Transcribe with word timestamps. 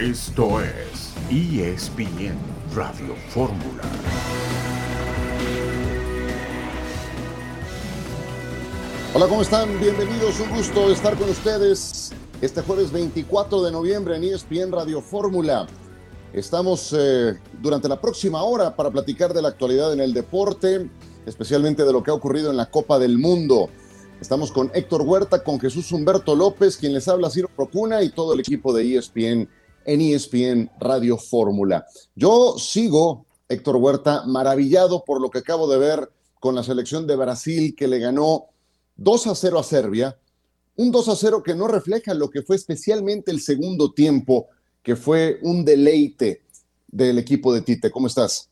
Esto 0.00 0.60
es 0.60 1.12
ESPN 1.28 2.38
Radio 2.72 3.16
Fórmula. 3.30 3.82
Hola, 9.12 9.26
¿cómo 9.26 9.42
están? 9.42 9.80
Bienvenidos, 9.80 10.38
un 10.38 10.50
gusto 10.50 10.92
estar 10.92 11.16
con 11.16 11.28
ustedes 11.28 12.12
este 12.40 12.62
jueves 12.62 12.92
24 12.92 13.64
de 13.64 13.72
noviembre 13.72 14.14
en 14.14 14.22
ESPN 14.22 14.70
Radio 14.70 15.00
Fórmula. 15.00 15.66
Estamos 16.32 16.94
eh, 16.96 17.36
durante 17.60 17.88
la 17.88 18.00
próxima 18.00 18.44
hora 18.44 18.76
para 18.76 18.92
platicar 18.92 19.34
de 19.34 19.42
la 19.42 19.48
actualidad 19.48 19.92
en 19.92 19.98
el 19.98 20.14
deporte, 20.14 20.88
especialmente 21.26 21.84
de 21.84 21.92
lo 21.92 22.04
que 22.04 22.12
ha 22.12 22.14
ocurrido 22.14 22.52
en 22.52 22.56
la 22.56 22.70
Copa 22.70 23.00
del 23.00 23.18
Mundo. 23.18 23.68
Estamos 24.20 24.52
con 24.52 24.70
Héctor 24.74 25.02
Huerta, 25.02 25.42
con 25.42 25.58
Jesús 25.58 25.90
Humberto 25.90 26.36
López, 26.36 26.76
quien 26.76 26.92
les 26.92 27.08
habla 27.08 27.30
Ciro 27.30 27.48
Procuna 27.48 28.00
y 28.04 28.10
todo 28.10 28.34
el 28.34 28.40
equipo 28.40 28.72
de 28.72 28.96
ESPN 28.96 29.48
en 29.84 30.00
ESPN 30.00 30.70
Radio 30.80 31.16
Fórmula. 31.16 31.86
Yo 32.14 32.56
sigo, 32.58 33.26
Héctor 33.48 33.76
Huerta, 33.76 34.24
maravillado 34.26 35.04
por 35.04 35.20
lo 35.20 35.30
que 35.30 35.38
acabo 35.38 35.68
de 35.70 35.78
ver 35.78 36.10
con 36.40 36.54
la 36.54 36.62
selección 36.62 37.06
de 37.06 37.16
Brasil 37.16 37.74
que 37.76 37.88
le 37.88 37.98
ganó 37.98 38.46
2 38.96 39.26
a 39.28 39.34
0 39.34 39.58
a 39.58 39.62
Serbia, 39.62 40.18
un 40.76 40.92
2 40.92 41.08
a 41.08 41.16
0 41.16 41.42
que 41.42 41.54
no 41.54 41.68
refleja 41.68 42.14
lo 42.14 42.30
que 42.30 42.42
fue 42.42 42.56
especialmente 42.56 43.30
el 43.30 43.40
segundo 43.40 43.92
tiempo, 43.92 44.48
que 44.82 44.96
fue 44.96 45.38
un 45.42 45.64
deleite 45.64 46.42
del 46.86 47.18
equipo 47.18 47.52
de 47.52 47.62
Tite. 47.62 47.90
¿Cómo 47.90 48.06
estás? 48.06 48.48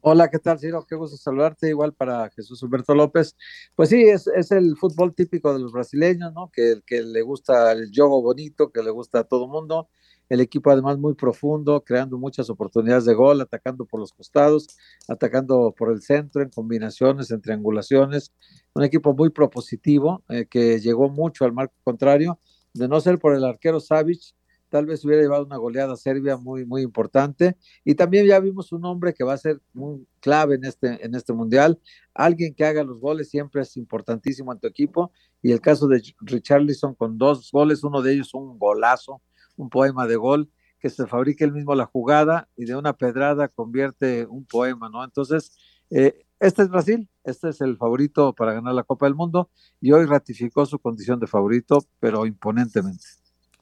Hola, 0.00 0.28
¿qué 0.28 0.38
tal, 0.38 0.58
Ciro? 0.58 0.84
Qué 0.86 0.96
gusto 0.96 1.16
saludarte, 1.16 1.68
igual 1.68 1.94
para 1.94 2.28
Jesús 2.30 2.62
Humberto 2.62 2.94
López. 2.94 3.36
Pues 3.74 3.88
sí, 3.88 4.02
es, 4.02 4.26
el 4.50 4.76
fútbol 4.76 5.14
típico 5.14 5.52
de 5.54 5.60
los 5.60 5.72
brasileños, 5.72 6.32
¿no? 6.34 6.50
Que, 6.52 6.82
que 6.86 7.02
le 7.02 7.22
gusta 7.22 7.72
el 7.72 7.90
juego 7.94 8.20
bonito, 8.20 8.70
que 8.70 8.82
le 8.82 8.90
gusta 8.90 9.20
a 9.20 9.24
todo 9.24 9.48
mundo 9.48 9.88
el 10.28 10.40
equipo 10.40 10.70
además 10.70 10.98
muy 10.98 11.14
profundo, 11.14 11.82
creando 11.84 12.18
muchas 12.18 12.50
oportunidades 12.50 13.04
de 13.04 13.14
gol, 13.14 13.40
atacando 13.40 13.84
por 13.84 14.00
los 14.00 14.12
costados, 14.12 14.68
atacando 15.08 15.74
por 15.76 15.92
el 15.92 16.02
centro, 16.02 16.42
en 16.42 16.50
combinaciones, 16.50 17.30
en 17.30 17.40
triangulaciones. 17.40 18.32
Un 18.74 18.84
equipo 18.84 19.14
muy 19.14 19.30
propositivo 19.30 20.24
eh, 20.28 20.46
que 20.46 20.80
llegó 20.80 21.08
mucho 21.08 21.44
al 21.44 21.52
marco 21.52 21.74
contrario. 21.84 22.38
De 22.72 22.88
no 22.88 23.00
ser 23.00 23.18
por 23.18 23.34
el 23.36 23.44
arquero 23.44 23.78
Savic, 23.78 24.34
tal 24.74 24.86
vez 24.86 25.04
hubiera 25.04 25.22
llevado 25.22 25.44
una 25.44 25.56
goleada 25.56 25.96
serbia 25.96 26.36
muy, 26.36 26.64
muy 26.64 26.82
importante. 26.82 27.56
Y 27.84 27.94
también 27.94 28.26
ya 28.26 28.40
vimos 28.40 28.72
un 28.72 28.84
hombre 28.84 29.14
que 29.14 29.22
va 29.22 29.34
a 29.34 29.38
ser 29.38 29.60
muy 29.72 30.04
clave 30.18 30.56
en 30.56 30.64
este, 30.64 31.04
en 31.04 31.14
este 31.14 31.32
mundial. 31.32 31.78
Alguien 32.12 32.54
que 32.54 32.64
haga 32.64 32.82
los 32.82 32.98
goles 32.98 33.30
siempre 33.30 33.62
es 33.62 33.76
importantísimo 33.76 34.52
en 34.52 34.58
tu 34.58 34.66
equipo. 34.66 35.12
Y 35.42 35.52
el 35.52 35.60
caso 35.60 35.86
de 35.86 36.02
Richarlison 36.22 36.94
con 36.96 37.18
dos 37.18 37.52
goles, 37.52 37.84
uno 37.84 38.02
de 38.02 38.14
ellos 38.14 38.34
un 38.34 38.58
golazo, 38.58 39.22
un 39.56 39.70
poema 39.70 40.06
de 40.06 40.16
gol, 40.16 40.50
que 40.80 40.90
se 40.90 41.06
fabrique 41.06 41.44
el 41.44 41.52
mismo 41.52 41.74
la 41.74 41.86
jugada 41.86 42.48
y 42.56 42.66
de 42.66 42.76
una 42.76 42.92
pedrada 42.92 43.48
convierte 43.48 44.26
un 44.26 44.44
poema, 44.44 44.88
¿no? 44.90 45.02
Entonces, 45.02 45.52
eh, 45.90 46.24
este 46.40 46.62
es 46.62 46.68
Brasil, 46.68 47.08
este 47.24 47.48
es 47.48 47.60
el 47.60 47.76
favorito 47.76 48.34
para 48.34 48.52
ganar 48.52 48.74
la 48.74 48.82
Copa 48.82 49.06
del 49.06 49.14
Mundo 49.14 49.48
y 49.80 49.92
hoy 49.92 50.04
ratificó 50.04 50.66
su 50.66 50.78
condición 50.78 51.18
de 51.20 51.26
favorito, 51.26 51.86
pero 52.00 52.26
imponentemente. 52.26 53.04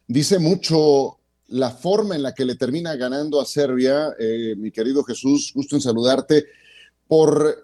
Dice 0.08 0.38
mucho 0.38 1.18
la 1.48 1.70
forma 1.70 2.16
en 2.16 2.22
la 2.22 2.34
que 2.34 2.44
le 2.44 2.56
termina 2.56 2.96
ganando 2.96 3.40
a 3.40 3.44
Serbia, 3.44 4.14
eh, 4.18 4.54
mi 4.56 4.70
querido 4.70 5.04
Jesús, 5.04 5.52
gusto 5.54 5.76
en 5.76 5.82
saludarte, 5.82 6.46
por 7.06 7.62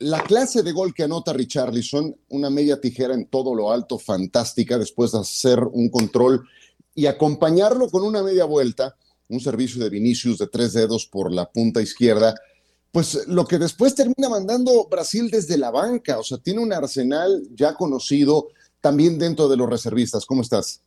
la 0.00 0.22
clase 0.22 0.62
de 0.62 0.72
gol 0.72 0.92
que 0.92 1.04
anota 1.04 1.32
Richarlison, 1.32 2.14
una 2.28 2.50
media 2.50 2.80
tijera 2.80 3.14
en 3.14 3.26
todo 3.26 3.54
lo 3.54 3.72
alto, 3.72 3.98
fantástica, 3.98 4.76
después 4.76 5.12
de 5.12 5.20
hacer 5.20 5.60
un 5.60 5.88
control 5.88 6.46
y 6.98 7.06
acompañarlo 7.06 7.88
con 7.90 8.02
una 8.02 8.24
media 8.24 8.44
vuelta, 8.44 8.96
un 9.28 9.38
servicio 9.38 9.80
de 9.80 9.88
Vinicius 9.88 10.36
de 10.36 10.48
tres 10.48 10.72
dedos 10.72 11.06
por 11.06 11.30
la 11.30 11.48
punta 11.48 11.80
izquierda, 11.80 12.34
pues 12.90 13.28
lo 13.28 13.46
que 13.46 13.56
después 13.56 13.94
termina 13.94 14.28
mandando 14.28 14.88
Brasil 14.90 15.30
desde 15.30 15.56
la 15.56 15.70
banca, 15.70 16.18
o 16.18 16.24
sea, 16.24 16.38
tiene 16.38 16.60
un 16.60 16.72
arsenal 16.72 17.46
ya 17.54 17.74
conocido 17.74 18.48
también 18.80 19.16
dentro 19.16 19.48
de 19.48 19.56
los 19.56 19.70
reservistas. 19.70 20.26
¿Cómo 20.26 20.42
estás? 20.42 20.82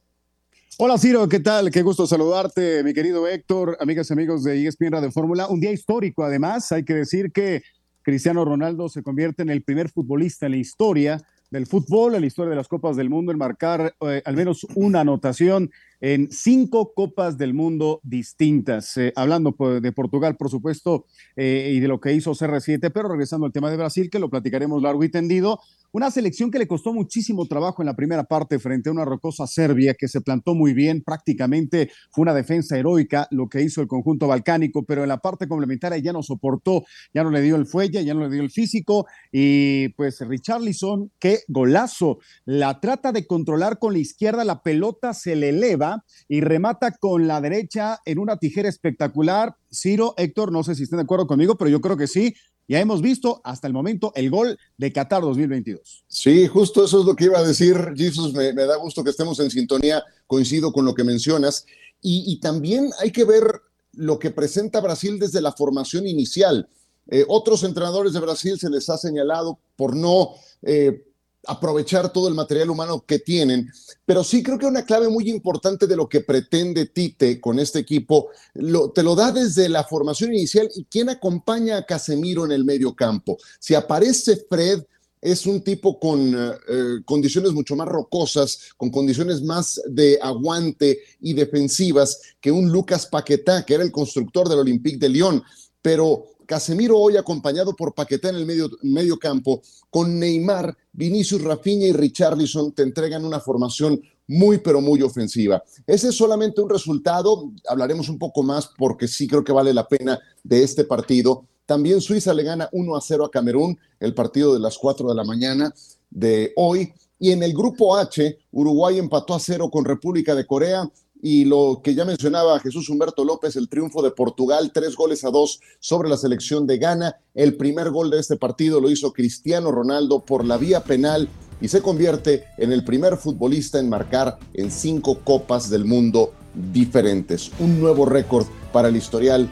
Hola 0.77 0.97
Ciro, 0.97 1.29
¿qué 1.29 1.39
tal? 1.39 1.71
Qué 1.71 1.81
gusto 1.81 2.05
saludarte, 2.05 2.83
mi 2.83 2.93
querido 2.93 3.25
Héctor, 3.25 3.77
amigas 3.79 4.09
y 4.09 4.13
amigos 4.13 4.43
de 4.43 4.67
ESPN 4.67 4.99
de 4.99 5.11
Fórmula. 5.11 5.47
Un 5.47 5.61
día 5.61 5.71
histórico, 5.71 6.25
además, 6.25 6.73
hay 6.73 6.83
que 6.83 6.95
decir 6.95 7.31
que 7.31 7.63
Cristiano 8.01 8.43
Ronaldo 8.43 8.89
se 8.89 9.01
convierte 9.01 9.43
en 9.43 9.49
el 9.49 9.63
primer 9.63 9.87
futbolista 9.87 10.47
en 10.47 10.51
la 10.51 10.57
historia 10.57 11.25
del 11.51 11.67
fútbol, 11.67 12.15
en 12.15 12.21
la 12.21 12.27
historia 12.27 12.49
de 12.49 12.55
las 12.57 12.67
Copas 12.67 12.97
del 12.97 13.09
Mundo, 13.09 13.31
en 13.31 13.37
marcar 13.37 13.95
eh, 14.01 14.21
al 14.25 14.35
menos 14.35 14.65
una 14.75 15.01
anotación 15.01 15.71
en 16.01 16.31
cinco 16.31 16.93
Copas 16.93 17.37
del 17.37 17.53
Mundo 17.53 18.01
distintas. 18.03 18.97
Eh, 18.97 19.13
hablando 19.15 19.55
de 19.79 19.91
Portugal, 19.91 20.35
por 20.35 20.49
supuesto, 20.49 21.05
eh, 21.35 21.71
y 21.75 21.79
de 21.79 21.87
lo 21.87 22.01
que 22.01 22.13
hizo 22.13 22.33
CR7, 22.33 22.89
pero 22.91 23.07
regresando 23.07 23.45
al 23.45 23.53
tema 23.53 23.69
de 23.69 23.77
Brasil, 23.77 24.09
que 24.09 24.19
lo 24.19 24.29
platicaremos 24.29 24.81
largo 24.81 25.03
y 25.03 25.09
tendido. 25.09 25.59
Una 25.93 26.09
selección 26.09 26.51
que 26.51 26.57
le 26.57 26.67
costó 26.67 26.93
muchísimo 26.93 27.45
trabajo 27.47 27.81
en 27.81 27.87
la 27.87 27.97
primera 27.97 28.23
parte 28.23 28.59
frente 28.59 28.87
a 28.87 28.93
una 28.93 29.03
rocosa 29.03 29.45
Serbia 29.45 29.93
que 29.93 30.07
se 30.07 30.21
plantó 30.21 30.55
muy 30.55 30.73
bien, 30.73 31.01
prácticamente 31.01 31.91
fue 32.11 32.21
una 32.21 32.33
defensa 32.33 32.77
heroica 32.77 33.27
lo 33.29 33.49
que 33.49 33.61
hizo 33.61 33.81
el 33.81 33.87
conjunto 33.87 34.25
balcánico, 34.25 34.85
pero 34.85 35.03
en 35.03 35.09
la 35.09 35.17
parte 35.17 35.49
complementaria 35.49 35.97
ya 35.97 36.13
no 36.13 36.23
soportó, 36.23 36.85
ya 37.13 37.25
no 37.25 37.29
le 37.29 37.41
dio 37.41 37.57
el 37.57 37.65
fuelle, 37.65 38.05
ya 38.05 38.13
no 38.13 38.21
le 38.21 38.29
dio 38.29 38.41
el 38.41 38.51
físico 38.51 39.05
y 39.33 39.89
pues 39.89 40.21
Richarlison, 40.21 41.11
qué 41.19 41.39
golazo, 41.49 42.19
la 42.45 42.79
trata 42.79 43.11
de 43.11 43.27
controlar 43.27 43.77
con 43.77 43.91
la 43.91 43.99
izquierda, 43.99 44.45
la 44.45 44.63
pelota 44.63 45.13
se 45.13 45.35
le 45.35 45.49
eleva 45.49 46.05
y 46.29 46.39
remata 46.39 46.91
con 46.91 47.27
la 47.27 47.41
derecha 47.41 47.99
en 48.05 48.17
una 48.17 48.37
tijera 48.37 48.69
espectacular. 48.69 49.57
Ciro, 49.73 50.13
Héctor, 50.17 50.51
no 50.51 50.63
sé 50.63 50.75
si 50.75 50.83
estén 50.83 50.97
de 50.97 51.03
acuerdo 51.03 51.27
conmigo, 51.27 51.57
pero 51.57 51.69
yo 51.69 51.79
creo 51.79 51.95
que 51.95 52.07
sí 52.07 52.33
ya 52.71 52.79
hemos 52.79 53.01
visto 53.01 53.41
hasta 53.43 53.67
el 53.67 53.73
momento 53.73 54.13
el 54.15 54.29
gol 54.29 54.57
de 54.77 54.93
Qatar 54.93 55.21
2022. 55.23 56.05
Sí, 56.07 56.47
justo 56.47 56.85
eso 56.85 57.01
es 57.01 57.05
lo 57.05 57.17
que 57.17 57.25
iba 57.25 57.37
a 57.37 57.43
decir, 57.43 57.75
Jesus. 57.97 58.33
Me, 58.33 58.53
da 58.53 58.77
gusto 58.77 59.03
que 59.03 59.09
estemos 59.09 59.41
en 59.41 59.51
sintonía, 59.51 60.01
coincido 60.25 60.71
con 60.71 60.85
lo 60.85 60.95
que 60.95 61.03
mencionas. 61.03 61.65
Y, 62.01 62.39
también 62.39 62.89
hay 62.99 63.11
que 63.11 63.25
ver 63.25 63.43
lo 63.91 64.19
que 64.19 64.31
presenta 64.31 64.79
Brasil 64.79 65.19
desde 65.19 65.41
la 65.41 65.51
formación 65.51 66.07
inicial. 66.07 66.69
Eh, 67.07 67.25
otros 67.27 67.65
entrenadores 67.65 68.13
de 68.13 68.21
Brasil 68.21 68.57
se 68.57 68.69
les 68.69 68.89
ha 68.89 68.97
señalado 68.97 69.59
por 69.75 69.93
no 69.93 70.29
eh, 70.61 71.03
aprovechar 71.47 72.13
todo 72.13 72.27
el 72.27 72.33
material 72.33 72.69
humano 72.69 73.03
que 73.05 73.19
tienen, 73.19 73.71
pero 74.05 74.23
sí 74.23 74.43
creo 74.43 74.57
que 74.57 74.65
una 74.65 74.85
clave 74.85 75.09
muy 75.09 75.29
importante 75.29 75.87
de 75.87 75.95
lo 75.95 76.07
que 76.07 76.21
pretende 76.21 76.85
Tite 76.85 77.41
con 77.41 77.59
este 77.59 77.79
equipo, 77.79 78.29
te 78.53 79.03
lo 79.03 79.15
da 79.15 79.31
desde 79.31 79.67
la 79.69 79.83
formación 79.83 80.33
inicial 80.33 80.69
y 80.75 80.85
quién 80.85 81.09
acompaña 81.09 81.77
a 81.77 81.85
Casemiro 81.85 82.45
en 82.45 82.51
el 82.51 82.65
medio 82.65 82.95
campo. 82.95 83.37
Si 83.59 83.73
aparece 83.73 84.45
Fred, 84.49 84.83
es 85.21 85.45
un 85.45 85.61
tipo 85.61 85.99
con 85.99 86.33
eh, 86.33 86.51
eh, 86.67 86.95
condiciones 87.05 87.51
mucho 87.51 87.75
más 87.75 87.87
rocosas, 87.87 88.71
con 88.75 88.89
condiciones 88.89 89.43
más 89.43 89.79
de 89.87 90.17
aguante 90.21 90.99
y 91.19 91.33
defensivas 91.33 92.19
que 92.41 92.51
un 92.51 92.71
Lucas 92.71 93.05
Paquetá, 93.05 93.63
que 93.63 93.75
era 93.75 93.83
el 93.83 93.91
constructor 93.91 94.49
del 94.49 94.59
Olympique 94.59 94.97
de 94.97 95.09
Lyon. 95.09 95.43
Pero 95.83 96.25
Casemiro 96.51 96.99
hoy 96.99 97.15
acompañado 97.15 97.73
por 97.77 97.93
Paquetá 97.93 98.27
en 98.27 98.35
el 98.35 98.45
medio, 98.45 98.69
medio 98.81 99.17
campo, 99.17 99.61
con 99.89 100.19
Neymar, 100.19 100.77
Vinicius, 100.91 101.41
Rafinha 101.41 101.87
y 101.87 101.93
Richarlison 101.93 102.73
te 102.73 102.83
entregan 102.83 103.23
una 103.23 103.39
formación 103.39 104.01
muy, 104.27 104.57
pero 104.57 104.81
muy 104.81 105.01
ofensiva. 105.01 105.63
Ese 105.87 106.09
es 106.09 106.15
solamente 106.15 106.59
un 106.59 106.69
resultado, 106.69 107.53
hablaremos 107.69 108.09
un 108.09 108.19
poco 108.19 108.43
más 108.43 108.69
porque 108.77 109.07
sí 109.07 109.29
creo 109.29 109.45
que 109.45 109.53
vale 109.53 109.73
la 109.73 109.87
pena 109.87 110.19
de 110.43 110.61
este 110.61 110.83
partido. 110.83 111.45
También 111.65 112.01
Suiza 112.01 112.33
le 112.33 112.43
gana 112.43 112.67
1 112.73 112.97
a 112.97 112.99
0 112.99 113.23
a 113.23 113.31
Camerún, 113.31 113.79
el 114.01 114.13
partido 114.13 114.53
de 114.53 114.59
las 114.59 114.77
4 114.77 115.07
de 115.07 115.15
la 115.15 115.23
mañana 115.23 115.73
de 116.09 116.51
hoy. 116.57 116.91
Y 117.17 117.31
en 117.31 117.43
el 117.43 117.53
grupo 117.53 117.95
H, 117.95 118.39
Uruguay 118.51 118.99
empató 118.99 119.35
a 119.35 119.39
0 119.39 119.69
con 119.71 119.85
República 119.85 120.35
de 120.35 120.45
Corea, 120.45 120.91
y 121.21 121.45
lo 121.45 121.81
que 121.83 121.93
ya 121.93 122.03
mencionaba 122.03 122.59
Jesús 122.59 122.89
Humberto 122.89 123.23
López, 123.23 123.55
el 123.55 123.69
triunfo 123.69 124.01
de 124.01 124.11
Portugal, 124.11 124.71
tres 124.73 124.95
goles 124.95 125.23
a 125.23 125.29
dos 125.29 125.59
sobre 125.79 126.09
la 126.09 126.17
selección 126.17 126.65
de 126.65 126.77
Ghana. 126.77 127.17
El 127.35 127.55
primer 127.55 127.91
gol 127.91 128.09
de 128.09 128.19
este 128.19 128.37
partido 128.37 128.81
lo 128.81 128.89
hizo 128.89 129.13
Cristiano 129.13 129.71
Ronaldo 129.71 130.25
por 130.25 130.43
la 130.45 130.57
vía 130.57 130.83
penal 130.83 131.29
y 131.61 131.67
se 131.67 131.81
convierte 131.81 132.45
en 132.57 132.71
el 132.71 132.83
primer 132.83 133.17
futbolista 133.17 133.79
en 133.79 133.89
marcar 133.89 134.39
en 134.53 134.71
cinco 134.71 135.19
copas 135.23 135.69
del 135.69 135.85
mundo 135.85 136.33
diferentes. 136.73 137.51
Un 137.59 137.79
nuevo 137.79 138.05
récord 138.05 138.47
para 138.73 138.87
el 138.87 138.95
historial 138.95 139.49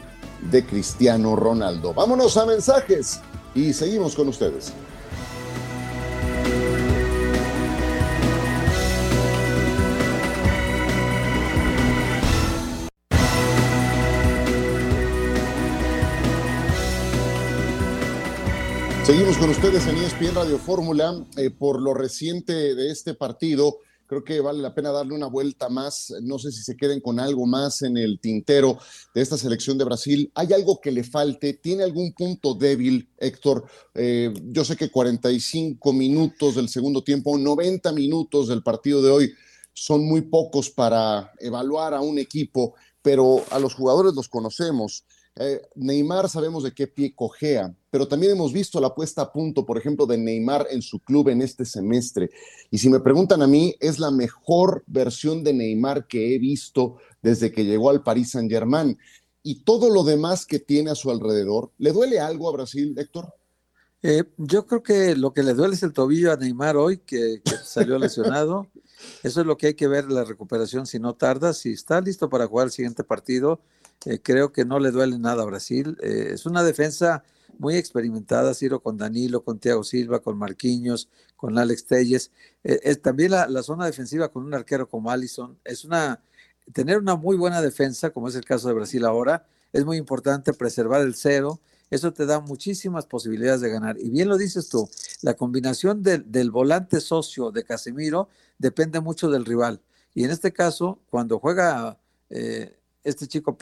de 0.50 0.64
Cristiano 0.64 1.36
Ronaldo. 1.36 1.94
Vámonos 1.94 2.36
a 2.36 2.46
mensajes 2.46 3.20
y 3.54 3.72
seguimos 3.72 4.14
con 4.14 4.28
ustedes. 4.28 4.72
Seguimos 19.10 19.38
con 19.38 19.50
ustedes 19.50 19.88
en 19.88 19.96
ESPN 19.96 20.36
Radio 20.36 20.56
Fórmula. 20.56 21.26
Eh, 21.36 21.50
por 21.50 21.82
lo 21.82 21.94
reciente 21.94 22.76
de 22.76 22.92
este 22.92 23.12
partido, 23.12 23.78
Creo 24.06 24.22
que 24.22 24.40
vale 24.40 24.60
la 24.60 24.72
pena 24.72 24.92
darle 24.92 25.14
una 25.14 25.26
vuelta 25.26 25.68
más. 25.68 26.14
No 26.22 26.38
sé 26.38 26.52
si 26.52 26.62
se 26.62 26.76
queden 26.76 27.00
con 27.00 27.18
algo 27.18 27.44
más 27.44 27.82
en 27.82 27.96
el 27.96 28.20
tintero 28.20 28.78
de 29.12 29.20
esta 29.20 29.36
selección 29.36 29.78
de 29.78 29.84
Brasil. 29.84 30.30
¿Hay 30.36 30.52
algo 30.52 30.80
que 30.80 30.92
le 30.92 31.02
falte? 31.02 31.54
¿Tiene 31.54 31.82
algún 31.82 32.12
punto 32.12 32.54
débil, 32.54 33.08
Héctor? 33.18 33.66
Eh, 33.94 34.32
yo 34.46 34.64
sé 34.64 34.76
que 34.76 34.90
45 34.90 35.92
minutos 35.92 36.54
del 36.54 36.68
segundo 36.68 37.02
tiempo, 37.02 37.36
90 37.36 37.90
minutos 37.92 38.46
del 38.46 38.62
partido 38.62 39.02
de 39.02 39.10
hoy 39.10 39.32
son 39.72 40.04
muy 40.04 40.22
pocos 40.22 40.70
para 40.70 41.32
evaluar 41.40 41.94
a 41.94 42.00
un 42.00 42.18
equipo, 42.20 42.74
pero 43.02 43.44
a 43.50 43.58
los 43.58 43.74
jugadores 43.74 44.14
los 44.14 44.28
conocemos. 44.28 45.04
Eh, 45.34 45.62
Neymar 45.74 46.28
sabemos 46.28 46.62
de 46.62 46.72
qué 46.72 46.86
pie 46.86 47.14
cojea, 47.14 47.74
pero 47.90 48.06
también 48.06 48.32
hemos 48.32 48.52
visto 48.52 48.80
la 48.80 48.94
puesta 48.94 49.22
a 49.22 49.32
punto, 49.32 49.66
por 49.66 49.76
ejemplo, 49.76 50.06
de 50.06 50.16
Neymar 50.16 50.68
en 50.70 50.80
su 50.80 51.00
club 51.00 51.28
en 51.28 51.42
este 51.42 51.64
semestre. 51.64 52.30
Y 52.70 52.78
si 52.78 52.88
me 52.88 53.00
preguntan 53.00 53.42
a 53.42 53.46
mí, 53.46 53.74
es 53.80 53.98
la 53.98 54.10
mejor 54.10 54.84
versión 54.86 55.42
de 55.42 55.52
Neymar 55.52 56.06
que 56.06 56.34
he 56.34 56.38
visto 56.38 56.96
desde 57.20 57.50
que 57.50 57.64
llegó 57.64 57.90
al 57.90 58.02
Paris 58.02 58.30
Saint-Germain. 58.30 58.96
Y 59.42 59.64
todo 59.64 59.90
lo 59.90 60.04
demás 60.04 60.46
que 60.46 60.60
tiene 60.60 60.90
a 60.90 60.94
su 60.94 61.10
alrededor, 61.10 61.72
¿le 61.78 61.92
duele 61.92 62.20
algo 62.20 62.48
a 62.48 62.52
Brasil, 62.52 62.94
Héctor? 62.96 63.34
Eh, 64.02 64.24
yo 64.38 64.66
creo 64.66 64.82
que 64.82 65.14
lo 65.16 65.34
que 65.34 65.42
le 65.42 65.54
duele 65.54 65.74
es 65.74 65.82
el 65.82 65.92
tobillo 65.92 66.32
a 66.32 66.36
Neymar 66.36 66.76
hoy, 66.76 66.98
que, 66.98 67.42
salió 67.64 67.98
lesionado. 67.98 68.68
Eso 69.22 69.40
es 69.40 69.46
lo 69.46 69.56
que 69.56 69.68
hay 69.68 69.74
que 69.74 69.88
ver 69.88 70.10
la 70.10 70.24
recuperación 70.24 70.86
si 70.86 70.98
no 70.98 71.14
tarda. 71.14 71.52
Si 71.54 71.72
está 71.72 72.00
listo 72.00 72.28
para 72.28 72.46
jugar 72.46 72.66
el 72.66 72.72
siguiente 72.72 73.02
partido, 73.02 73.60
eh, 74.06 74.20
creo 74.22 74.52
que 74.52 74.64
no 74.64 74.78
le 74.78 74.90
duele 74.90 75.18
nada 75.18 75.42
a 75.42 75.46
Brasil. 75.46 75.96
Eh, 76.02 76.30
es 76.32 76.46
una 76.46 76.62
defensa 76.62 77.24
muy 77.58 77.76
experimentada, 77.76 78.54
Ciro, 78.54 78.80
con 78.80 78.96
Danilo, 78.96 79.42
con 79.42 79.58
Thiago 79.58 79.84
Silva, 79.84 80.20
con 80.20 80.38
Marquinhos, 80.38 81.08
con 81.36 81.58
Alex 81.58 81.84
Telles. 81.86 82.30
Eh, 82.64 82.96
también 82.96 83.32
la, 83.32 83.62
zona 83.62 83.86
defensiva 83.86 84.28
con 84.28 84.44
un 84.44 84.54
arquero 84.54 84.88
como 84.88 85.10
Allison. 85.10 85.58
Es 85.64 85.84
una, 85.84 86.22
tener 86.72 86.98
una 86.98 87.16
muy 87.16 87.36
buena 87.36 87.62
defensa, 87.62 88.10
como 88.10 88.28
es 88.28 88.34
el 88.34 88.44
caso 88.44 88.68
de 88.68 88.74
Brasil 88.74 89.04
ahora, 89.04 89.46
es 89.72 89.84
muy 89.84 89.96
importante 89.96 90.52
preservar 90.52 91.02
el 91.02 91.14
cero. 91.14 91.60
Eso 91.90 92.12
te 92.12 92.26
da 92.26 92.40
muchísimas 92.40 93.06
posibilidades 93.06 93.60
de 93.60 93.70
ganar. 93.70 93.98
Y 93.98 94.10
bien 94.10 94.28
lo 94.28 94.36
dices 94.36 94.68
tú, 94.68 94.88
la 95.22 95.34
combinación 95.34 96.02
del 96.02 96.50
volante 96.50 97.00
socio 97.00 97.50
de 97.50 97.64
Casemiro 97.64 98.28
depende 98.58 99.00
mucho 99.00 99.28
del 99.28 99.44
rival. 99.44 99.80
Y 100.14 100.24
en 100.24 100.30
este 100.30 100.52
caso, 100.52 101.00
cuando 101.10 101.38
juega 101.38 101.98
este 103.02 103.26
chico 103.26 103.56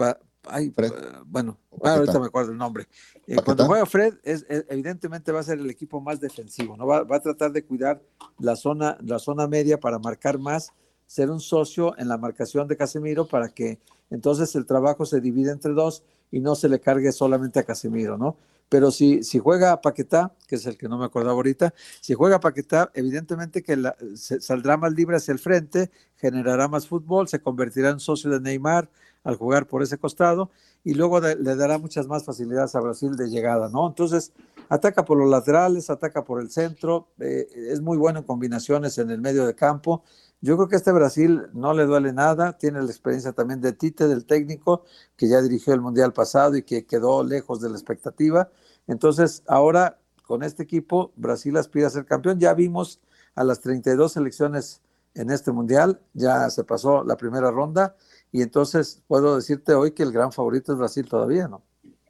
Ay, 0.45 0.73
eh, 0.77 0.91
bueno, 1.27 1.59
ahorita 1.83 2.19
me 2.19 2.27
acuerdo 2.27 2.53
el 2.53 2.59
nombre. 2.59 2.87
Eh, 3.27 3.37
cuando 3.45 3.67
juega 3.67 3.85
Fred, 3.87 4.15
es, 4.23 4.47
evidentemente 4.49 5.33
va 5.33 5.41
a 5.41 5.43
ser 5.43 5.59
el 5.59 5.71
equipo 5.71 6.01
más 6.01 6.21
defensivo, 6.21 6.77
¿no? 6.77 6.87
Va, 6.87 7.05
a 7.09 7.21
tratar 7.21 7.53
de 7.53 7.65
cuidar 7.65 8.01
la 8.39 8.57
zona, 8.57 8.97
la 9.03 9.19
zona 9.19 9.47
media 9.47 9.79
para 9.79 9.99
marcar 9.99 10.39
más, 10.39 10.73
ser 11.07 11.31
un 11.31 11.41
socio 11.41 11.99
en 11.99 12.09
la 12.09 12.19
marcación 12.19 12.69
de 12.69 12.77
Casemiro 12.77 13.27
para 13.27 13.49
que 13.49 13.79
entonces 14.11 14.55
el 14.55 14.67
trabajo 14.67 15.05
se 15.07 15.21
divide 15.21 15.51
entre 15.51 15.73
dos 15.73 16.03
y 16.31 16.41
no 16.41 16.55
se 16.55 16.69
le 16.69 16.81
cargue 16.81 17.13
solamente 17.13 17.59
a 17.59 17.65
Casemiro, 17.65 18.17
¿no? 18.17 18.37
Pero 18.69 18.91
si, 18.91 19.23
si 19.23 19.39
juega 19.39 19.81
Paquetá, 19.81 20.35
que 20.47 20.57
es 20.57 20.67
el 20.67 20.77
que 20.77 20.89
no 20.89 20.99
me 20.99 21.07
acordaba 21.07 21.35
ahorita, 21.35 21.73
si 22.01 22.13
juega 22.13 22.39
Paquetá, 22.39 22.91
evidentemente 22.95 23.63
que 23.63 23.83
saldrá 24.15 24.77
más 24.77 24.93
libre 24.93 25.17
hacia 25.17 25.33
el 25.33 25.39
frente, 25.39 25.91
generará 26.17 26.69
más 26.69 26.87
fútbol, 26.87 27.29
se 27.29 27.41
convertirá 27.41 27.91
en 27.91 28.01
socio 28.01 28.31
de 28.31 28.41
Neymar, 28.41 28.91
al 29.25 29.37
jugar 29.37 29.67
por 29.67 29.83
ese 29.83 29.99
costado 29.99 30.51
y 30.85 30.95
luego 30.95 31.21
le 31.21 31.57
dará 31.57 31.79
muchas 31.79 32.07
más 32.07 32.25
facilidades 32.25 32.75
a 32.75 32.81
Brasil 32.81 33.17
de 33.17 33.29
llegada, 33.29 33.69
¿no? 33.69 33.89
Entonces, 33.89 34.33
ataca 34.69 35.05
por 35.05 35.19
los 35.19 35.29
laterales, 35.29 35.91
ataca 35.91 36.25
por 36.25 36.41
el 36.41 36.51
centro, 36.51 37.09
eh, 37.19 37.47
es 37.55 37.81
muy 37.81 37.99
bueno 37.99 38.21
en 38.21 38.25
combinaciones 38.25 38.97
en 38.99 39.11
el 39.11 39.21
medio 39.21 39.47
de 39.47 39.55
campo. 39.55 40.03
Yo 40.41 40.57
creo 40.57 40.69
que 40.69 40.77
este 40.77 40.93
Brasil 40.93 41.49
no 41.53 41.75
le 41.75 41.85
duele 41.85 42.13
nada, 42.13 42.57
tiene 42.57 42.81
la 42.81 42.87
experiencia 42.87 43.33
también 43.33 43.61
de 43.61 43.73
Tite, 43.73 44.07
del 44.07 44.25
técnico, 44.25 44.85
que 45.17 45.29
ya 45.29 45.43
dirigió 45.43 45.75
el 45.75 45.81
Mundial 45.81 46.13
pasado 46.13 46.57
y 46.57 46.63
que 46.63 46.87
quedó 46.87 47.25
lejos 47.25 47.61
de 47.61 47.71
la 47.71 47.75
expectativa. 47.75 48.49
Entonces, 48.87 49.43
ahora 49.47 49.99
con 50.29 50.43
este 50.43 50.63
equipo, 50.63 51.13
Brasil 51.17 51.57
aspira 51.57 51.89
a 51.89 51.91
ser 51.91 52.05
campeón. 52.05 52.39
Ya 52.39 52.55
vimos 52.55 53.01
a 53.35 53.45
las 53.45 53.61
32 53.61 54.13
selecciones 54.13 54.83
en 55.19 55.31
este 55.31 55.53
Mundial, 55.53 56.01
ya 56.15 56.49
se 56.49 56.65
pasó 56.65 57.05
la 57.05 57.17
primera 57.17 57.51
ronda 57.51 57.97
y 58.33 58.43
entonces 58.43 59.03
puedo 59.07 59.37
decirte 59.37 59.75
hoy 59.75 59.93
que 59.93 60.03
el 60.03 60.13
gran 60.13 60.33
favorito 60.33 60.73
es 60.73 60.79
Brasil 60.79 61.07
todavía, 61.09 61.49
¿no? 61.49 61.63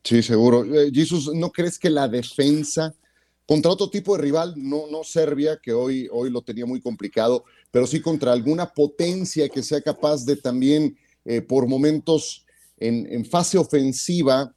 Sí, 0.05 0.23
seguro. 0.23 0.65
Eh, 0.65 0.91
Jesús, 0.93 1.31
¿no 1.35 1.51
crees 1.51 1.79
que 1.79 1.91
la 1.91 2.09
defensa 2.09 2.95
contra 3.47 3.71
otro 3.71 3.89
tipo 3.89 4.15
de 4.15 4.23
rival, 4.23 4.55
no, 4.57 4.89
no 4.91 5.03
Serbia, 5.05 5.59
que 5.63 5.73
hoy, 5.73 6.07
hoy 6.13 6.29
lo 6.29 6.43
tenía 6.43 6.67
muy 6.67 6.83
complicado, 6.83 7.45
pero 7.71 7.87
sí 7.87 8.03
contra 8.03 8.33
alguna 8.33 8.75
potencia 8.75 9.49
que 9.49 9.63
sea 9.63 9.81
capaz 9.81 10.27
de 10.27 10.37
también, 10.37 10.99
eh, 11.25 11.41
por 11.41 11.67
momentos 11.67 12.45
en, 12.77 13.11
en 13.11 13.25
fase 13.25 13.57
ofensiva, 13.57 14.55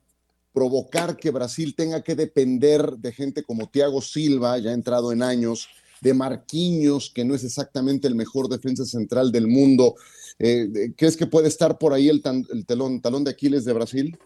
provocar 0.53 1.15
que 1.15 1.31
Brasil 1.31 1.73
tenga 1.73 2.03
que 2.03 2.15
depender 2.15 2.97
de 2.97 3.13
gente 3.13 3.43
como 3.43 3.69
Thiago 3.69 4.01
Silva, 4.01 4.57
ya 4.57 4.73
entrado 4.73 5.13
en 5.13 5.23
años, 5.23 5.69
de 6.01 6.13
Marquinhos, 6.15 7.11
que 7.13 7.23
no 7.23 7.35
es 7.35 7.43
exactamente 7.43 8.07
el 8.07 8.15
mejor 8.15 8.49
defensa 8.49 8.85
central 8.85 9.31
del 9.31 9.47
mundo. 9.47 9.95
Eh, 10.39 10.93
¿Crees 10.97 11.15
que 11.15 11.27
puede 11.27 11.47
estar 11.47 11.77
por 11.77 11.93
ahí 11.93 12.09
el, 12.09 12.21
telón, 12.65 13.01
talón 13.01 13.23
de 13.23 13.31
Aquiles 13.31 13.63
de 13.63 13.73
Brasil? 13.73 14.17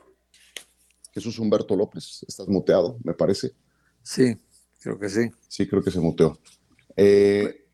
Jesús 1.13 1.37
Humberto 1.37 1.75
López, 1.75 2.25
estás 2.27 2.47
muteado, 2.47 2.97
me 3.03 3.13
parece. 3.13 3.53
Sí, 4.01 4.37
creo 4.81 4.97
que 4.97 5.09
sí. 5.09 5.29
Sí, 5.47 5.67
creo 5.67 5.83
que 5.83 5.91
se 5.91 5.99
muteó. 5.99 6.39
Eh, 6.95 7.65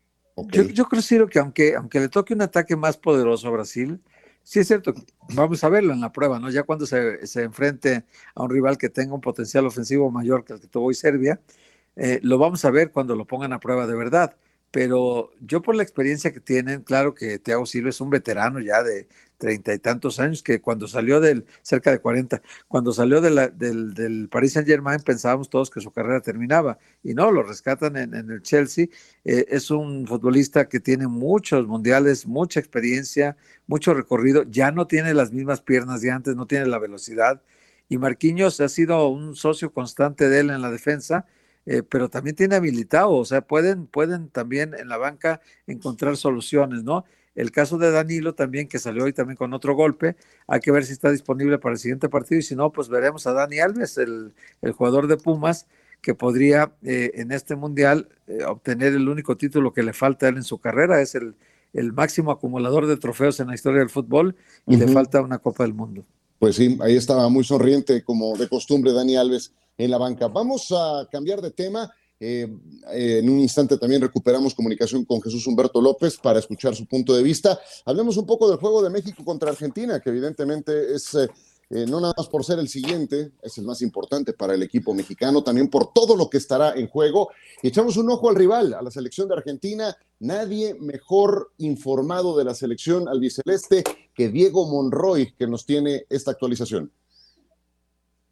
yo, 0.50 0.86
creo, 0.86 1.02
Ciro, 1.02 1.28
que 1.28 1.38
aunque, 1.38 1.74
aunque 1.76 2.00
le 2.00 2.08
toque 2.08 2.34
un 2.34 2.42
ataque 2.42 2.74
más 2.74 2.96
poderoso 2.96 3.46
a 3.48 3.50
Brasil, 3.50 4.00
sí 4.42 4.58
es 4.60 4.66
cierto, 4.66 4.94
vamos 5.34 5.62
a 5.62 5.68
verlo 5.68 5.92
en 5.92 6.00
la 6.00 6.12
prueba, 6.12 6.40
¿no? 6.40 6.50
Ya 6.50 6.64
cuando 6.64 6.86
se, 6.86 7.24
se 7.26 7.42
enfrente 7.42 8.04
a 8.34 8.42
un 8.42 8.50
rival 8.50 8.78
que 8.78 8.88
tenga 8.88 9.14
un 9.14 9.20
potencial 9.20 9.66
ofensivo 9.66 10.10
mayor 10.10 10.44
que 10.44 10.54
el 10.54 10.60
que 10.60 10.66
tuvo 10.66 10.86
hoy 10.86 10.94
Serbia, 10.94 11.40
eh, 11.96 12.20
lo 12.22 12.38
vamos 12.38 12.64
a 12.64 12.70
ver 12.70 12.92
cuando 12.92 13.16
lo 13.16 13.26
pongan 13.26 13.52
a 13.52 13.60
prueba 13.60 13.86
de 13.86 13.94
verdad. 13.94 14.36
Pero 14.72 15.30
yo 15.40 15.60
por 15.60 15.74
la 15.74 15.82
experiencia 15.82 16.32
que 16.32 16.40
tienen, 16.40 16.82
claro 16.82 17.14
que 17.14 17.38
Thiago 17.38 17.66
Silva 17.66 17.90
es 17.90 18.00
un 18.00 18.08
veterano 18.08 18.58
ya 18.58 18.82
de 18.82 19.06
treinta 19.42 19.74
y 19.74 19.78
tantos 19.80 20.20
años, 20.20 20.42
que 20.42 20.60
cuando 20.60 20.86
salió 20.86 21.20
del, 21.20 21.44
cerca 21.62 21.90
de 21.90 21.98
cuarenta, 21.98 22.40
cuando 22.68 22.92
salió 22.92 23.20
del, 23.20 23.36
del 23.58 24.28
Paris 24.30 24.52
Saint 24.52 24.68
Germain 24.68 25.00
pensábamos 25.00 25.50
todos 25.50 25.68
que 25.68 25.80
su 25.80 25.90
carrera 25.90 26.20
terminaba, 26.20 26.78
y 27.02 27.12
no, 27.12 27.30
lo 27.32 27.42
rescatan 27.42 27.96
en, 27.96 28.14
el 28.14 28.40
Chelsea. 28.42 28.86
Eh, 29.24 29.46
es 29.48 29.70
un 29.72 30.06
futbolista 30.06 30.68
que 30.68 30.78
tiene 30.78 31.08
muchos 31.08 31.66
mundiales, 31.66 32.24
mucha 32.26 32.60
experiencia, 32.60 33.36
mucho 33.66 33.94
recorrido, 33.94 34.44
ya 34.44 34.70
no 34.70 34.86
tiene 34.86 35.12
las 35.12 35.32
mismas 35.32 35.60
piernas 35.60 36.02
de 36.02 36.12
antes, 36.12 36.36
no 36.36 36.46
tiene 36.46 36.66
la 36.66 36.78
velocidad, 36.78 37.42
y 37.88 37.98
Marquinhos 37.98 38.60
ha 38.60 38.68
sido 38.68 39.08
un 39.08 39.34
socio 39.34 39.72
constante 39.72 40.28
de 40.28 40.38
él 40.40 40.50
en 40.50 40.62
la 40.62 40.70
defensa, 40.70 41.26
eh, 41.66 41.82
pero 41.82 42.08
también 42.08 42.36
tiene 42.36 42.56
habilitado, 42.56 43.12
o 43.12 43.24
sea, 43.24 43.40
pueden, 43.40 43.86
pueden 43.86 44.28
también 44.28 44.74
en 44.74 44.88
la 44.88 44.96
banca 44.96 45.40
encontrar 45.66 46.16
soluciones, 46.16 46.82
¿no? 46.82 47.04
El 47.34 47.50
caso 47.50 47.78
de 47.78 47.90
Danilo 47.90 48.34
también, 48.34 48.68
que 48.68 48.78
salió 48.78 49.04
hoy 49.04 49.12
también 49.12 49.36
con 49.36 49.54
otro 49.54 49.74
golpe, 49.74 50.16
hay 50.46 50.60
que 50.60 50.70
ver 50.70 50.84
si 50.84 50.92
está 50.92 51.10
disponible 51.10 51.58
para 51.58 51.74
el 51.74 51.78
siguiente 51.78 52.08
partido 52.08 52.38
y 52.38 52.42
si 52.42 52.54
no, 52.54 52.72
pues 52.72 52.88
veremos 52.88 53.26
a 53.26 53.32
Dani 53.32 53.58
Alves, 53.60 53.96
el, 53.96 54.34
jugador 54.76 55.06
de 55.06 55.16
Pumas, 55.16 55.66
que 56.02 56.14
podría 56.14 56.72
eh, 56.82 57.12
en 57.14 57.32
este 57.32 57.54
mundial 57.54 58.08
eh, 58.26 58.44
obtener 58.44 58.92
el 58.92 59.08
único 59.08 59.36
título 59.36 59.72
que 59.72 59.82
le 59.82 59.92
falta 59.92 60.26
a 60.26 60.28
él 60.30 60.36
en 60.36 60.42
su 60.42 60.58
carrera, 60.58 61.00
es 61.00 61.14
el, 61.14 61.34
el 61.72 61.92
máximo 61.92 62.32
acumulador 62.32 62.86
de 62.86 62.96
trofeos 62.96 63.40
en 63.40 63.48
la 63.48 63.54
historia 63.54 63.80
del 63.80 63.90
fútbol 63.90 64.36
y 64.66 64.76
le 64.76 64.88
falta 64.88 65.22
una 65.22 65.38
Copa 65.38 65.64
del 65.64 65.74
Mundo. 65.74 66.04
Pues 66.38 66.56
sí, 66.56 66.76
ahí 66.82 66.96
estaba 66.96 67.28
muy 67.28 67.44
sonriente 67.44 68.02
como 68.02 68.36
de 68.36 68.48
costumbre 68.48 68.92
Dani 68.92 69.16
Alves 69.16 69.52
en 69.76 69.90
la 69.90 69.98
banca. 69.98 70.28
Vamos 70.28 70.72
a 70.72 71.08
cambiar 71.10 71.40
de 71.40 71.50
tema. 71.50 71.92
Eh, 72.20 72.48
eh, 72.92 73.18
en 73.18 73.28
un 73.28 73.40
instante 73.40 73.76
también 73.76 74.00
recuperamos 74.00 74.54
comunicación 74.54 75.04
con 75.04 75.20
Jesús 75.20 75.44
Humberto 75.46 75.80
López 75.80 76.18
para 76.18 76.38
escuchar 76.38 76.76
su 76.76 76.86
punto 76.86 77.14
de 77.14 77.22
vista. 77.22 77.58
Hablemos 77.84 78.16
un 78.16 78.26
poco 78.26 78.48
del 78.48 78.58
juego 78.58 78.80
de 78.82 78.90
México 78.90 79.24
contra 79.24 79.50
Argentina, 79.50 79.98
que 79.98 80.10
evidentemente 80.10 80.94
es 80.94 81.16
eh, 81.74 81.86
no 81.88 82.00
nada 82.00 82.12
más 82.18 82.28
por 82.28 82.44
ser 82.44 82.58
el 82.58 82.68
siguiente, 82.68 83.32
es 83.40 83.56
el 83.56 83.64
más 83.64 83.80
importante 83.80 84.34
para 84.34 84.54
el 84.54 84.62
equipo 84.62 84.92
mexicano, 84.92 85.42
también 85.42 85.68
por 85.68 85.90
todo 85.94 86.16
lo 86.16 86.28
que 86.28 86.36
estará 86.36 86.74
en 86.74 86.86
juego. 86.86 87.30
Y 87.62 87.68
echamos 87.68 87.96
un 87.96 88.10
ojo 88.10 88.28
al 88.28 88.36
rival, 88.36 88.74
a 88.74 88.82
la 88.82 88.90
selección 88.90 89.26
de 89.26 89.36
Argentina. 89.36 89.96
Nadie 90.20 90.74
mejor 90.74 91.52
informado 91.56 92.36
de 92.36 92.44
la 92.44 92.54
selección 92.54 93.08
albiceleste 93.08 93.84
que 94.14 94.28
Diego 94.28 94.68
Monroy, 94.68 95.32
que 95.32 95.46
nos 95.46 95.64
tiene 95.64 96.04
esta 96.10 96.32
actualización. 96.32 96.92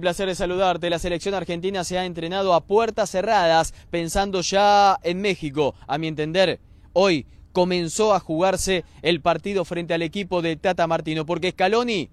Placer 0.01 0.29
de 0.29 0.35
saludarte. 0.35 0.91
La 0.91 0.99
selección 0.99 1.35
argentina 1.35 1.85
se 1.85 1.99
ha 1.99 2.05
entrenado 2.05 2.55
a 2.55 2.65
puertas 2.65 3.11
cerradas, 3.11 3.75
pensando 3.91 4.41
ya 4.41 4.99
en 5.03 5.21
México. 5.21 5.75
A 5.87 5.99
mi 5.99 6.07
entender, 6.09 6.59
hoy 6.93 7.27
comenzó 7.53 8.15
a 8.15 8.21
jugarse 8.21 8.85
el 9.03 9.21
partido 9.21 9.65
frente 9.65 9.95
al 9.95 10.03
equipo 10.03 10.43
de 10.43 10.57
Tata 10.57 10.87
Martino, 10.87 11.27
porque 11.27 11.51
Scaloni 11.51 12.09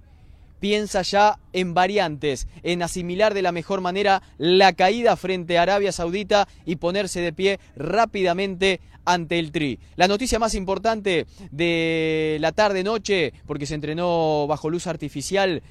piensa 0.60 1.02
ya 1.04 1.40
en 1.54 1.74
variantes, 1.74 2.48
en 2.64 2.82
asimilar 2.82 3.34
de 3.34 3.42
la 3.42 3.52
mejor 3.52 3.82
manera 3.82 4.24
la 4.38 4.74
caída 4.74 5.16
frente 5.16 5.58
a 5.58 5.62
Arabia 5.62 5.92
Saudita 5.92 6.48
y 6.66 6.78
ponerse 6.78 7.22
de 7.22 7.34
pie 7.34 7.60
rápidamente 7.76 8.82
ante 9.06 9.40
el 9.40 9.52
Tri. 9.52 9.80
La 9.96 10.08
noticia 10.08 10.40
más 10.40 10.56
importante 10.56 11.28
de 11.52 12.38
la 12.42 12.52
tarde-noche, 12.52 13.34
porque 13.46 13.66
se 13.66 13.76
entrenó 13.76 14.46
bajo 14.48 14.70
luz 14.70 14.88
artificial, 14.88 15.62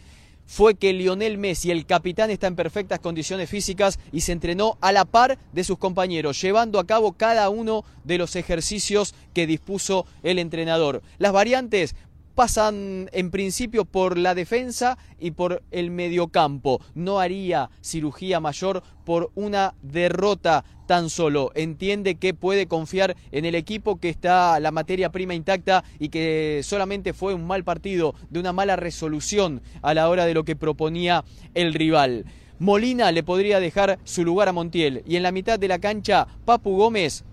fue 0.46 0.76
que 0.76 0.92
Lionel 0.92 1.38
Messi, 1.38 1.70
el 1.70 1.86
capitán, 1.86 2.30
está 2.30 2.46
en 2.46 2.56
perfectas 2.56 3.00
condiciones 3.00 3.50
físicas 3.50 3.98
y 4.12 4.22
se 4.22 4.32
entrenó 4.32 4.78
a 4.80 4.92
la 4.92 5.04
par 5.04 5.38
de 5.52 5.64
sus 5.64 5.78
compañeros, 5.78 6.40
llevando 6.40 6.78
a 6.78 6.86
cabo 6.86 7.12
cada 7.12 7.48
uno 7.50 7.84
de 8.04 8.18
los 8.18 8.36
ejercicios 8.36 9.14
que 9.34 9.46
dispuso 9.46 10.06
el 10.22 10.38
entrenador. 10.38 11.02
Las 11.18 11.32
variantes 11.32 11.94
pasan 12.36 13.08
en 13.12 13.30
principio 13.30 13.86
por 13.86 14.18
la 14.18 14.34
defensa 14.34 14.98
y 15.18 15.32
por 15.32 15.62
el 15.70 15.90
mediocampo. 15.90 16.80
No 16.94 17.18
haría 17.18 17.70
cirugía 17.80 18.40
mayor 18.40 18.82
por 19.04 19.32
una 19.34 19.74
derrota 19.82 20.64
tan 20.86 21.08
solo. 21.08 21.50
Entiende 21.54 22.16
que 22.16 22.34
puede 22.34 22.66
confiar 22.66 23.16
en 23.32 23.46
el 23.46 23.54
equipo 23.54 23.98
que 23.98 24.10
está 24.10 24.60
la 24.60 24.70
materia 24.70 25.10
prima 25.10 25.34
intacta 25.34 25.82
y 25.98 26.10
que 26.10 26.60
solamente 26.62 27.14
fue 27.14 27.32
un 27.32 27.46
mal 27.46 27.64
partido, 27.64 28.14
de 28.28 28.38
una 28.38 28.52
mala 28.52 28.76
resolución 28.76 29.62
a 29.80 29.94
la 29.94 30.08
hora 30.10 30.26
de 30.26 30.34
lo 30.34 30.44
que 30.44 30.56
proponía 30.56 31.24
el 31.54 31.72
rival. 31.72 32.26
Molina 32.58 33.12
le 33.12 33.22
podría 33.22 33.60
dejar 33.60 33.98
su 34.04 34.24
lugar 34.24 34.48
a 34.48 34.52
Montiel 34.52 35.02
y 35.06 35.16
en 35.16 35.22
la 35.22 35.32
mitad 35.32 35.58
de 35.58 35.68
la 35.68 35.78
cancha 35.78 36.26
Papu 36.44 36.76
Gómez 36.76 37.24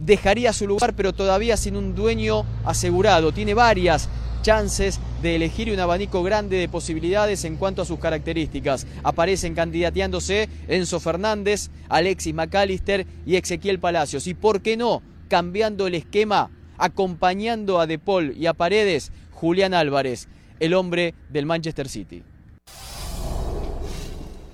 dejaría 0.00 0.52
su 0.52 0.66
lugar, 0.66 0.94
pero 0.94 1.12
todavía 1.12 1.56
sin 1.56 1.76
un 1.76 1.94
dueño 1.94 2.44
asegurado. 2.64 3.32
Tiene 3.32 3.54
varias 3.54 4.08
chances 4.42 5.00
de 5.22 5.36
elegir 5.36 5.70
un 5.72 5.80
abanico 5.80 6.22
grande 6.22 6.56
de 6.56 6.68
posibilidades 6.68 7.44
en 7.44 7.56
cuanto 7.56 7.82
a 7.82 7.84
sus 7.84 7.98
características. 7.98 8.86
Aparecen 9.02 9.54
candidateándose 9.54 10.48
Enzo 10.68 11.00
Fernández, 11.00 11.70
Alexis 11.88 12.34
McAllister 12.34 13.06
y 13.26 13.36
Ezequiel 13.36 13.78
Palacios. 13.78 14.26
Y 14.26 14.34
por 14.34 14.62
qué 14.62 14.76
no, 14.76 15.02
cambiando 15.28 15.86
el 15.86 15.94
esquema, 15.94 16.50
acompañando 16.78 17.80
a 17.80 17.86
De 17.86 17.98
Paul 17.98 18.34
y 18.36 18.46
a 18.46 18.54
Paredes, 18.54 19.12
Julián 19.32 19.74
Álvarez, 19.74 20.28
el 20.60 20.74
hombre 20.74 21.14
del 21.28 21.46
Manchester 21.46 21.88
City. 21.88 22.22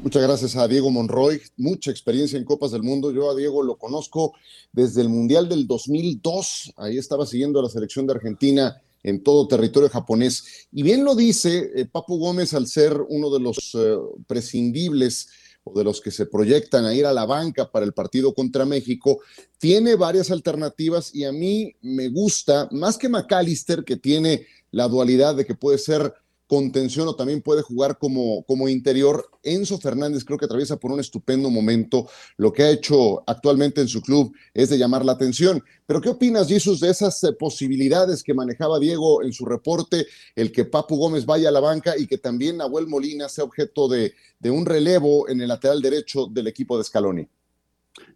Muchas 0.05 0.23
gracias 0.23 0.55
a 0.57 0.69
Diego 0.69 0.91
Monroy, 0.91 1.41
mucha 1.57 1.91
experiencia 1.91 2.37
en 2.37 2.45
Copas 2.45 2.73
del 2.73 2.83
Mundo. 2.83 3.11
Yo 3.11 3.31
a 3.31 3.35
Diego 3.35 3.63
lo 3.63 3.79
conozco 3.79 4.35
desde 4.71 5.01
el 5.01 5.09
Mundial 5.09 5.49
del 5.49 5.67
2002. 5.67 6.75
Ahí 6.77 6.99
estaba 6.99 7.25
siguiendo 7.25 7.59
a 7.59 7.63
la 7.63 7.71
selección 7.71 8.07
de 8.07 8.13
Argentina 8.13 8.83
en 9.03 9.23
todo 9.23 9.49
territorio 9.49 9.89
japonés. 9.89 10.67
Y 10.73 10.83
bien 10.83 11.05
lo 11.05 11.15
dice 11.15 11.71
eh, 11.75 11.87
Papu 11.87 12.19
Gómez 12.19 12.53
al 12.53 12.67
ser 12.67 13.01
uno 13.09 13.31
de 13.31 13.41
los 13.41 13.75
eh, 13.77 13.97
prescindibles 14.27 15.31
o 15.65 15.73
de 15.73 15.85
los 15.85 16.03
que 16.03 16.11
se 16.11 16.27
proyectan 16.27 16.85
a 16.85 16.93
ir 16.93 17.07
a 17.07 17.15
la 17.15 17.25
banca 17.25 17.73
para 17.73 17.87
el 17.87 17.95
partido 17.95 18.35
contra 18.35 18.67
México, 18.67 19.23
tiene 19.57 19.95
varias 19.95 20.31
alternativas 20.31 21.15
y 21.15 21.25
a 21.25 21.33
mí 21.33 21.77
me 21.81 22.09
gusta, 22.09 22.69
más 22.73 22.99
que 22.99 23.09
McAllister, 23.09 23.85
que 23.85 23.97
tiene 23.97 24.47
la 24.71 24.87
dualidad 24.87 25.35
de 25.35 25.47
que 25.47 25.55
puede 25.55 25.79
ser 25.79 26.13
contención 26.47 27.09
o 27.09 27.17
también 27.17 27.43
puede 27.43 27.63
jugar 27.63 27.99
como, 27.99 28.45
como 28.45 28.69
interior. 28.69 29.29
Enzo 29.43 29.79
Fernández 29.79 30.25
creo 30.25 30.39
que 30.39 30.45
atraviesa 30.45 30.77
por 30.77 30.93
un 30.93 31.01
estupendo 31.01 31.51
momento. 31.51 32.09
Lo 32.37 32.53
que 32.53 32.63
ha 32.63 32.71
hecho 32.71 33.23
actualmente 33.27 33.81
en 33.81 33.89
su 33.89 34.03
club 34.03 34.35
es 34.53 34.71
de 34.71 34.79
llamar 34.79 35.05
la 35.05 35.13
atención. 35.13 35.63
Pero 35.87 36.01
¿qué 36.01 36.11
opinas, 36.11 36.49
Jesús, 36.49 36.81
de 36.81 36.91
esas 36.91 37.23
eh, 37.25 37.33
posibilidades 37.33 38.23
que 38.23 38.35
manejaba 38.35 38.79
Diego 38.79 39.23
en 39.23 39.33
su 39.33 39.45
reporte, 39.45 40.07
el 40.35 40.53
que 40.53 40.65
Papu 40.65 40.97
Gómez 40.97 41.27
vaya 41.27 41.49
a 41.49 41.53
la 41.53 41.61
banca 41.61 41.97
y 41.97 42.07
que 42.07 42.19
también 42.19 42.59
Nahuel 42.59 42.87
Molina 42.87 43.29
sea 43.29 43.45
objeto 43.45 43.89
de, 43.89 44.15
de 44.39 44.51
un 44.51 44.67
relevo 44.67 45.29
en 45.29 45.41
el 45.41 45.49
lateral 45.49 45.83
derecho 45.83 46.27
del 46.27 46.47
equipo 46.47 46.79
de 46.79 46.85
Scaloni? 46.85 47.29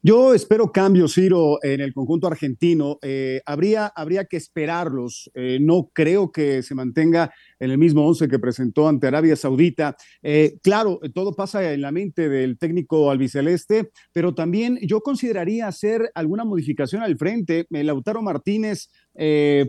Yo 0.03 0.35
espero 0.35 0.73
cambios, 0.73 1.15
Ciro, 1.15 1.59
en 1.63 1.81
el 1.81 1.93
conjunto 1.93 2.27
argentino. 2.27 2.99
Eh, 3.03 3.41
habría, 3.47 3.87
habría 3.87 4.25
que 4.25 4.37
esperarlos. 4.37 5.31
Eh, 5.35 5.59
no 5.61 5.91
creo 5.93 6.33
que 6.33 6.63
se 6.63 6.75
mantenga 6.75 7.33
en 7.61 7.71
el 7.71 7.79
mismo 7.79 8.07
once 8.07 8.29
que 8.29 8.39
presentó 8.39 8.89
ante 8.89 9.07
Arabia 9.07 9.37
Saudita. 9.37 9.97
Eh, 10.23 10.59
claro, 10.63 11.01
todo 11.15 11.35
pasa 11.35 11.73
en 11.73 11.81
la 11.81 11.93
mente 11.93 12.29
del 12.29 12.59
técnico 12.59 13.11
albiceleste, 13.11 13.91
pero 14.13 14.35
también 14.35 14.79
yo 14.83 15.01
consideraría 15.01 15.69
hacer 15.69 16.11
alguna 16.15 16.45
modificación 16.45 17.03
al 17.03 17.17
frente. 17.17 17.67
Lautaro 17.71 18.23
Martínez 18.23 18.89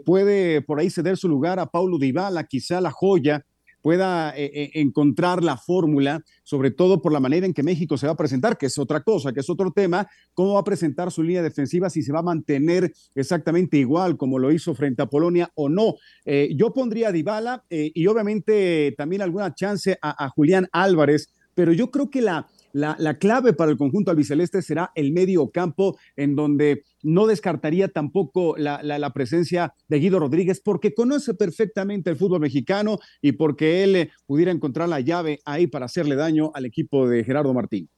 puede 0.05 0.61
por 0.61 0.79
ahí 0.79 0.89
ceder 0.89 1.17
su 1.17 1.27
lugar 1.27 1.59
a 1.59 1.65
Paulo 1.65 1.97
Dybala, 1.97 2.43
quizá 2.43 2.81
la 2.81 2.91
joya 2.91 3.45
pueda 3.81 4.35
eh, 4.35 4.51
eh, 4.53 4.71
encontrar 4.75 5.43
la 5.43 5.57
fórmula, 5.57 6.23
sobre 6.43 6.71
todo 6.71 7.01
por 7.01 7.11
la 7.11 7.19
manera 7.19 7.45
en 7.45 7.53
que 7.53 7.63
México 7.63 7.97
se 7.97 8.07
va 8.07 8.13
a 8.13 8.17
presentar, 8.17 8.57
que 8.57 8.67
es 8.67 8.77
otra 8.77 9.01
cosa, 9.01 9.33
que 9.33 9.39
es 9.39 9.49
otro 9.49 9.71
tema, 9.71 10.07
cómo 10.33 10.53
va 10.53 10.61
a 10.61 10.63
presentar 10.63 11.11
su 11.11 11.23
línea 11.23 11.41
defensiva, 11.41 11.89
si 11.89 12.01
se 12.01 12.11
va 12.11 12.19
a 12.19 12.23
mantener 12.23 12.91
exactamente 13.15 13.77
igual 13.77 14.17
como 14.17 14.39
lo 14.39 14.51
hizo 14.51 14.73
frente 14.73 15.01
a 15.01 15.07
Polonia 15.07 15.51
o 15.55 15.69
no. 15.69 15.95
Eh, 16.25 16.49
yo 16.55 16.73
pondría 16.73 17.09
a 17.09 17.11
Dybala 17.11 17.63
y 17.69 18.07
obviamente 18.07 18.93
también 18.97 19.21
alguna 19.21 19.53
chance 19.53 19.97
a 20.01 20.29
Julián 20.29 20.67
Álvarez, 20.71 21.29
pero 21.55 21.73
yo 21.73 21.91
creo 21.91 22.09
que 22.09 22.21
la 22.21 22.47
la, 22.73 22.95
clave 23.17 23.53
para 23.53 23.71
el 23.71 23.77
conjunto 23.77 24.11
albiceleste 24.11 24.61
será 24.61 24.91
el 24.95 25.11
medio 25.11 25.49
campo, 25.49 25.97
en 26.15 26.35
donde 26.35 26.83
no 27.03 27.27
descartaría 27.27 27.87
tampoco 27.87 28.55
la, 28.57 28.81
la, 28.83 29.13
presencia 29.13 29.73
de 29.87 29.99
Guido 29.99 30.19
Rodríguez, 30.19 30.61
porque 30.63 30.93
conoce 30.93 31.33
perfectamente 31.33 32.09
el 32.09 32.17
fútbol 32.17 32.41
mexicano 32.41 32.99
y 33.21 33.33
porque 33.33 33.83
él 33.83 33.95
eh, 33.95 34.11
pudiera 34.25 34.51
encontrar 34.51 34.89
la 34.89 34.99
llave 34.99 35.39
ahí 35.45 35.67
para 35.67 35.85
hacerle 35.85 36.15
daño 36.15 36.51
al 36.53 36.65
equipo 36.65 37.07
de 37.07 37.23
Gerardo 37.23 37.53
Martín. 37.53 37.89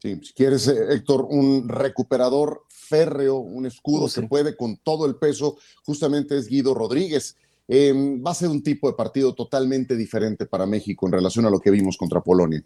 Sí, 0.00 0.18
si 0.22 0.32
quieres, 0.34 0.68
eh, 0.68 0.76
Héctor, 0.90 1.26
un 1.30 1.68
recuperador 1.68 2.62
férreo, 2.68 3.36
un 3.36 3.66
escudo 3.66 4.08
que 4.12 4.28
puede 4.28 4.56
con 4.56 4.76
todo 4.76 5.06
el 5.06 5.16
peso, 5.16 5.56
justamente 5.84 6.36
es 6.36 6.46
Guido 6.46 6.74
Rodríguez. 6.74 7.36
Em, 7.66 8.22
va 8.22 8.32
a 8.32 8.34
ser 8.34 8.50
un 8.50 8.62
tipo 8.62 8.88
de 8.88 8.94
partido 8.94 9.34
totalmente 9.34 9.96
diferente 9.96 10.44
para 10.44 10.66
México 10.66 11.06
en 11.06 11.12
relación 11.12 11.46
a 11.46 11.50
lo 11.50 11.60
que 11.60 11.70
vimos 11.70 11.96
contra 11.96 12.20
Polonia. 12.20 12.62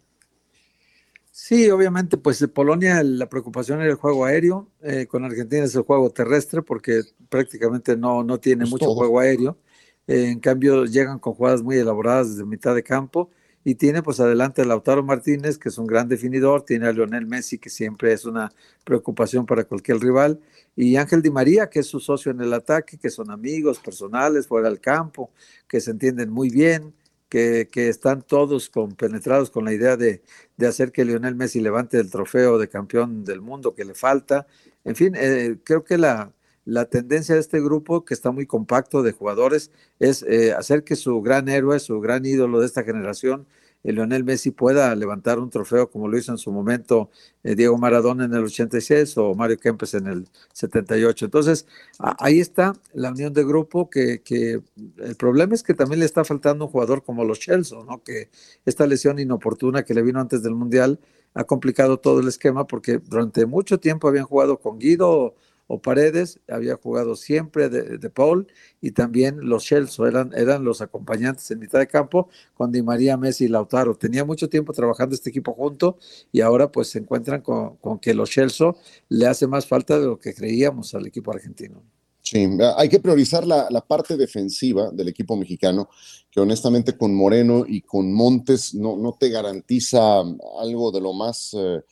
Sí, 1.41 1.69
obviamente, 1.71 2.17
pues 2.17 2.45
Polonia 2.53 3.01
la 3.01 3.29
preocupación 3.29 3.79
era 3.79 3.89
el 3.89 3.95
juego 3.95 4.25
aéreo, 4.25 4.67
eh, 4.81 5.07
con 5.07 5.23
Argentina 5.23 5.63
es 5.63 5.73
el 5.73 5.83
juego 5.83 6.09
terrestre 6.11 6.61
porque 6.61 7.01
prácticamente 7.29 7.95
no, 7.95 8.23
no 8.23 8.39
tiene 8.41 8.65
mucho 8.65 8.93
juego 8.93 9.19
aéreo. 9.21 9.57
Eh, 10.05 10.27
en 10.31 10.39
cambio, 10.41 10.83
llegan 10.85 11.17
con 11.17 11.33
jugadas 11.33 11.63
muy 11.63 11.77
elaboradas 11.77 12.31
desde 12.31 12.45
mitad 12.45 12.75
de 12.75 12.83
campo 12.83 13.31
y 13.63 13.75
tiene 13.75 14.03
pues 14.03 14.19
adelante 14.19 14.61
a 14.61 14.65
Lautaro 14.65 15.01
Martínez, 15.01 15.57
que 15.57 15.69
es 15.69 15.77
un 15.77 15.87
gran 15.87 16.09
definidor, 16.09 16.63
tiene 16.63 16.87
a 16.87 16.91
Lionel 16.91 17.25
Messi, 17.25 17.57
que 17.57 17.69
siempre 17.69 18.11
es 18.11 18.25
una 18.25 18.51
preocupación 18.83 19.45
para 19.45 19.63
cualquier 19.63 19.99
rival, 19.99 20.41
y 20.75 20.97
Ángel 20.97 21.21
Di 21.21 21.31
María, 21.31 21.69
que 21.69 21.79
es 21.79 21.87
su 21.87 22.01
socio 22.01 22.31
en 22.31 22.41
el 22.41 22.53
ataque, 22.53 22.97
que 22.97 23.09
son 23.09 23.31
amigos 23.31 23.79
personales 23.79 24.45
fuera 24.45 24.69
del 24.69 24.81
campo, 24.81 25.31
que 25.69 25.79
se 25.79 25.91
entienden 25.91 26.29
muy 26.29 26.49
bien 26.49 26.93
que, 27.29 27.69
están 27.75 28.21
todos 28.23 28.69
compenetrados 28.69 29.51
con 29.51 29.65
la 29.65 29.73
idea 29.73 29.97
de, 29.97 30.21
hacer 30.67 30.91
que 30.91 31.05
Lionel 31.05 31.35
Messi 31.35 31.61
levante 31.61 31.99
el 31.99 32.09
trofeo 32.11 32.57
de 32.57 32.69
campeón 32.69 33.23
del 33.23 33.41
mundo 33.41 33.75
que 33.75 33.85
le 33.85 33.93
falta. 33.93 34.47
En 34.83 34.95
fin, 34.95 35.13
eh, 35.15 35.57
creo 35.63 35.83
que 35.83 35.97
la, 35.97 36.33
la, 36.65 36.85
tendencia 36.85 37.35
de 37.35 37.41
este 37.41 37.61
grupo, 37.61 38.03
que 38.05 38.13
está 38.13 38.31
muy 38.31 38.45
compacto 38.45 39.03
de 39.03 39.11
jugadores, 39.11 39.71
es 39.99 40.23
eh, 40.23 40.53
hacer 40.53 40.83
que 40.83 40.95
su 40.95 41.21
gran 41.21 41.49
héroe, 41.49 41.79
su 41.79 41.99
gran 42.01 42.25
ídolo 42.25 42.59
de 42.59 42.65
esta 42.65 42.83
generación, 42.83 43.47
Lionel 43.83 44.23
Messi 44.23 44.51
pueda 44.51 44.93
levantar 44.95 45.39
un 45.39 45.49
trofeo 45.49 45.89
como 45.89 46.07
lo 46.07 46.17
hizo 46.17 46.31
en 46.31 46.37
su 46.37 46.51
momento 46.51 47.09
eh, 47.43 47.55
Diego 47.55 47.77
Maradona 47.77 48.25
en 48.25 48.33
el 48.33 48.43
86 48.43 49.17
o 49.17 49.35
Mario 49.35 49.57
Kempes 49.57 49.93
en 49.93 50.07
el 50.07 50.27
78. 50.53 51.25
Entonces, 51.25 51.65
ahí 51.97 52.39
está 52.39 52.73
la 52.93 53.11
unión 53.11 53.33
de 53.33 53.43
grupo 53.45 53.89
que, 53.89 54.21
que, 54.21 54.61
el 54.97 55.15
problema 55.15 55.53
es 55.53 55.63
que 55.63 55.73
también 55.73 55.99
le 55.99 56.05
está 56.05 56.25
faltando 56.25 56.65
un 56.65 56.71
jugador 56.71 57.03
como 57.03 57.23
los 57.23 57.39
Chelsea, 57.39 57.77
¿no? 57.85 58.03
Que 58.03 58.29
esta 58.65 58.85
lesión 58.85 59.19
inoportuna 59.19 59.83
que 59.83 59.93
le 59.93 60.01
vino 60.01 60.19
antes 60.19 60.43
del 60.43 60.55
Mundial 60.55 60.99
ha 61.33 61.43
complicado 61.45 61.99
todo 61.99 62.19
el 62.19 62.27
esquema 62.27 62.67
porque 62.67 62.97
durante 62.97 63.45
mucho 63.45 63.79
tiempo 63.79 64.07
habían 64.07 64.25
jugado 64.25 64.59
con 64.59 64.79
Guido 64.79 65.35
o 65.71 65.79
Paredes, 65.79 66.39
había 66.47 66.75
jugado 66.77 67.15
siempre 67.15 67.69
de, 67.69 68.09
Paul 68.09 68.47
y 68.81 68.89
también 68.89 69.37
los 69.47 69.63
Chelsea 69.63 70.07
eran, 70.07 70.31
eran 70.35 70.63
los 70.63 70.81
acompañantes 70.81 71.51
en 71.51 71.59
mitad 71.59 71.77
de 71.77 71.85
campo 71.85 72.27
con 72.55 72.71
Di 72.71 72.81
María, 72.81 73.17
Messi 73.17 73.45
y 73.45 73.49
Lautaro. 73.49 73.93
Tenía 73.93 74.25
mucho 74.25 74.49
tiempo 74.49 74.73
trabajando 74.73 75.13
este 75.13 75.29
equipo 75.29 75.53
junto 75.53 75.99
y 76.31 76.41
ahora 76.41 76.71
pues 76.71 76.89
se 76.89 76.97
encuentran 76.97 77.41
con, 77.41 77.77
que 78.01 78.15
los 78.15 78.31
Chelsea 78.31 78.73
le 79.09 79.27
hace 79.27 79.45
más 79.45 79.67
falta 79.67 79.99
de 79.99 80.07
lo 80.07 80.17
que 80.17 80.33
creíamos 80.33 80.95
al 80.95 81.05
equipo 81.05 81.31
argentino. 81.31 81.83
Sí, 82.23 82.47
hay 82.75 82.89
que 82.89 82.99
priorizar 82.99 83.45
la, 83.45 83.85
parte 83.87 84.17
defensiva 84.17 84.89
del 84.89 85.09
equipo 85.09 85.35
mexicano, 85.35 85.87
que 86.31 86.39
honestamente 86.39 86.97
con 86.97 87.13
Moreno 87.13 87.63
y 87.67 87.81
con 87.81 88.11
Montes 88.11 88.73
no, 88.73 88.97
no 88.97 89.15
te 89.19 89.29
garantiza 89.29 90.21
algo 90.59 90.91
de 90.91 90.99
lo 90.99 91.13
más... 91.13 91.53
Eh, 91.53 91.83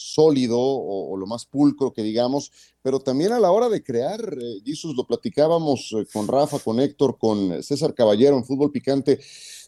sólido 0.00 0.58
o, 0.58 1.16
lo 1.16 1.26
más 1.26 1.44
pulcro 1.44 1.92
que 1.92 2.02
digamos, 2.02 2.50
pero 2.82 3.00
también 3.00 3.32
a 3.32 3.40
la 3.40 3.50
hora 3.50 3.68
de 3.68 3.82
crear, 3.82 4.20
eh, 4.40 4.60
Jesús, 4.64 4.96
lo 4.96 5.06
platicábamos 5.06 5.94
eh, 5.98 6.06
con 6.12 6.26
Rafa, 6.26 6.58
con 6.58 6.80
Héctor, 6.80 7.18
con 7.18 7.62
César 7.62 7.94
Caballero 7.94 8.36
en 8.36 8.44
Fútbol 8.44 8.72
Picante, 8.72 9.20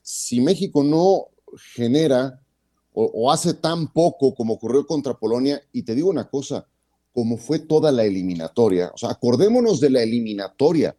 si 0.03 0.41
México 0.41 0.83
no 0.83 1.27
genera 1.75 2.41
o, 2.95 3.31
hace 3.33 3.55
tan 3.55 3.93
poco 3.93 4.35
como 4.35 4.55
ocurrió 4.55 4.87
contra 4.87 5.15
Polonia, 5.15 5.63
y 5.73 5.83
te 5.83 5.95
digo 5.95 6.11
una 6.11 6.29
cosa, 6.29 6.67
como 7.13 7.37
fue 7.37 7.59
toda 7.59 7.91
la 7.91 8.05
eliminatoria. 8.05 8.91
O 8.95 8.99
sea, 8.99 9.11
acordémonos 9.11 9.81
de 9.81 9.91
la 9.91 10.03
eliminatoria. 10.03 10.95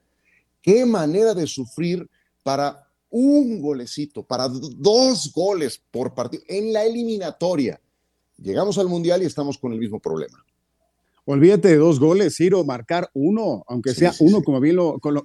Qué 0.61 0.85
manera 0.85 1.33
de 1.33 1.45
sufrir 1.45 2.09
para 2.43 2.87
un 3.09 3.61
golecito, 3.61 4.23
para 4.23 4.47
dos 4.47 5.31
goles 5.31 5.79
por 5.91 6.15
partido 6.15 6.43
en 6.47 6.73
la 6.73 6.83
eliminatoria. 6.83 7.79
Llegamos 8.43 8.77
al 8.77 8.87
Mundial 8.87 9.23
y 9.23 9.25
estamos 9.25 9.57
con 9.57 9.71
el 9.71 9.79
mismo 9.79 9.99
problema. 9.99 10.45
Olvídate 11.25 11.69
de 11.69 11.77
dos 11.77 12.01
goles, 12.01 12.35
Ciro, 12.35 12.65
marcar 12.65 13.09
uno, 13.13 13.63
aunque 13.67 13.93
sea 13.93 14.11
uno, 14.19 14.43
como 14.43 14.59
bien 14.59 14.75
lo, 14.75 14.99
como, 14.99 15.23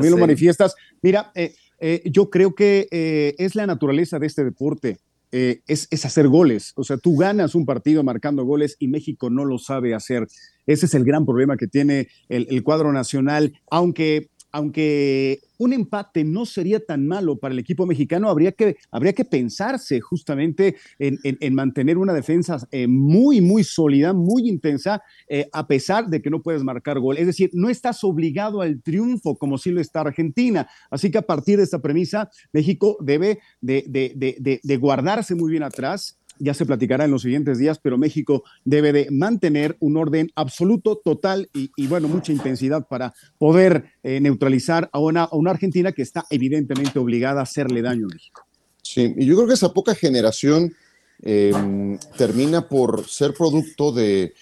bien 0.00 0.10
lo 0.10 0.18
manifiestas. 0.18 0.74
Mira, 1.00 1.32
eh, 1.34 1.54
eh, 1.80 2.02
yo 2.04 2.28
creo 2.28 2.54
que 2.54 2.86
eh, 2.90 3.34
es 3.38 3.54
la 3.54 3.66
naturaleza 3.66 4.18
de 4.18 4.26
este 4.26 4.44
deporte. 4.44 4.98
es, 5.30 5.88
hacer 6.04 6.28
goles. 6.28 6.74
O 6.76 6.84
sea, 6.84 6.98
tú 6.98 7.16
ganas 7.16 7.54
un 7.54 7.64
partido 7.64 8.02
marcando 8.04 8.44
goles 8.44 8.76
y 8.78 8.88
México 8.88 9.30
no 9.30 9.46
lo 9.46 9.58
sabe 9.58 9.94
hacer. 9.94 10.28
Ese 10.66 10.84
es 10.84 10.92
el 10.92 11.04
gran 11.04 11.24
problema 11.24 11.56
que 11.56 11.68
tiene 11.68 12.08
el, 12.28 12.46
el 12.50 12.62
cuadro 12.62 12.92
nacional, 12.92 13.54
aunque 13.70 14.28
aunque 14.52 15.40
un 15.58 15.72
empate 15.72 16.24
no 16.24 16.44
sería 16.44 16.84
tan 16.84 17.06
malo 17.06 17.36
para 17.36 17.52
el 17.52 17.58
equipo 17.58 17.86
mexicano, 17.86 18.28
habría 18.28 18.52
que, 18.52 18.76
habría 18.90 19.12
que 19.12 19.24
pensarse 19.24 20.00
justamente 20.00 20.76
en, 20.98 21.54
mantener 21.54 21.98
una 21.98 22.12
defensa 22.12 22.58
eh, 22.70 22.86
muy, 22.86 23.40
muy 23.40 23.64
sólida, 23.64 24.12
muy 24.12 24.48
intensa, 24.48 25.02
eh, 25.28 25.48
a 25.52 25.66
pesar 25.66 26.08
de 26.08 26.20
que 26.20 26.30
no 26.30 26.42
puedes 26.42 26.64
marcar 26.64 26.98
gol. 26.98 27.16
Es 27.16 27.26
decir, 27.26 27.50
no 27.52 27.70
estás 27.70 28.02
obligado 28.04 28.60
al 28.60 28.82
triunfo 28.82 29.36
como 29.36 29.56
sí 29.56 29.70
lo 29.70 29.80
está 29.80 30.00
Argentina. 30.00 30.68
Así 30.90 31.10
que 31.10 31.18
a 31.18 31.22
partir 31.22 31.58
de 31.58 31.64
esta 31.64 31.80
premisa, 31.80 32.30
México 32.52 32.96
debe 33.00 33.40
de 33.60 34.76
guardarse 34.80 35.34
muy 35.34 35.50
bien 35.50 35.62
atrás 35.62 36.18
ya 36.42 36.54
se 36.54 36.66
platicará 36.66 37.04
en 37.04 37.12
los 37.12 37.22
siguientes 37.22 37.58
días, 37.58 37.78
pero 37.80 37.96
México 37.96 38.42
debe 38.64 38.92
de 38.92 39.08
mantener 39.10 39.76
un 39.78 39.96
orden 39.96 40.30
absoluto, 40.34 40.96
total 40.96 41.48
y, 41.54 41.86
bueno, 41.86 42.08
mucha 42.08 42.32
intensidad 42.32 42.88
para 42.88 43.14
poder 43.38 43.84
eh, 44.02 44.20
neutralizar 44.20 44.90
a 44.92 44.98
una, 44.98 45.28
una, 45.30 45.52
Argentina 45.52 45.92
que 45.92 46.02
está 46.02 46.24
evidentemente 46.30 46.98
obligada 46.98 47.40
a 47.40 47.44
hacerle 47.44 47.80
daño 47.80 48.06
a 48.06 48.14
México. 48.14 48.44
Sí, 48.82 49.14
y 49.16 49.24
yo 49.24 49.36
creo 49.36 49.46
que 49.46 49.54
esa 49.54 49.72
poca 49.72 49.94
generación 49.94 50.74
em, 51.22 51.96
termina 52.16 52.68
por 52.68 53.06
ser 53.06 53.34
producto 53.34 53.92
de, 53.92 54.34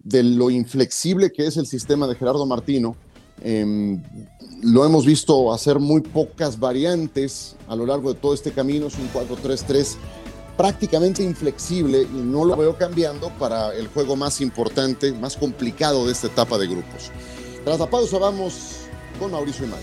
de, 0.00 0.22
lo 0.22 0.50
inflexible 0.50 1.32
que 1.32 1.46
es 1.46 1.56
el 1.56 1.66
sistema 1.66 2.06
de 2.06 2.16
Gerardo 2.16 2.44
Martino. 2.44 2.96
Em, 3.42 4.02
lo 4.62 4.84
hemos 4.84 5.06
visto 5.06 5.54
hacer 5.54 5.78
muy 5.78 6.02
pocas 6.02 6.58
variantes 6.58 7.56
a 7.66 7.74
lo 7.74 7.86
largo 7.86 8.12
de 8.12 8.20
todo 8.20 8.34
este 8.34 8.52
camino, 8.52 8.88
es 8.88 8.98
un 8.98 9.08
4-3-3 9.10 9.96
prácticamente 10.56 11.22
inflexible 11.22 12.02
y 12.02 12.16
no 12.16 12.44
lo 12.44 12.56
veo 12.56 12.76
cambiando 12.76 13.30
para 13.38 13.74
el 13.74 13.88
juego 13.88 14.16
más 14.16 14.40
importante, 14.40 15.12
más 15.12 15.36
complicado 15.36 16.06
de 16.06 16.12
esta 16.12 16.26
etapa 16.26 16.58
de 16.58 16.66
grupos. 16.66 17.10
Tras 17.64 17.78
la 17.78 17.88
pausa 17.88 18.18
vamos 18.18 18.76
con 19.18 19.32
Mauricio 19.32 19.66
Imay. 19.66 19.80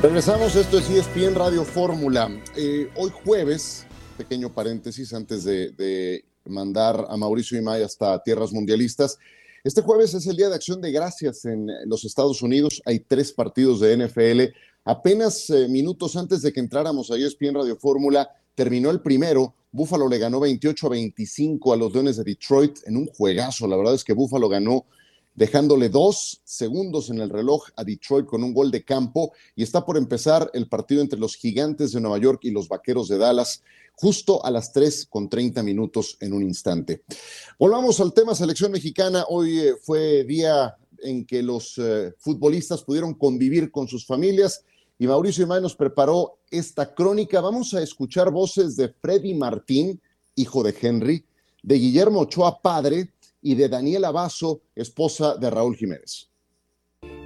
Regresamos, 0.00 0.54
esto 0.54 0.78
es 0.78 0.88
ESPN 0.88 1.34
Radio 1.34 1.64
Fórmula. 1.64 2.30
Eh, 2.56 2.88
hoy 2.94 3.10
jueves, 3.24 3.84
pequeño 4.16 4.52
paréntesis 4.54 5.12
antes 5.12 5.42
de, 5.42 5.72
de 5.72 6.24
mandar 6.44 7.06
a 7.08 7.16
Mauricio 7.16 7.58
Imay 7.58 7.82
hasta 7.82 8.22
tierras 8.22 8.52
mundialistas, 8.52 9.18
este 9.64 9.82
jueves 9.82 10.14
es 10.14 10.26
el 10.26 10.36
Día 10.36 10.48
de 10.48 10.54
Acción 10.54 10.80
de 10.80 10.92
Gracias 10.92 11.44
en 11.44 11.68
los 11.86 12.04
Estados 12.04 12.42
Unidos. 12.42 12.80
Hay 12.84 13.00
tres 13.00 13.32
partidos 13.32 13.80
de 13.80 13.96
NFL. 13.96 14.54
Apenas 14.84 15.50
eh, 15.50 15.68
minutos 15.68 16.16
antes 16.16 16.42
de 16.42 16.52
que 16.52 16.60
entráramos 16.60 17.10
a 17.10 17.16
ESPN 17.16 17.54
Radio 17.54 17.76
Fórmula, 17.76 18.30
terminó 18.54 18.90
el 18.90 19.00
primero. 19.00 19.54
Buffalo 19.70 20.08
le 20.08 20.18
ganó 20.18 20.40
28 20.40 20.86
a 20.86 20.90
25 20.90 21.72
a 21.72 21.76
los 21.76 21.92
Leones 21.92 22.16
de 22.16 22.24
Detroit 22.24 22.78
en 22.86 22.96
un 22.96 23.06
juegazo. 23.06 23.66
La 23.66 23.76
verdad 23.76 23.94
es 23.94 24.04
que 24.04 24.12
Buffalo 24.14 24.48
ganó 24.48 24.86
dejándole 25.38 25.88
dos 25.88 26.40
segundos 26.42 27.10
en 27.10 27.20
el 27.20 27.30
reloj 27.30 27.68
a 27.76 27.84
Detroit 27.84 28.26
con 28.26 28.42
un 28.42 28.52
gol 28.52 28.72
de 28.72 28.82
campo 28.82 29.32
y 29.54 29.62
está 29.62 29.86
por 29.86 29.96
empezar 29.96 30.50
el 30.52 30.68
partido 30.68 31.00
entre 31.00 31.16
los 31.16 31.36
Gigantes 31.36 31.92
de 31.92 32.00
Nueva 32.00 32.18
York 32.18 32.40
y 32.42 32.50
los 32.50 32.68
Vaqueros 32.68 33.06
de 33.06 33.18
Dallas 33.18 33.62
justo 33.94 34.44
a 34.44 34.50
las 34.50 34.72
3 34.72 35.06
con 35.08 35.28
30 35.28 35.62
minutos 35.62 36.16
en 36.18 36.32
un 36.32 36.42
instante. 36.42 37.04
Volvamos 37.56 38.00
al 38.00 38.12
tema 38.12 38.34
selección 38.34 38.72
mexicana. 38.72 39.26
Hoy 39.28 39.60
eh, 39.60 39.74
fue 39.80 40.24
día 40.24 40.76
en 40.98 41.24
que 41.24 41.40
los 41.44 41.78
eh, 41.78 42.12
futbolistas 42.18 42.82
pudieron 42.82 43.14
convivir 43.14 43.70
con 43.70 43.86
sus 43.86 44.04
familias 44.04 44.64
y 44.98 45.06
Mauricio 45.06 45.44
Imay 45.44 45.62
nos 45.62 45.76
preparó 45.76 46.38
esta 46.50 46.92
crónica. 46.92 47.40
Vamos 47.40 47.74
a 47.74 47.82
escuchar 47.82 48.32
voces 48.32 48.74
de 48.74 48.88
Freddy 48.88 49.34
Martín, 49.34 50.00
hijo 50.34 50.64
de 50.64 50.74
Henry, 50.80 51.24
de 51.62 51.76
Guillermo 51.76 52.22
Ochoa, 52.22 52.60
padre, 52.60 53.12
y 53.42 53.54
de 53.54 53.68
Daniela 53.68 54.10
Basso, 54.10 54.62
esposa 54.74 55.36
de 55.36 55.50
Raúl 55.50 55.76
Jiménez. 55.76 56.28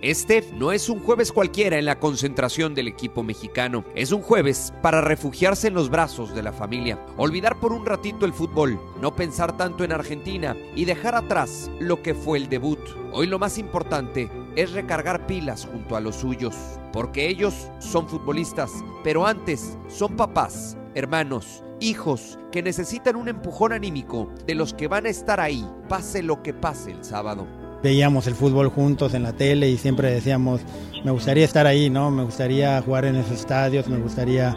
Este 0.03 0.45
no 0.55 0.73
es 0.73 0.89
un 0.89 0.99
jueves 0.99 1.31
cualquiera 1.31 1.79
en 1.79 1.85
la 1.85 2.01
concentración 2.01 2.75
del 2.75 2.89
equipo 2.89 3.23
mexicano. 3.23 3.85
Es 3.95 4.11
un 4.11 4.21
jueves 4.21 4.73
para 4.83 5.01
refugiarse 5.01 5.69
en 5.69 5.75
los 5.75 5.91
brazos 5.91 6.35
de 6.35 6.43
la 6.43 6.53
familia, 6.53 6.99
olvidar 7.17 7.61
por 7.61 7.73
un 7.73 7.87
ratito 7.87 8.27
el 8.27 8.33
fútbol, 8.33 8.81
no 9.01 9.15
pensar 9.15 9.57
tanto 9.57 9.85
en 9.85 9.93
Argentina 9.93 10.57
y 10.75 10.87
dejar 10.87 11.15
atrás 11.15 11.71
lo 11.79 12.03
que 12.03 12.15
fue 12.15 12.39
el 12.39 12.49
debut. 12.49 12.81
Hoy 13.13 13.29
lo 13.29 13.39
más 13.39 13.59
importante 13.59 14.29
es 14.57 14.73
recargar 14.73 15.29
pilas 15.29 15.67
junto 15.71 15.95
a 15.95 16.01
los 16.01 16.17
suyos, 16.17 16.57
porque 16.93 17.29
ellos 17.29 17.69
son 17.79 18.09
futbolistas, 18.09 18.73
pero 19.05 19.25
antes 19.25 19.79
son 19.89 20.17
papás, 20.17 20.77
hermanos, 20.95 21.63
hijos 21.83 22.39
que 22.51 22.63
necesitan 22.63 23.17
un 23.17 23.29
empujón 23.29 23.73
anímico 23.73 24.31
de 24.47 24.55
los 24.55 24.73
que 24.75 24.89
van 24.89 25.07
a 25.07 25.11
estar 25.11 25.41
ahí, 25.41 25.67
pase 25.89 26.23
lo 26.23 26.43
que 26.43 26.55
pase 26.55 26.93
el 26.93 27.05
sábado 27.05 27.47
veíamos 27.83 28.29
el 28.29 28.35
fútbol 28.35 28.69
juntos 28.69 29.13
en 29.15 29.25
la 29.25 29.33
tele 29.33 29.69
y 29.69 29.77
siempre 29.77 30.11
decíamos, 30.13 30.61
me 31.05 31.11
gustaría 31.11 31.45
estar 31.45 31.67
ahí, 31.67 31.91
¿no? 31.91 32.11
Me 32.11 32.23
gustaría 32.23 32.81
jugar 32.81 33.05
en 33.07 33.17
esos 33.17 33.41
estadios, 33.41 33.89
me 33.89 33.99
gustaría 33.99 34.57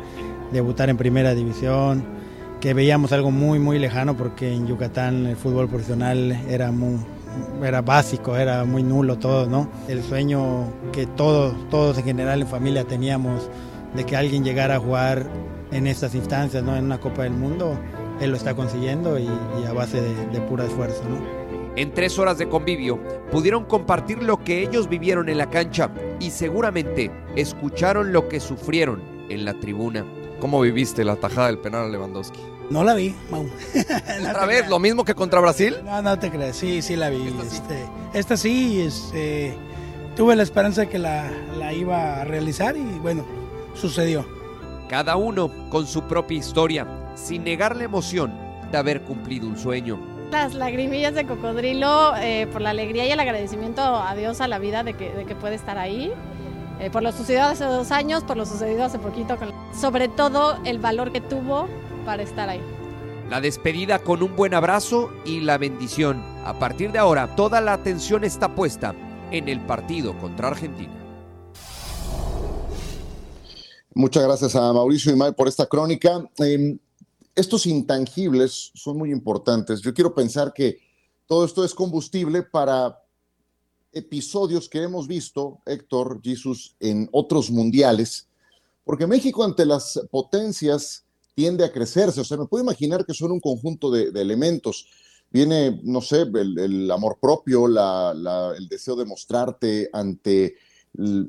debutar 0.51 0.89
en 0.89 0.97
primera 0.97 1.33
división, 1.33 2.05
que 2.61 2.73
veíamos 2.73 3.11
algo 3.11 3.31
muy, 3.31 3.57
muy 3.57 3.79
lejano 3.79 4.15
porque 4.15 4.53
en 4.53 4.67
Yucatán 4.67 5.25
el 5.25 5.35
fútbol 5.35 5.67
profesional 5.67 6.39
era 6.47 6.71
muy, 6.71 6.99
era 7.63 7.81
básico, 7.81 8.37
era 8.37 8.63
muy 8.63 8.83
nulo 8.83 9.17
todo, 9.17 9.47
¿no? 9.47 9.69
El 9.87 10.03
sueño 10.03 10.67
que 10.91 11.07
todos, 11.07 11.55
todos 11.69 11.97
en 11.97 12.05
general 12.05 12.41
en 12.41 12.47
familia 12.47 12.83
teníamos 12.83 13.49
de 13.95 14.05
que 14.05 14.15
alguien 14.15 14.43
llegara 14.43 14.75
a 14.75 14.79
jugar 14.79 15.27
en 15.75 15.87
estas 15.87 16.15
instancias, 16.15 16.63
¿no? 16.63 16.75
En 16.75 16.85
una 16.85 16.99
Copa 16.99 17.23
del 17.23 17.33
Mundo, 17.33 17.77
él 18.21 18.31
lo 18.31 18.37
está 18.37 18.55
consiguiendo 18.55 19.19
y, 19.19 19.27
a 19.67 19.73
base 19.73 20.01
de, 20.01 20.27
de 20.27 20.41
puro 20.41 20.63
esfuerzo, 20.63 21.03
¿no? 21.09 21.45
En 21.75 21.93
tres 21.93 22.17
horas 22.17 22.37
de 22.37 22.47
convivio 22.47 22.99
pudieron 23.31 23.65
compartir 23.65 24.23
lo 24.23 24.41
que 24.41 24.63
ellos 24.63 24.87
vivieron 24.87 25.27
en 25.27 25.37
la 25.37 25.49
cancha 25.49 25.89
y 26.21 26.31
seguramente 26.31 27.11
escucharon 27.35 28.13
lo 28.13 28.29
que 28.29 28.39
sufrieron 28.39 29.03
en 29.27 29.43
la 29.43 29.59
tribuna. 29.59 30.05
¿Cómo 30.39 30.61
viviste 30.61 31.03
la 31.03 31.17
tajada 31.17 31.47
del 31.47 31.57
penal 31.57 31.85
a 31.85 31.89
Lewandowski? 31.89 32.39
No 32.69 32.83
la 32.83 32.93
vi, 32.93 33.13
Mau. 33.29 33.45
¿Otra 34.29 34.45
vez? 34.45 34.69
¿Lo 34.69 34.79
mismo 34.79 35.03
que 35.03 35.13
contra 35.13 35.41
Brasil? 35.41 35.75
No, 35.83 36.01
no 36.01 36.17
te 36.17 36.31
creas, 36.31 36.55
sí, 36.55 36.81
sí 36.81 36.95
la 36.95 37.09
vi. 37.09 37.33
Esta 38.13 38.37
sí, 38.37 38.81
este, 38.81 39.47
este, 39.47 39.57
tuve 40.15 40.35
la 40.35 40.43
esperanza 40.43 40.81
de 40.81 40.89
que 40.89 40.97
la, 40.97 41.29
la 41.57 41.73
iba 41.73 42.21
a 42.21 42.23
realizar 42.23 42.77
y 42.77 42.83
bueno, 42.99 43.25
sucedió. 43.75 44.25
Cada 44.89 45.15
uno 45.15 45.49
con 45.69 45.87
su 45.87 46.03
propia 46.03 46.37
historia, 46.37 46.87
sin 47.15 47.43
negar 47.43 47.75
la 47.75 47.85
emoción 47.85 48.33
de 48.71 48.77
haber 48.77 49.01
cumplido 49.03 49.47
un 49.47 49.57
sueño 49.57 50.15
las 50.31 50.53
lagrimillas 50.53 51.13
de 51.13 51.25
cocodrilo 51.25 52.13
eh, 52.17 52.47
por 52.51 52.59
la 52.61 52.71
alegría 52.71 53.05
y 53.05 53.11
el 53.11 53.19
agradecimiento 53.19 53.81
a 53.81 54.13
Dios, 54.15 54.41
a 54.41 54.49
la 54.49 54.59
vida 54.59 54.83
de 54.83 54.93
que, 54.93 55.11
de 55.11 55.25
que 55.25 55.33
puede 55.33 55.55
estar 55.55 55.77
ahí. 55.77 56.11
Eh, 56.79 56.89
por 56.89 57.03
lo 57.03 57.11
sucedido 57.13 57.43
hace 57.43 57.63
dos 57.63 57.91
años, 57.91 58.23
por 58.23 58.35
lo 58.35 58.45
sucedido 58.45 58.83
hace 58.83 58.99
poquito, 58.99 59.37
sobre 59.73 60.09
todo 60.09 60.59
el 60.65 60.79
valor 60.79 61.13
que 61.13 61.21
tuvo 61.21 61.69
para 62.05 62.23
estar 62.23 62.49
ahí. 62.49 62.61
La 63.29 63.39
despedida 63.39 63.99
con 63.99 64.21
un 64.21 64.35
buen 64.35 64.53
abrazo 64.53 65.09
y 65.25 65.39
la 65.39 65.57
bendición. 65.57 66.21
A 66.43 66.59
partir 66.59 66.91
de 66.91 66.99
ahora, 66.99 67.35
toda 67.35 67.61
la 67.61 67.73
atención 67.73 68.23
está 68.23 68.55
puesta 68.55 68.93
en 69.31 69.47
el 69.47 69.61
partido 69.61 70.17
contra 70.17 70.49
Argentina. 70.49 71.04
Muchas 73.97 74.25
gracias 74.25 74.57
a 74.57 74.73
Mauricio 74.73 75.13
y 75.13 75.15
May 75.15 75.31
por 75.31 75.47
esta 75.47 75.67
crónica. 75.67 76.29
Em, 76.39 76.77
estos 77.33 77.65
intangibles 77.65 78.71
son 78.73 78.97
muy 78.97 79.09
importantes. 79.09 79.79
Yo 79.79 79.93
quiero 79.93 80.13
pensar 80.13 80.51
que 80.51 80.79
todo 81.25 81.45
esto 81.45 81.63
es 81.63 81.73
combustible 81.73 82.43
para 82.43 83.01
episodios 83.93 84.67
que 84.67 84.83
hemos 84.83 85.07
visto, 85.07 85.61
Héctor, 85.65 86.19
Jesús, 86.21 86.75
en 86.81 87.07
otros 87.13 87.49
mundiales, 87.49 88.27
porque 88.83 89.07
México 89.07 89.45
ante 89.45 89.65
las 89.65 89.97
potencias 90.11 91.05
tiende 91.33 91.63
a 91.63 91.71
crecerse. 91.71 92.19
O 92.19 92.25
sea, 92.25 92.35
me 92.35 92.47
puedo 92.47 92.65
imaginar 92.65 93.05
que 93.05 93.13
son 93.13 93.31
un 93.31 93.39
conjunto 93.39 93.89
de, 93.89 94.09
elementos. 94.19 94.87
Viene, 95.31 95.79
no 95.83 96.01
sé, 96.01 96.23
el, 96.23 96.91
amor 96.91 97.17
propio, 97.21 97.67
el 97.67 98.67
deseo 98.67 98.97
de 98.97 99.05
mostrarte 99.05 99.89
ante 99.93 100.55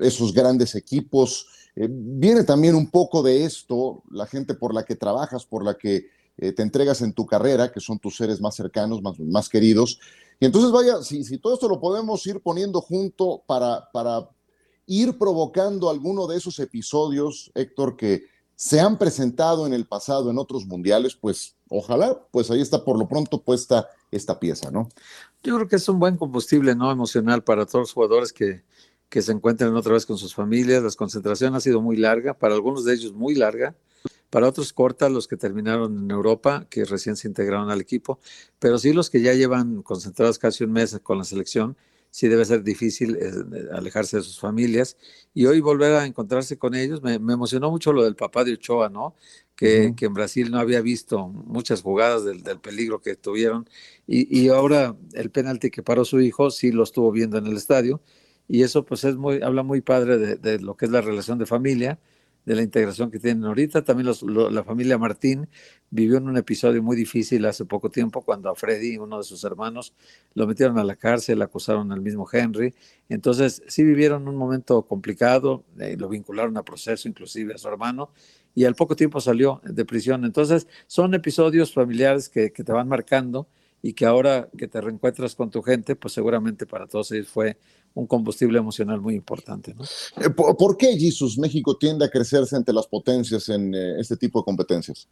esos 0.01 0.33
grandes 0.33 0.75
equipos, 0.75 1.47
Eh, 1.77 1.89
viene 1.91 2.43
también 2.43 2.75
un 2.75 2.91
poco 2.91 3.23
de 3.23 3.45
esto, 3.45 4.03
la 4.11 4.27
gente 4.27 4.55
por 4.55 4.75
la 4.75 4.85
que 4.85 4.97
trabajas, 4.97 5.45
por 5.45 5.62
la 5.62 5.75
que 5.75 6.07
eh, 6.39 6.53
te 6.53 6.62
entregas 6.62 7.03
en 7.03 7.12
tu 7.12 7.27
carrera, 7.27 7.71
que 7.71 7.81
son 7.81 7.99
tus 7.99 8.17
seres 8.17 8.41
más 8.41 8.55
cercanos, 8.55 9.03
más, 9.03 9.21
más 9.21 9.49
queridos. 9.49 10.01
Y 10.41 10.47
entonces, 10.47 10.71
vaya, 10.73 11.03
si, 11.03 11.23
si 11.23 11.39
todo 11.39 11.55
esto 11.55 11.69
lo 11.69 11.79
podemos 11.79 12.27
ir 12.27 12.41
poniendo 12.41 12.81
junto 12.81 13.43
para, 13.47 13.91
para 13.93 14.29
ir 14.87 15.19
provocando 15.19 15.91
alguno 15.91 16.27
de 16.27 16.39
esos 16.39 16.59
episodios, 16.59 17.51
Héctor, 17.55 17.97
que 17.97 18.25
se 18.55 18.81
han 18.81 18.97
presentado 18.99 19.67
en 19.67 19.75
el 19.75 19.87
pasado 19.87 20.31
en 20.31 20.39
otros 20.39 20.67
mundiales, 20.67 21.15
pues 21.15 21.57
ojalá, 21.69 22.19
pues 22.31 22.51
ahí 22.51 22.62
está 22.62 22.85
por 22.85 22.99
lo 22.99 23.07
pronto 23.07 23.43
puesta 23.43 23.89
esta 24.11 24.41
pieza, 24.41 24.71
¿no? 24.71 24.89
Yo 25.43 25.57
creo 25.57 25.69
que 25.69 25.77
es 25.77 25.89
un 25.89 25.99
buen 25.99 26.17
combustible, 26.17 26.75
¿no? 26.75 26.91
Emocional 26.91 27.45
para 27.45 27.67
todos 27.67 27.83
los 27.83 27.93
jugadores 27.93 28.33
que, 28.33 28.62
que 29.09 29.23
se 29.23 29.33
encuentren 29.33 29.75
otra 29.75 29.92
vez 29.92 30.07
con 30.07 30.19
sus 30.19 30.35
familias. 30.35 30.83
La 30.83 30.90
concentración 30.90 31.55
ha 31.55 31.61
sido 31.61 31.81
muy 31.81 31.97
larga, 31.97 32.35
para 32.35 32.55
algunos 32.55 32.85
de 32.85 32.95
ellos 32.95 33.12
muy 33.12 33.35
larga, 33.35 33.75
para 34.31 34.49
otros 34.49 34.73
corta, 34.73 35.09
los 35.09 35.29
que 35.29 35.37
terminaron 35.37 35.99
en 35.99 36.11
Europa, 36.11 36.66
que 36.69 36.85
recién 36.85 37.16
se 37.16 37.29
integraron 37.29 37.71
al 37.71 37.81
equipo, 37.81 38.19
pero 38.59 38.79
sí 38.79 38.92
los 38.92 39.11
que 39.11 39.21
ya 39.21 39.35
llevan 39.35 39.83
concentrados 39.83 40.38
casi 40.38 40.64
un 40.64 40.73
mes 40.73 40.99
con 41.03 41.19
la 41.19 41.25
selección, 41.25 41.77
sí 42.11 42.29
debe 42.29 42.45
ser 42.47 42.62
difícil 42.62 43.16
eh, 43.16 43.31
alejarse 43.73 44.16
de 44.16 44.23
sus 44.23 44.40
familias. 44.40 44.97
Y 45.35 45.47
hoy 45.47 45.61
volver 45.61 45.92
a 45.92 46.07
encontrarse 46.07 46.57
con 46.57 46.75
ellos, 46.75 47.03
me, 47.03 47.14
emocionó 47.14 47.71
mucho 47.71 47.92
lo 47.92 48.05
del 48.05 48.16
papá 48.16 48.42
de 48.42 48.55
Ochoa, 48.55 48.88
¿no? 48.88 49.14
Que, 49.55 49.95
que 49.97 50.07
en 50.07 50.14
Brasil 50.14 50.51
no 50.51 50.59
había 50.59 50.81
visto 50.81 51.29
muchas 51.29 51.83
jugadas 51.83 52.25
del, 52.25 52.42
del 52.42 52.59
peligro 52.59 53.01
que 53.01 53.16
tuvieron. 53.16 53.69
Y, 54.07 54.38
y, 54.38 54.49
ahora 54.49 54.97
el 55.12 55.31
penalti 55.31 55.71
que 55.71 55.83
paró 55.83 56.05
su 56.05 56.21
hijo, 56.21 56.51
sí 56.51 56.73
lo 56.73 56.85
estuvo 56.85 57.11
viendo 57.12 57.37
en 57.38 57.47
el 57.47 57.57
estadio 57.57 58.01
y 58.49 58.63
eso 58.63 58.85
pues 58.85 59.05
es 59.05 59.17
muy, 59.17 59.43
habla 59.43 59.63
muy 59.63 59.81
padre 59.81 60.37
de, 60.37 60.59
lo 60.61 60.77
que 60.77 60.87
es 60.87 60.91
la 60.91 61.01
relación 61.01 61.39
de 61.39 61.47
familia, 61.47 61.99
de 62.45 62.55
la 62.55 62.63
integración 62.63 63.11
que 63.11 63.19
tienen 63.19 63.45
ahorita. 63.45 63.83
También 63.83 64.09
la 64.53 64.63
familia 64.63 64.99
Martín 64.99 65.49
vivió 65.91 66.19
en 66.19 66.29
un 66.29 66.37
episodio 66.37 66.81
muy 66.81 66.97
difícil 66.97 67.45
hace 67.45 67.65
poco 67.65 67.91
tiempo 67.91 68.23
cuando 68.23 68.49
a 68.49 68.55
Freddy, 68.55 68.99
uno 68.99 69.19
de 69.19 69.25
sus 69.25 69.43
hermanos, 69.43 69.95
lo 70.35 70.47
metieron 70.47 70.79
a 70.79 70.85
la 70.85 70.95
cárcel, 70.95 71.43
acusaron 71.43 71.91
al 71.91 72.01
mismo 72.01 72.29
Henry. 72.33 72.73
Entonces 73.09 73.63
sí 73.67 73.83
vivieron 73.83 74.29
un 74.29 74.37
momento 74.37 74.83
complicado, 74.83 75.65
eh, 75.81 75.97
lo 75.99 76.09
vincularon 76.09 76.57
a 76.57 76.63
proceso 76.63 77.09
inclusive 77.09 77.55
a 77.55 77.59
su 77.59 77.67
hermano 77.67 78.11
y 78.55 78.65
al 78.65 78.77
poco 78.77 78.95
tiempo 78.95 79.21
salió 79.21 79.61
de 79.65 79.85
prisión. 79.85 80.25
Entonces 80.25 80.69
son 80.87 81.15
episodios 81.15 81.75
familiares 81.75 82.29
que, 82.29 82.53
que 82.53 82.63
te 82.63 82.71
van 82.73 82.87
marcando 82.87 83.49
y 83.83 83.93
que 83.93 84.07
ahora 84.07 84.49
que 84.57 84.69
te 84.69 84.81
reencuentras 84.81 85.35
con 85.35 85.51
tu 85.51 85.63
gente, 85.63 85.97
pues 85.97 86.15
seguramente 86.15 86.67
para 86.67 86.87
todos 86.87 87.13
ellos 87.13 87.29
fue 87.29 87.59
un 87.97 88.07
combustible 88.07 88.59
emocional 88.59 89.01
muy 89.01 89.15
importante. 89.15 89.75
¿no? 89.75 89.83
Eh, 90.23 90.31
¿Por, 90.31 90.77
qué, 90.77 90.97
Jesus, 90.99 91.39
México 91.39 91.77
tiende 91.77 92.05
a 92.05 92.11
crecerse 92.11 92.55
ante 92.55 92.73
las 92.73 92.87
potencias 92.87 93.49
en 93.49 93.75
eh, 93.75 93.99
este 93.99 94.17
tipo 94.17 94.41
de 94.41 94.45
competencias? 94.45 95.09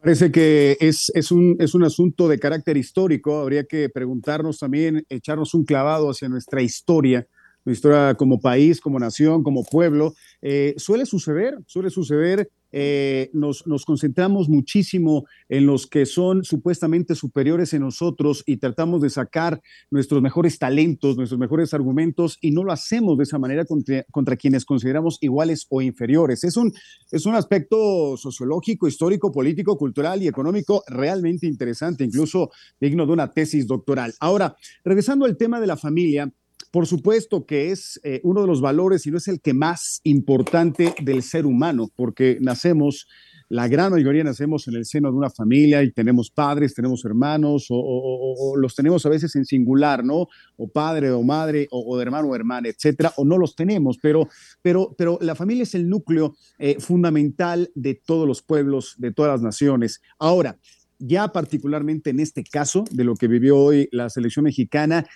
Parece 0.00 0.30
que 0.30 0.76
es, 0.80 1.10
es, 1.14 1.30
un, 1.30 1.56
es 1.60 1.74
un 1.74 1.84
asunto 1.84 2.28
de 2.28 2.38
carácter 2.38 2.76
histórico. 2.76 3.38
Habría 3.38 3.64
que 3.64 3.88
preguntarnos 3.88 4.58
también, 4.58 5.06
echarnos 5.08 5.54
un 5.54 5.64
clavado 5.64 6.10
hacia 6.10 6.28
nuestra 6.28 6.60
historia, 6.60 7.26
historia 7.70 8.14
como 8.14 8.40
país, 8.40 8.80
como 8.80 8.98
nación, 8.98 9.42
como 9.42 9.64
pueblo. 9.64 10.14
Eh, 10.42 10.74
suele 10.76 11.06
suceder, 11.06 11.58
suele 11.66 11.90
suceder 11.90 12.48
eh, 12.78 13.30
nos, 13.32 13.62
concentramos 13.86 14.50
muchísimo 14.50 15.24
en 15.48 15.64
los 15.64 15.86
que 15.86 16.04
son 16.04 16.44
supuestamente 16.44 17.14
superiores 17.14 17.72
en 17.72 17.80
nosotros 17.80 18.42
y 18.44 18.58
tratamos 18.58 19.00
de 19.00 19.08
sacar 19.08 19.62
nuestros 19.90 20.20
mejores 20.20 20.58
talentos, 20.58 21.16
nuestros 21.16 21.38
mejores 21.38 21.72
argumentos 21.72 22.36
y 22.40 22.50
no 22.50 22.64
lo 22.64 22.72
hacemos 22.72 23.16
de 23.16 23.24
esa 23.24 23.38
manera 23.38 23.64
contra, 23.64 24.36
quienes 24.36 24.66
consideramos 24.66 25.16
iguales 25.22 25.66
o 25.70 25.80
inferiores. 25.80 26.44
Es 26.44 26.58
un, 26.58 26.70
es 27.10 27.24
un 27.24 27.34
aspecto 27.34 28.18
sociológico, 28.18 28.88
histórico, 28.88 29.32
político, 29.32 29.78
cultural 29.78 30.22
y 30.22 30.28
económico 30.28 30.82
realmente 30.86 31.46
interesante, 31.46 32.04
incluso 32.04 32.50
digno 32.78 33.06
de 33.06 33.12
una 33.12 33.32
tesis 33.32 33.66
doctoral. 33.66 34.12
Ahora, 34.20 34.54
regresando 34.84 35.24
al 35.24 35.38
tema 35.38 35.60
de 35.60 35.66
la 35.66 35.78
familia, 35.78 36.30
por 36.76 36.86
supuesto 36.86 37.46
que 37.46 37.70
es 37.70 37.98
eh, 38.04 38.20
uno 38.22 38.42
de 38.42 38.46
los 38.46 38.60
valores 38.60 39.06
y 39.06 39.10
no 39.10 39.16
es 39.16 39.28
el 39.28 39.40
que 39.40 39.54
más 39.54 40.02
importante 40.04 40.94
del 41.00 41.22
ser 41.22 41.46
humano, 41.46 41.90
porque 41.96 42.36
nacemos, 42.42 43.08
la 43.48 43.66
gran 43.66 43.92
mayoría 43.92 44.22
nacemos 44.22 44.68
en 44.68 44.74
el 44.74 44.84
seno 44.84 45.10
de 45.10 45.16
una 45.16 45.30
familia 45.30 45.82
y 45.82 45.90
tenemos 45.90 46.30
padres, 46.30 46.74
tenemos 46.74 47.02
hermanos 47.06 47.68
o, 47.70 48.56
los 48.58 48.74
tenemos 48.74 49.06
a 49.06 49.08
veces 49.08 49.34
en 49.36 49.46
singular, 49.46 50.04
¿no? 50.04 50.26
O 50.58 50.68
padre 50.68 51.12
o 51.12 51.22
madre 51.22 51.66
o, 51.70 51.96
de 51.96 52.02
hermano 52.02 52.28
o 52.28 52.36
hermana, 52.36 52.68
etcétera, 52.68 53.10
o 53.16 53.24
no 53.24 53.38
los 53.38 53.56
tenemos, 53.56 53.96
pero, 53.96 54.28
pero, 54.60 54.94
pero 54.98 55.16
la 55.22 55.34
familia 55.34 55.62
es 55.62 55.74
el 55.74 55.88
núcleo 55.88 56.36
eh, 56.58 56.76
fundamental 56.78 57.70
de 57.74 57.94
todos 57.94 58.28
los 58.28 58.42
pueblos, 58.42 58.96
de 58.98 59.12
todas 59.12 59.32
las 59.32 59.40
naciones. 59.40 60.02
Ahora, 60.18 60.58
ya 60.98 61.28
particularmente 61.28 62.10
en 62.10 62.20
este 62.20 62.44
caso 62.44 62.84
de 62.90 63.04
lo 63.04 63.14
que 63.14 63.28
vivió 63.28 63.58
hoy 63.58 63.88
la 63.92 64.10
selección 64.10 64.44
mexicana, 64.44 65.06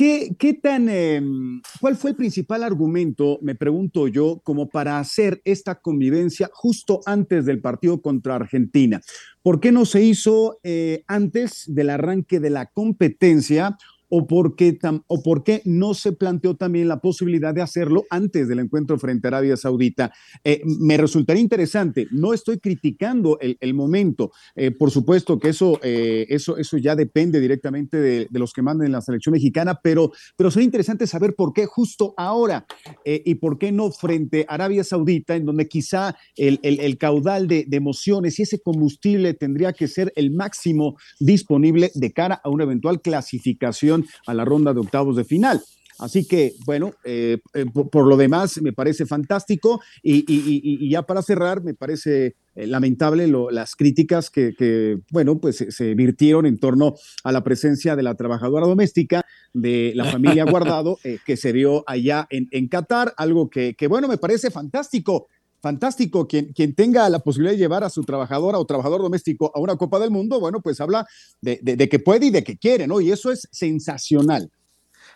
¿Qué, 0.00 0.58
tan, 0.62 0.88
em, 0.88 1.60
¿Cuál 1.78 1.94
fue 1.94 2.12
el 2.12 2.16
principal 2.16 2.62
argumento, 2.62 3.38
me 3.42 3.54
pregunto 3.54 4.08
yo, 4.08 4.40
como 4.42 4.70
para 4.70 4.98
hacer 4.98 5.42
esta 5.44 5.74
convivencia 5.74 6.48
justo 6.54 7.02
antes 7.04 7.44
del 7.44 7.60
partido 7.60 8.00
contra 8.00 8.36
Argentina? 8.36 9.02
¿Por 9.42 9.60
qué 9.60 9.72
no 9.72 9.84
se 9.84 10.02
hizo 10.02 10.58
eh, 10.62 11.04
antes 11.06 11.64
del 11.66 11.90
arranque 11.90 12.40
de 12.40 12.48
la 12.48 12.64
competencia 12.64 13.76
o 14.10 14.26
por, 14.26 14.56
qué 14.56 14.78
o 15.06 15.22
por 15.22 15.44
qué 15.44 15.62
no 15.64 15.94
se 15.94 16.12
planteó 16.12 16.56
también 16.56 16.88
la 16.88 17.00
posibilidad 17.00 17.54
de 17.54 17.62
hacerlo 17.62 18.04
antes 18.10 18.48
del 18.48 18.58
encuentro 18.58 18.98
frente 18.98 19.26
a 19.26 19.30
Arabia 19.30 19.56
Saudita. 19.56 20.12
Eh, 20.44 20.60
me 20.64 20.96
resultaría 20.96 21.40
interesante, 21.40 22.08
no 22.10 22.34
estoy 22.34 22.58
criticando 22.58 23.38
el, 23.40 23.74
momento, 23.74 24.32
eh, 24.56 24.72
por 24.72 24.90
supuesto 24.90 25.38
que 25.38 25.50
eso, 25.50 25.78
eh, 25.82 26.26
eso, 26.28 26.56
eso 26.56 26.76
ya 26.76 26.96
depende 26.96 27.40
directamente 27.40 27.96
de, 27.98 28.28
los 28.32 28.52
que 28.52 28.62
manden 28.62 28.90
la 28.90 29.00
selección 29.00 29.34
mexicana, 29.34 29.78
pero, 29.82 30.12
pero 30.36 30.50
sería 30.50 30.64
interesante 30.64 31.06
saber 31.06 31.34
por 31.34 31.52
qué 31.52 31.66
justo 31.66 32.14
ahora 32.16 32.66
y 33.04 33.34
por 33.34 33.58
qué 33.58 33.70
no 33.70 33.90
frente 33.92 34.46
a 34.48 34.54
Arabia 34.54 34.82
Saudita, 34.82 35.36
en 35.36 35.44
donde 35.44 35.68
quizá 35.68 36.16
el, 36.36 36.58
el 36.62 36.96
caudal 36.96 37.46
de, 37.46 37.66
de 37.68 37.76
emociones 37.76 38.38
y 38.38 38.42
ese 38.42 38.60
combustible 38.60 39.34
tendría 39.34 39.74
que 39.74 39.88
ser 39.88 40.10
el 40.16 40.30
máximo 40.30 40.96
disponible 41.18 41.90
de 41.94 42.12
cara 42.12 42.40
a 42.42 42.48
una 42.48 42.64
eventual 42.64 43.02
clasificación 43.02 43.99
a 44.26 44.34
la 44.34 44.44
ronda 44.44 44.72
de 44.72 44.80
octavos 44.80 45.16
de 45.16 45.24
final. 45.24 45.60
Así 46.00 46.26
que, 46.26 46.54
bueno, 46.64 46.94
eh, 47.04 47.38
eh, 47.52 47.66
por, 47.66 48.06
lo 48.06 48.16
demás 48.16 48.60
me 48.62 48.72
parece 48.72 49.04
fantástico 49.04 49.80
y, 50.02 50.88
ya 50.88 51.02
para 51.02 51.20
cerrar, 51.22 51.62
me 51.62 51.74
parece 51.74 52.36
eh, 52.54 52.66
lamentable 52.66 53.30
las 53.50 53.76
críticas 53.76 54.30
que, 54.30 54.98
bueno, 55.10 55.38
pues 55.38 55.64
se, 55.68 55.94
virtieron 55.94 56.46
en 56.46 56.58
torno 56.58 56.94
a 57.22 57.32
la 57.32 57.44
presencia 57.44 57.96
de 57.96 58.02
la 58.02 58.14
trabajadora 58.14 58.66
doméstica 58.66 59.26
de 59.52 59.92
la 59.94 60.06
familia 60.06 60.44
Guardado 60.50 60.98
que 61.26 61.36
se 61.36 61.52
dio 61.52 61.84
allá 61.86 62.26
en, 62.30 62.48
en 62.50 62.68
Qatar, 62.68 63.12
algo 63.18 63.50
que, 63.50 63.74
bueno, 63.88 64.08
me 64.08 64.16
parece 64.16 64.50
fantástico 64.50 65.28
fantástico. 65.60 66.26
Quien, 66.26 66.52
quien 66.52 66.74
tenga 66.74 67.08
la 67.08 67.20
posibilidad 67.20 67.52
de 67.52 67.58
llevar 67.58 67.84
a 67.84 67.90
su 67.90 68.02
trabajadora 68.02 68.58
o 68.58 68.64
trabajador 68.64 69.02
doméstico 69.02 69.52
a 69.54 69.60
una 69.60 69.76
Copa 69.76 69.98
del 69.98 70.10
Mundo, 70.10 70.40
bueno, 70.40 70.60
pues 70.60 70.80
habla 70.80 71.06
de, 71.40 71.88
que 71.88 71.98
puede 71.98 72.26
y 72.26 72.30
de 72.30 72.44
que 72.44 72.58
quiere, 72.58 72.86
¿no? 72.86 73.00
Y 73.00 73.12
eso 73.12 73.30
es 73.30 73.48
sensacional. 73.50 74.50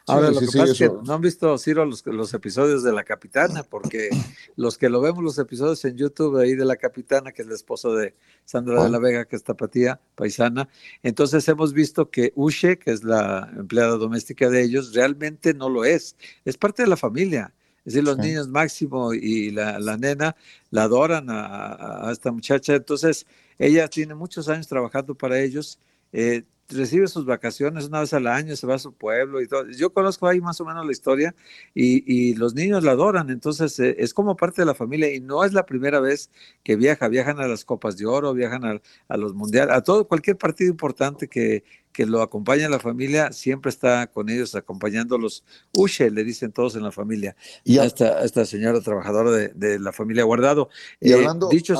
Ahora, 0.06 0.30
lo 0.30 0.40
que 0.40 0.46
pasa 0.46 0.64
es 0.64 0.78
que 0.78 0.90
no 1.02 1.14
han 1.14 1.22
visto, 1.22 1.56
Ciro, 1.56 1.86
los, 1.86 2.04
los, 2.04 2.34
episodios 2.34 2.82
de 2.82 2.92
La 2.92 3.04
Capitana, 3.04 3.62
porque 3.62 4.10
los 4.54 4.76
que 4.76 4.90
lo 4.90 5.00
vemos, 5.00 5.24
los 5.24 5.38
episodios 5.38 5.82
en 5.86 5.96
YouTube 5.96 6.36
ahí 6.36 6.54
de 6.54 6.66
La 6.66 6.76
Capitana, 6.76 7.32
que 7.32 7.40
es 7.40 7.48
la 7.48 7.54
esposa 7.54 7.88
de 7.88 8.14
Sandra 8.44 8.84
de 8.84 8.90
la 8.90 8.98
Vega, 8.98 9.24
que 9.24 9.36
es 9.36 9.44
tapatía, 9.44 9.98
paisana, 10.14 10.68
entonces 11.02 11.48
hemos 11.48 11.72
visto 11.72 12.10
que 12.10 12.32
Ushe, 12.34 12.78
que 12.78 12.90
es 12.90 13.02
la 13.02 13.50
empleada 13.56 13.96
doméstica 13.96 14.50
de 14.50 14.62
ellos, 14.62 14.92
realmente 14.92 15.54
no 15.54 15.70
lo 15.70 15.86
es, 15.86 16.16
es 16.44 16.58
parte 16.58 16.82
de 16.82 16.88
la 16.88 16.98
familia. 16.98 17.54
Es 17.84 17.92
decir, 17.92 18.04
los 18.04 18.16
niños 18.18 18.48
Máximo 18.48 19.12
y 19.12 19.50
la, 19.50 19.96
nena 19.98 20.36
la 20.70 20.84
adoran 20.84 21.26
a, 21.28 22.08
esta 22.10 22.32
muchacha. 22.32 22.74
Entonces, 22.74 23.26
ella 23.58 23.88
tiene 23.88 24.14
muchos 24.14 24.48
años 24.48 24.66
trabajando 24.66 25.14
para 25.14 25.38
ellos. 25.40 25.78
Eh, 26.12 26.44
recibe 26.68 27.06
sus 27.06 27.26
vacaciones 27.26 27.86
una 27.86 28.00
vez 28.00 28.12
al 28.12 28.26
año, 28.26 28.56
se 28.56 28.66
va 28.66 28.74
a 28.74 28.78
su 28.78 28.92
pueblo 28.92 29.40
y 29.40 29.48
todo. 29.48 29.66
Yo 29.70 29.92
conozco 29.92 30.26
ahí 30.26 30.40
más 30.40 30.60
o 30.60 30.64
menos 30.64 30.84
la 30.84 30.92
historia 30.92 31.34
y, 31.74 32.34
los 32.34 32.54
niños 32.54 32.82
la 32.82 32.92
adoran, 32.92 33.30
entonces 33.30 33.78
eh, 33.78 33.96
es 33.98 34.14
como 34.14 34.36
parte 34.36 34.62
de 34.62 34.66
la 34.66 34.74
familia 34.74 35.14
y 35.14 35.20
no 35.20 35.44
es 35.44 35.52
la 35.52 35.66
primera 35.66 36.00
vez 36.00 36.30
que 36.62 36.76
viaja, 36.76 37.08
viajan 37.08 37.38
a 37.40 37.46
las 37.46 37.64
Copas 37.64 37.96
de 37.96 38.06
Oro, 38.06 38.34
viajan 38.34 38.64
a, 38.64 38.80
a 39.08 39.16
los 39.16 39.34
Mundiales, 39.34 39.74
a 39.74 39.82
todo, 39.82 40.08
cualquier 40.08 40.36
partido 40.36 40.70
importante 40.70 41.28
que, 41.28 41.64
que 41.94 42.04
lo 42.04 42.20
acompaña 42.20 42.68
la 42.68 42.80
familia, 42.80 43.32
siempre 43.32 43.70
está 43.70 44.08
con 44.08 44.28
ellos 44.28 44.54
acompañándolos. 44.56 45.44
Ushe, 45.76 46.10
le 46.10 46.24
dicen 46.24 46.50
todos 46.50 46.74
en 46.74 46.82
la 46.82 46.90
familia. 46.90 47.36
Y 47.62 47.78
a 47.78 47.84
esta, 47.84 48.24
esta 48.24 48.44
señora 48.44 48.80
trabajadora 48.80 49.30
de, 49.30 49.78
la 49.78 49.92
familia 49.92 50.24
Guardado. 50.24 50.68
Y 51.00 51.12
eh, 51.12 51.14
hablando, 51.14 51.48
dicho, 51.48 51.74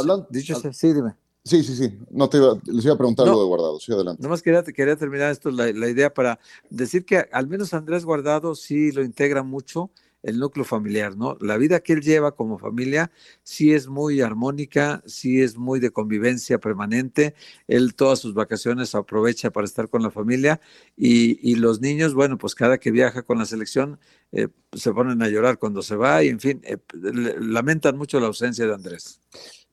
sí, 0.73 0.92
dime. 0.92 1.16
Sí, 1.46 1.62
sí, 1.62 1.76
sí. 1.76 1.98
No 2.11 2.30
te 2.30 2.38
iba, 2.38 2.59
les 2.64 2.87
iba 2.87 2.94
a 2.94 2.96
preguntar 2.96 3.26
algo 3.28 3.40
de 3.40 3.46
Guardado. 3.46 3.78
Sí, 3.78 3.92
adelante. 3.92 4.22
Nomás 4.22 4.40
quería, 4.40 4.62
quería 4.62 4.96
terminar 4.96 5.30
esto, 5.30 5.50
la, 5.50 5.68
idea 5.68 6.12
para 6.12 6.40
decir 6.70 7.04
que 7.04 7.28
al 7.30 7.48
menos 7.48 7.74
Andrés 7.74 8.07
Guardado 8.07 8.54
sí 8.54 8.92
lo 8.92 9.02
integra 9.02 9.42
mucho 9.42 9.90
el 10.22 10.38
núcleo 10.38 10.64
familiar, 10.64 11.18
¿no? 11.18 11.37
La 11.42 11.59
vida 11.59 11.80
que 11.80 11.92
él 11.92 12.00
lleva 12.00 12.35
como 12.35 12.59
familia 12.59 13.11
sí 13.42 13.74
es 13.74 13.88
muy 13.88 14.22
armónica, 14.22 15.02
sí 15.04 15.42
es 15.42 15.59
muy 15.59 15.80
de 15.80 15.90
convivencia 15.90 16.59
permanente. 16.59 17.35
Él 17.68 17.94
todas 17.94 18.20
sus 18.20 18.33
vacaciones 18.33 18.94
aprovecha 18.94 19.50
para 19.50 19.66
estar 19.66 19.90
con 19.90 20.02
la 20.02 20.11
familia 20.11 20.62
y, 20.96 21.57
los 21.57 21.83
niños, 21.83 22.14
bueno, 22.14 22.38
pues 22.38 22.54
cada 22.54 22.78
que 22.78 22.90
viaja 22.90 23.20
con 23.22 23.37
la 23.37 23.44
selección 23.44 24.00
eh, 24.33 24.48
se 24.72 24.92
ponen 24.94 25.22
a 25.22 25.28
llorar 25.28 25.59
cuando 25.59 25.83
se 25.83 25.94
va 25.94 26.24
y 26.24 26.28
en 26.28 26.40
fin, 26.40 26.62
eh, 26.64 26.78
lamentan 27.38 27.98
mucho 27.98 28.18
la 28.18 28.28
ausencia 28.28 28.66
de 28.66 28.72
Andrés. 28.72 29.20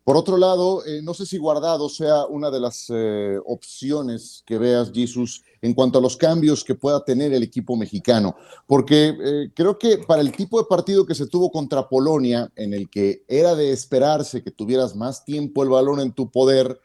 Por 0.03 0.17
otro 0.17 0.35
lado, 0.35 0.83
eh, 0.85 1.01
no 1.03 1.13
sé 1.13 1.27
si 1.27 1.37
Guardado 1.37 1.87
sea 1.87 2.25
una 2.25 2.49
de 2.49 2.59
las 2.59 2.87
eh, 2.89 3.37
opciones 3.45 4.41
que 4.47 4.57
veas, 4.57 4.91
Jesús, 4.91 5.43
en 5.61 5.75
cuanto 5.75 5.99
a 5.99 6.01
los 6.01 6.17
cambios 6.17 6.63
que 6.63 6.73
pueda 6.73 7.05
tener 7.05 7.31
el 7.33 7.43
equipo 7.43 7.75
mexicano, 7.75 8.35
porque 8.65 9.15
eh, 9.23 9.51
creo 9.53 9.77
que 9.77 9.99
para 9.99 10.23
el 10.23 10.31
tipo 10.31 10.59
de 10.59 10.67
partido 10.67 11.05
que 11.05 11.13
se 11.13 11.27
tuvo 11.27 11.51
contra 11.51 11.87
Polonia, 11.87 12.51
en 12.55 12.73
el 12.73 12.89
que 12.89 13.23
era 13.27 13.53
de 13.53 13.71
esperarse 13.71 14.41
que 14.41 14.49
tuvieras 14.49 14.95
más 14.95 15.23
tiempo 15.23 15.61
el 15.61 15.69
balón 15.69 15.99
en 15.99 16.13
tu 16.13 16.31
poder 16.31 16.79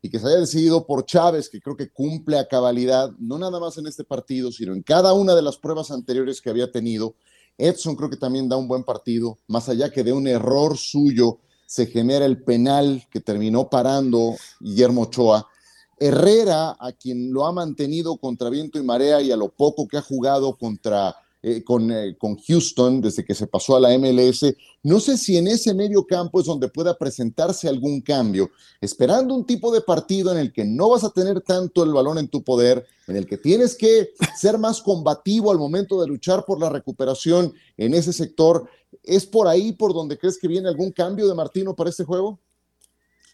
y 0.00 0.08
que 0.08 0.20
se 0.20 0.28
haya 0.28 0.38
decidido 0.38 0.86
por 0.86 1.04
Chávez, 1.04 1.48
que 1.48 1.60
creo 1.60 1.76
que 1.76 1.90
cumple 1.90 2.38
a 2.38 2.46
cabalidad, 2.46 3.10
no 3.18 3.36
nada 3.36 3.58
más 3.58 3.78
en 3.78 3.88
este 3.88 4.04
partido, 4.04 4.52
sino 4.52 4.74
en 4.74 4.82
cada 4.82 5.12
una 5.12 5.34
de 5.34 5.42
las 5.42 5.56
pruebas 5.56 5.90
anteriores 5.90 6.40
que 6.40 6.50
había 6.50 6.70
tenido, 6.70 7.16
Edson 7.58 7.96
creo 7.96 8.08
que 8.08 8.16
también 8.16 8.48
da 8.48 8.56
un 8.56 8.68
buen 8.68 8.84
partido, 8.84 9.38
más 9.48 9.68
allá 9.68 9.90
que 9.90 10.04
de 10.04 10.12
un 10.12 10.28
error 10.28 10.78
suyo 10.78 11.40
se 11.70 11.86
genera 11.86 12.26
el 12.26 12.42
penal 12.42 13.06
que 13.12 13.20
terminó 13.20 13.70
parando 13.70 14.34
Guillermo 14.58 15.02
Ochoa. 15.02 15.46
Herrera, 16.00 16.76
a 16.80 16.90
quien 16.90 17.32
lo 17.32 17.46
ha 17.46 17.52
mantenido 17.52 18.16
contra 18.16 18.50
viento 18.50 18.80
y 18.80 18.82
marea 18.82 19.22
y 19.22 19.30
a 19.30 19.36
lo 19.36 19.50
poco 19.50 19.86
que 19.86 19.96
ha 19.96 20.02
jugado 20.02 20.58
contra 20.58 21.14
eh, 21.42 21.64
con, 21.64 21.90
eh, 21.90 22.16
con, 22.18 22.36
Houston 22.36 23.00
desde 23.00 23.24
que 23.24 23.34
se 23.34 23.46
pasó 23.46 23.74
a 23.74 23.80
la 23.80 23.96
MLS. 23.96 24.54
No 24.82 25.00
sé 25.00 25.16
si 25.16 25.38
en 25.38 25.46
ese 25.46 25.72
medio 25.72 26.04
campo 26.04 26.38
es 26.38 26.44
donde 26.44 26.68
pueda 26.68 26.98
presentarse 26.98 27.66
algún 27.66 28.02
cambio, 28.02 28.50
esperando 28.78 29.34
un 29.34 29.46
tipo 29.46 29.72
de 29.72 29.80
partido 29.80 30.32
en 30.32 30.38
el 30.38 30.52
que 30.52 30.66
no 30.66 30.90
vas 30.90 31.02
a 31.02 31.10
tener 31.10 31.40
tanto 31.40 31.82
el 31.82 31.94
balón 31.94 32.18
en 32.18 32.28
tu 32.28 32.42
poder, 32.42 32.84
en 33.06 33.16
el 33.16 33.26
que 33.26 33.38
tienes 33.38 33.74
que 33.74 34.10
ser 34.36 34.58
más 34.58 34.82
combativo 34.82 35.50
al 35.50 35.58
momento 35.58 35.98
de 36.00 36.08
luchar 36.08 36.44
por 36.44 36.60
la 36.60 36.68
recuperación 36.68 37.54
en 37.78 37.94
ese 37.94 38.12
sector. 38.12 38.68
¿Es 39.10 39.26
por 39.26 39.48
ahí 39.48 39.72
por 39.72 39.92
donde 39.92 40.16
crees 40.16 40.38
que 40.38 40.46
viene 40.46 40.68
algún 40.68 40.92
cambio 40.92 41.26
de 41.26 41.34
Martino 41.34 41.74
para 41.74 41.90
este 41.90 42.04
juego? 42.04 42.38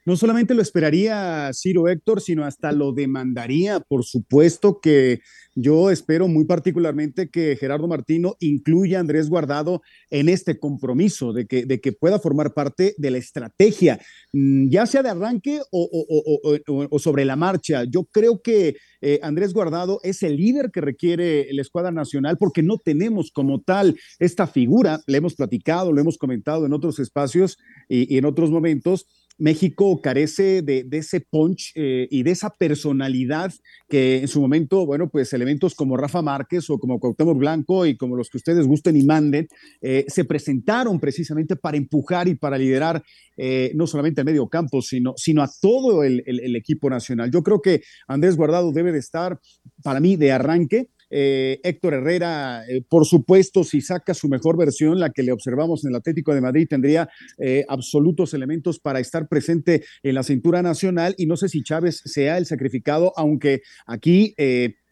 No 0.06 0.16
solamente 0.16 0.54
lo 0.54 0.62
esperaría 0.62 1.50
Ciro 1.52 1.88
Héctor, 1.88 2.20
sino 2.20 2.44
hasta 2.44 2.70
lo 2.70 2.92
demandaría. 2.92 3.80
Por 3.80 4.04
supuesto 4.04 4.78
que 4.80 5.20
yo 5.56 5.90
espero 5.90 6.28
muy 6.28 6.44
particularmente 6.44 7.28
que 7.28 7.56
Gerardo 7.56 7.88
Martino 7.88 8.36
incluya 8.38 8.98
a 8.98 9.00
Andrés 9.00 9.28
Guardado 9.28 9.82
en 10.10 10.28
este 10.28 10.60
compromiso, 10.60 11.32
de 11.32 11.46
que, 11.46 11.66
de 11.66 11.80
que 11.80 11.90
pueda 11.90 12.20
formar 12.20 12.54
parte 12.54 12.94
de 12.98 13.10
la 13.10 13.18
estrategia, 13.18 13.98
mm, 14.32 14.68
ya 14.68 14.86
sea 14.86 15.02
de 15.02 15.08
arranque 15.08 15.60
o, 15.72 16.98
sobre 17.00 17.24
la 17.24 17.34
marcha. 17.34 17.82
Yo 17.82 18.04
creo 18.04 18.40
que 18.40 18.76
eh, 19.00 19.18
Andrés 19.22 19.52
Guardado 19.52 19.98
es 20.04 20.22
el 20.22 20.36
líder 20.36 20.70
que 20.70 20.82
requiere 20.82 21.48
la 21.52 21.62
escuadra 21.62 21.90
nacional 21.90 22.36
porque 22.38 22.62
no 22.62 22.78
tenemos 22.78 23.32
como 23.32 23.60
tal 23.60 23.98
esta 24.20 24.46
figura, 24.46 25.00
le 25.08 25.18
hemos 25.18 25.34
platicado, 25.34 25.90
lo 25.90 26.00
hemos 26.00 26.16
comentado 26.16 26.64
en 26.64 26.72
otros 26.72 27.00
espacios 27.00 27.58
y 27.88 28.16
en 28.16 28.24
otros 28.24 28.50
momentos 28.50 29.06
México 29.38 30.00
carece 30.00 30.62
de, 30.62 30.86
ese 30.92 31.20
punch 31.20 31.72
eh, 31.74 32.08
y 32.10 32.22
de 32.22 32.30
esa 32.30 32.50
personalidad 32.50 33.52
que 33.88 34.18
en 34.18 34.28
su 34.28 34.40
momento, 34.40 34.86
bueno, 34.86 35.08
pues 35.08 35.32
elementos 35.32 35.74
como 35.74 35.96
Rafa 35.96 36.22
Márquez 36.22 36.68
o 36.70 36.78
como 36.78 36.98
Cuauhtémoc 36.98 37.38
Blanco 37.38 37.86
y 37.86 37.96
como 37.96 38.16
los 38.16 38.30
que 38.30 38.38
ustedes 38.38 38.66
gusten 38.66 38.96
y 38.96 39.04
manden, 39.04 39.48
eh, 39.82 40.04
se 40.08 40.24
presentaron 40.24 40.98
precisamente 40.98 41.56
para 41.56 41.76
empujar 41.76 42.28
y 42.28 42.34
para 42.34 42.58
liderar 42.58 43.02
eh, 43.36 43.72
no 43.74 43.86
solamente 43.86 44.22
el 44.22 44.24
medio 44.24 44.48
campo, 44.48 44.80
sino, 44.80 45.14
sino 45.16 45.42
a 45.42 45.50
todo 45.60 46.02
el, 46.02 46.22
el 46.26 46.56
equipo 46.56 46.88
nacional. 46.88 47.30
Yo 47.30 47.42
creo 47.42 47.60
que 47.60 47.82
Andrés 48.08 48.36
Guardado 48.36 48.72
debe 48.72 48.92
de 48.92 48.98
estar, 48.98 49.38
para 49.82 50.00
mí, 50.00 50.16
de 50.16 50.32
arranque 50.32 50.88
eh, 51.10 51.60
Héctor 51.62 51.94
Herrera, 51.94 52.64
eh, 52.68 52.82
por 52.88 53.06
supuesto, 53.06 53.64
si 53.64 53.80
saca 53.80 54.14
su 54.14 54.28
mejor 54.28 54.56
versión, 54.56 54.98
la 54.98 55.10
que 55.10 55.22
le 55.22 55.32
observamos 55.32 55.84
en 55.84 55.90
el 55.90 55.96
Atlético 55.96 56.34
de 56.34 56.40
Madrid, 56.40 56.66
tendría 56.68 57.08
eh, 57.38 57.64
absolutos 57.68 58.34
elementos 58.34 58.78
para 58.78 59.00
estar 59.00 59.28
presente 59.28 59.84
en 60.02 60.14
la 60.14 60.22
cintura 60.22 60.62
nacional. 60.62 61.14
Y 61.18 61.26
no 61.26 61.36
sé 61.36 61.48
si 61.48 61.62
Chávez 61.62 62.02
sea 62.04 62.38
el 62.38 62.46
sacrificado, 62.46 63.12
aunque 63.16 63.62
aquí 63.86 64.34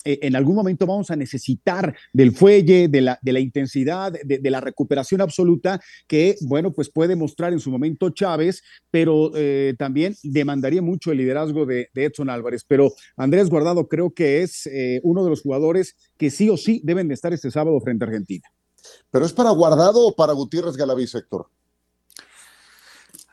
eh, 0.04 0.18
en 0.22 0.36
algún 0.36 0.54
momento 0.54 0.86
vamos 0.86 1.10
a 1.10 1.16
necesitar 1.16 1.94
del 2.12 2.32
fuelle, 2.32 2.88
de 2.88 3.00
la, 3.00 3.40
intensidad, 3.40 4.12
de, 4.12 4.50
la 4.50 4.60
recuperación 4.60 5.20
absoluta 5.20 5.80
que, 6.06 6.36
bueno, 6.42 6.72
pues 6.72 6.90
puede 6.90 7.16
mostrar 7.16 7.52
en 7.52 7.60
su 7.60 7.70
momento 7.70 8.10
Chávez, 8.10 8.62
pero 8.90 9.32
eh, 9.34 9.74
también 9.78 10.14
demandaría 10.22 10.82
mucho 10.82 11.12
el 11.12 11.18
liderazgo 11.18 11.66
de, 11.66 11.88
Edson 11.94 12.30
Álvarez. 12.30 12.64
Pero 12.66 12.92
Andrés 13.16 13.48
Guardado 13.48 13.88
creo 13.88 14.12
que 14.12 14.42
es 14.42 14.66
eh, 14.66 15.00
uno 15.02 15.24
de 15.24 15.30
los 15.30 15.42
jugadores 15.42 15.96
que 16.16 16.30
sí 16.30 16.50
o 16.50 16.56
sí 16.56 16.80
deben 16.84 17.08
de 17.08 17.14
estar 17.14 17.32
este 17.32 17.50
sábado 17.50 17.80
frente 17.80 18.04
a 18.04 18.08
Argentina. 18.08 18.48
¿Pero 19.10 19.24
es 19.24 19.32
para 19.32 19.50
Guardado 19.50 20.06
o 20.06 20.14
para 20.14 20.34
Gutiérrez 20.34 20.76
Galaviz, 20.76 21.14
Héctor? 21.14 21.46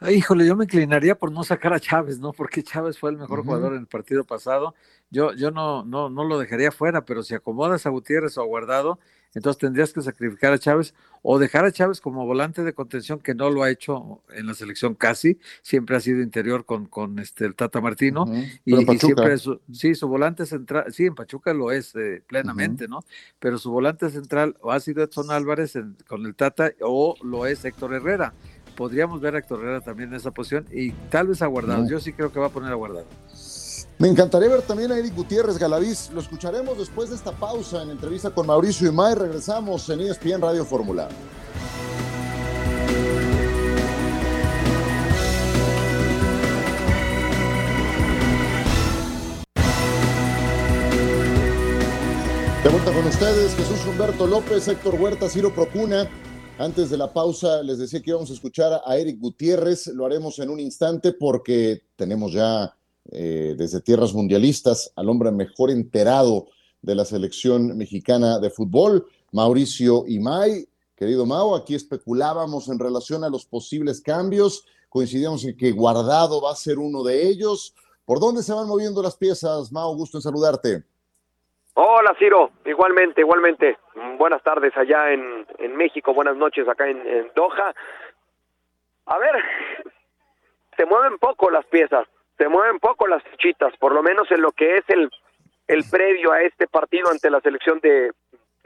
Híjole, 0.10 0.48
yo 0.48 0.56
me 0.56 0.64
inclinaría 0.64 1.16
por 1.16 1.32
no 1.32 1.44
sacar 1.44 1.74
a 1.74 1.80
Chávez, 1.80 2.20
¿no? 2.20 2.32
Porque 2.32 2.64
Chávez 2.64 2.98
fue 2.98 3.12
el 3.12 3.18
mejor 3.18 3.44
jugador 3.44 3.74
en 3.74 3.82
el 3.82 3.88
partido 3.88 4.24
pasado. 4.24 4.74
Yo, 5.12 5.34
yo 5.34 5.52
no, 5.52 5.84
no, 5.84 6.10
no 6.10 6.24
lo 6.24 6.40
dejaría 6.40 6.72
fuera, 6.72 7.06
pero 7.06 7.22
si 7.22 7.36
acomodas 7.36 7.86
a 7.86 7.90
Gutiérrez 7.92 8.36
o 8.38 8.42
a 8.42 8.46
Guardado, 8.46 9.00
entonces 9.34 9.60
tendrías 9.60 9.94
que 9.94 10.02
sacrificar 10.02 10.54
a 10.54 10.60
Chávez 10.60 10.94
o 11.22 11.38
dejar 11.38 11.66
a 11.66 11.72
Chávez 11.72 12.02
como 12.02 12.26
volante 12.26 12.64
de 12.64 12.74
contención, 12.74 13.20
que 13.20 13.36
no 13.36 13.50
lo 13.50 13.64
ha 13.64 13.70
hecho 13.70 14.24
en 14.34 14.48
la 14.48 14.56
selección 14.56 14.96
casi, 14.96 15.40
siempre 15.62 15.96
ha 15.96 16.00
sido 16.00 16.22
interior 16.22 16.66
con, 16.66 16.88
con 16.88 17.20
este 17.20 17.46
el 17.46 17.56
Tata 17.56 17.80
Martino, 17.80 18.26
y, 18.66 18.76
siempre 18.98 19.38
su, 19.38 19.62
sí, 19.72 19.94
su 19.94 20.08
volante 20.08 20.46
central, 20.46 20.92
sí, 20.92 21.06
en 21.06 21.16
Pachuca 21.16 21.54
lo 21.54 21.72
es 21.72 21.96
eh, 21.96 22.24
plenamente, 22.28 22.88
¿no? 22.88 23.02
Pero 23.40 23.58
su 23.58 23.72
volante 23.72 24.10
central 24.10 24.58
o 24.62 24.72
ha 24.72 24.80
sido 24.80 25.04
Edson 25.04 25.32
Álvarez 25.32 25.78
con 26.08 26.26
el 26.26 26.36
Tata 26.36 26.72
o 26.82 27.16
lo 27.22 27.46
es 27.46 27.64
Héctor 27.64 27.94
Herrera 27.94 28.34
podríamos 28.82 29.22
ver 29.22 29.36
a 29.36 29.38
Héctor 29.38 29.60
Herrera 29.60 29.82
también 29.82 30.10
en 30.10 30.15
esa 30.15 30.32
posición 30.32 30.65
y 30.72 30.89
tal 31.12 31.28
vez 31.28 31.39
a 31.44 31.46
Guardado. 31.46 31.88
Yo 31.88 32.00
sí 32.00 32.13
creo 32.13 32.32
que 32.32 32.39
va 32.39 32.48
a 32.48 32.50
poner 32.50 32.72
a 32.72 32.74
Guardado. 32.74 33.06
Me 34.00 34.08
encantaría 34.08 34.50
ver 34.50 34.63
también 34.63 34.91
a 34.91 34.98
Eric 34.98 35.13
Gutiérrez 35.13 35.60
Galaviz. 35.60 36.10
Lo 36.12 36.20
escucharemos 36.20 36.80
después 36.80 37.12
de 37.12 37.15
esta 37.15 37.32
pausa 37.32 37.84
en 37.84 37.91
entrevista 37.91 38.32
con 38.32 38.48
Mauricio 38.48 38.89
y 38.89 38.91
May. 38.91 39.13
Regresamos 39.13 39.88
en 39.91 40.02
ESPN 40.02 40.41
Radio 40.41 40.65
Fórmula. 40.65 41.10
De 52.63 52.70
vuelta 52.70 52.91
con 52.91 53.06
ustedes, 53.06 53.56
Jesús 53.56 53.86
Humberto 53.86 54.26
López, 54.26 54.67
Héctor 54.67 54.96
Huerta, 54.96 55.30
Ciro 55.30 55.54
Procuna. 55.54 56.10
Antes 56.62 56.91
de 56.91 56.97
la 56.97 57.12
pausa 57.12 57.63
les 57.63 57.80
decía 57.80 58.04
que 58.04 58.12
íbamos 58.12 58.30
a 58.30 58.34
escuchar 58.34 58.84
a 58.86 58.95
Eric 58.95 59.19
Gutiérrez, 59.19 59.88
lo 59.88 60.06
haremos 60.06 60.38
en 60.38 60.52
un 60.52 60.60
instante 60.60 61.12
porque 61.12 61.82
tenemos 61.95 62.34
ya 62.34 62.78
eh, 63.10 63.56
desde 63.58 63.82
tierras 63.82 64.13
mundialistas 64.13 64.91
al 64.95 65.10
hombre 65.10 65.32
mejor 65.32 65.71
enterado 65.71 66.50
de 66.84 66.93
la 66.93 67.04
selección 67.04 67.76
mexicana 67.76 68.38
de 68.38 68.52
fútbol, 68.52 69.08
Mauricio 69.32 70.06
Imay. 70.08 70.67
Querido 70.95 71.26
Mau, 71.26 71.56
aquí 71.56 71.74
especulábamos 71.74 72.67
en 72.67 72.78
relación 72.78 73.24
a 73.24 73.30
los 73.30 73.43
posibles 73.43 74.00
cambios, 74.00 74.63
coincidíamos 74.88 75.43
en 75.45 75.58
que 75.58 75.71
Guardado 75.71 76.41
va 76.41 76.52
a 76.52 76.56
ser 76.56 76.78
uno 76.78 77.02
de 77.02 77.28
ellos. 77.28 77.74
¿Por 78.06 78.19
dónde 78.19 78.43
se 78.43 78.54
van 78.54 78.67
moviendo 78.67 79.02
las 79.02 79.15
piezas, 79.15 79.71
Mau? 79.71 79.95
Gusto 79.95 80.19
en 80.19 80.21
saludarte. 80.21 80.84
Hola 81.74 82.14
Ciro, 82.20 82.52
igualmente, 82.66 83.22
igualmente. 83.22 83.78
Buenas 84.18 84.44
tardes 84.44 84.76
allá 84.76 85.12
en, 85.12 85.46
en 85.58 85.76
México, 85.78 86.14
buenas 86.14 86.36
noches 86.36 86.68
acá 86.68 86.88
en, 86.90 87.32
Doha. 87.34 87.74
A 89.06 89.18
ver, 89.18 89.36
se 90.78 90.86
mueven 90.86 91.18
poco 91.18 91.50
las 91.50 91.66
piezas, 91.68 92.08
se 92.38 92.50
mueven 92.50 92.80
poco 92.80 93.08
las 93.08 93.24
fichitas, 93.24 93.76
por 93.78 93.94
lo 93.94 94.04
menos 94.04 94.30
en 94.32 94.42
lo 94.42 94.52
que 94.52 94.78
es 94.78 94.84
el, 94.90 95.10
el 95.68 95.86
previo 95.90 96.34
a 96.34 96.42
este 96.42 96.68
partido 96.68 97.10
ante 97.10 97.30
la 97.30 97.40
selección 97.40 97.80
de, 97.80 98.12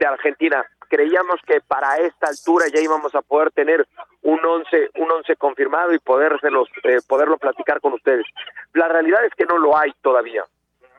de 0.00 0.06
Argentina. 0.06 0.64
Creíamos 0.88 1.40
que 1.46 1.60
para 1.60 1.98
esta 1.98 2.26
altura 2.26 2.66
ya 2.74 2.80
íbamos 2.80 3.14
a 3.14 3.22
poder 3.22 3.52
tener 3.52 3.86
un 4.22 4.44
once, 4.44 4.90
un 4.96 5.10
once 5.12 5.36
confirmado 5.36 5.92
y 5.92 6.00
podérselos, 6.00 6.68
eh, 6.82 6.98
poderlo 7.08 7.38
platicar 7.38 7.80
con 7.80 7.92
ustedes. 7.92 8.26
La 8.72 8.88
realidad 8.88 9.24
es 9.24 9.32
que 9.34 9.46
no 9.46 9.58
lo 9.58 9.76
hay 9.76 9.92
todavía 10.02 10.44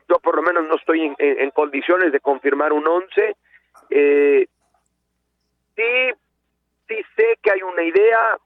yo 0.08 0.18
por 0.20 0.36
lo 0.36 0.42
menos 0.42 0.64
no 0.66 0.76
estoy 0.76 1.14
en, 1.18 1.50
condiciones 1.50 2.12
de 2.12 2.20
confirmar 2.20 2.72
un 2.72 2.86
11. 2.86 3.36
Eh, 3.90 4.46
sí, 5.76 6.96
sé 7.16 7.38
que 7.42 7.50
hay 7.50 7.62
una 7.62 7.82
idea, 7.82 8.38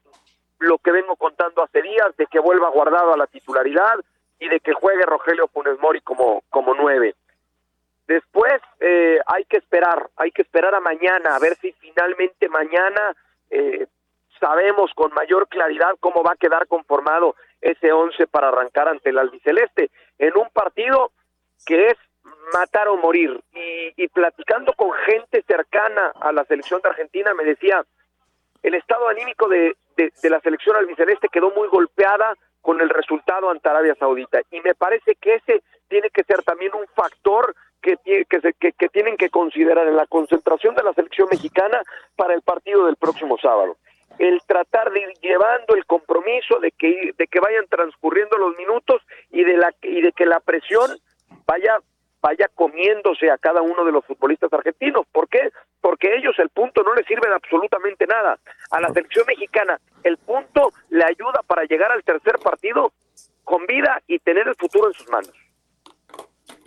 lo 0.59 0.79
que 0.79 0.91
vengo 0.91 1.17
contando 1.17 1.63
hace 1.63 1.83
días, 1.83 2.17
de 2.17 2.27
que 2.27 2.41
vuelva 2.41 2.69
guardado 2.71 3.15
a 3.15 3.17
la 3.17 3.27
titularidad 3.27 3.95
y 4.41 4.49
de 4.49 4.59
que 4.61 4.73
juegue 4.73 5.05
Rogelio 5.07 5.47
Funes 5.49 5.79
Mori 5.79 6.01
como, 6.01 6.43
como 6.51 6.75
nueve. 6.75 7.15
Después 8.09 8.61
eh, 8.81 9.21
hay 9.27 9.45
que 9.45 9.59
esperar, 9.59 10.11
hay 10.17 10.33
que 10.33 10.43
esperar 10.43 10.75
a 10.75 10.81
mañana, 10.81 11.37
a 11.37 11.39
ver 11.39 11.57
si 11.57 11.73
finalmente 11.75 12.49
mañana 12.49 13.15
eh, 13.51 13.87
sabemos 14.41 14.93
con 14.95 15.15
mayor 15.15 15.47
claridad 15.47 15.95
cómo 16.01 16.25
va 16.25 16.33
a 16.33 16.37
quedar 16.37 16.67
conformado 16.67 17.37
ese 17.61 17.93
11 17.93 18.27
para 18.27 18.49
arrancar 18.49 18.89
ante 18.89 19.11
el 19.11 19.19
albiceleste 19.19 19.91
en 20.19 20.37
un 20.37 20.51
partido 20.51 21.13
que 21.65 21.89
es 21.89 21.97
matar 22.53 22.89
o 22.89 22.97
morir. 22.97 23.41
Y, 23.53 24.03
y 24.05 24.09
platicando 24.09 24.73
con 24.75 24.93
gente 24.93 25.43
cercana 25.47 26.13
a 26.21 26.33
la 26.33 26.45
selección 26.45 26.81
de 26.83 26.91
Argentina 26.91 27.35
me 27.35 27.45
decía, 27.45 27.85
el 28.63 28.75
estado 28.75 29.09
anímico 29.09 29.49
de, 29.49 29.77
de, 29.97 30.31
la 30.31 30.41
selección 30.41 30.77
albiceleste 30.77 31.29
quedó 31.29 31.51
muy 31.51 31.69
golpeada 31.69 32.37
con 32.61 32.81
el 32.81 32.89
resultado 32.89 33.51
ante 33.51 33.69
Arabia 33.69 33.97
Saudita. 33.97 34.41
Y 34.51 34.61
me 34.61 34.75
parece 34.75 35.17
que 35.17 35.35
ese 35.35 35.63
tiene 35.89 36.11
que 36.11 36.23
ser 36.25 36.43
también 36.43 36.73
un 36.75 36.87
factor 36.95 37.55
que, 37.81 37.97
que, 38.05 38.41
se, 38.41 38.53
que, 38.55 38.73
que, 38.73 38.89
tienen 38.89 39.17
que 39.17 39.31
considerar 39.31 39.89
en 39.89 39.97
la 39.97 40.07
concentración 40.07 40.75
de 40.77 40.85
la 40.85 40.93
selección 40.93 41.29
mexicana 41.31 41.83
para 42.15 42.35
el 42.35 42.43
partido 42.43 42.87
del 42.87 42.97
próximo 42.97 43.37
sábado. 43.39 43.77
El 44.19 44.41
tratar 44.47 44.93
de 44.93 45.01
ir 45.01 45.13
llevando 45.21 45.75
el 45.75 45.85
compromiso 45.87 46.61
de 46.61 46.71
que, 46.71 47.13
de 47.17 47.27
que 47.27 47.41
vayan 47.41 47.67
transcurriendo 47.69 48.39
los 48.39 48.57
minutos 48.57 49.03
y 49.31 49.43
de, 49.43 49.57
la, 49.57 49.75
y 49.83 50.01
de 50.01 50.13
que 50.13 50.27
la 50.27 50.39
presión 50.39 50.97
vaya 51.53 51.79
vaya 52.23 52.49
comiéndose 52.55 53.29
a 53.33 53.37
cada 53.37 53.63
uno 53.63 53.85
de 53.85 53.91
los 53.91 54.05
futbolistas 54.07 54.53
argentinos. 54.53 55.05
¿Por 55.11 55.29
qué? 55.29 55.51
Porque 55.81 56.15
ellos 56.15 56.39
el 56.39 56.51
punto 56.51 56.85
no 56.85 56.95
les 56.95 57.05
sirve 57.05 57.29
absolutamente 57.35 58.07
nada. 58.07 58.39
A 58.71 58.81
la 58.81 58.93
selección 58.93 59.27
mexicana 59.27 59.81
el 60.05 60.17
punto 60.19 60.71
le 60.91 61.05
ayuda 61.05 61.41
para 61.45 61.65
llegar 61.65 61.91
al 61.91 62.05
tercer 62.05 62.39
partido 62.39 62.93
con 63.43 63.67
vida 63.67 64.01
y 64.07 64.21
tener 64.21 64.47
el 64.47 64.55
futuro 64.55 64.87
en 64.87 64.95
sus 64.95 65.09
manos. 65.11 65.33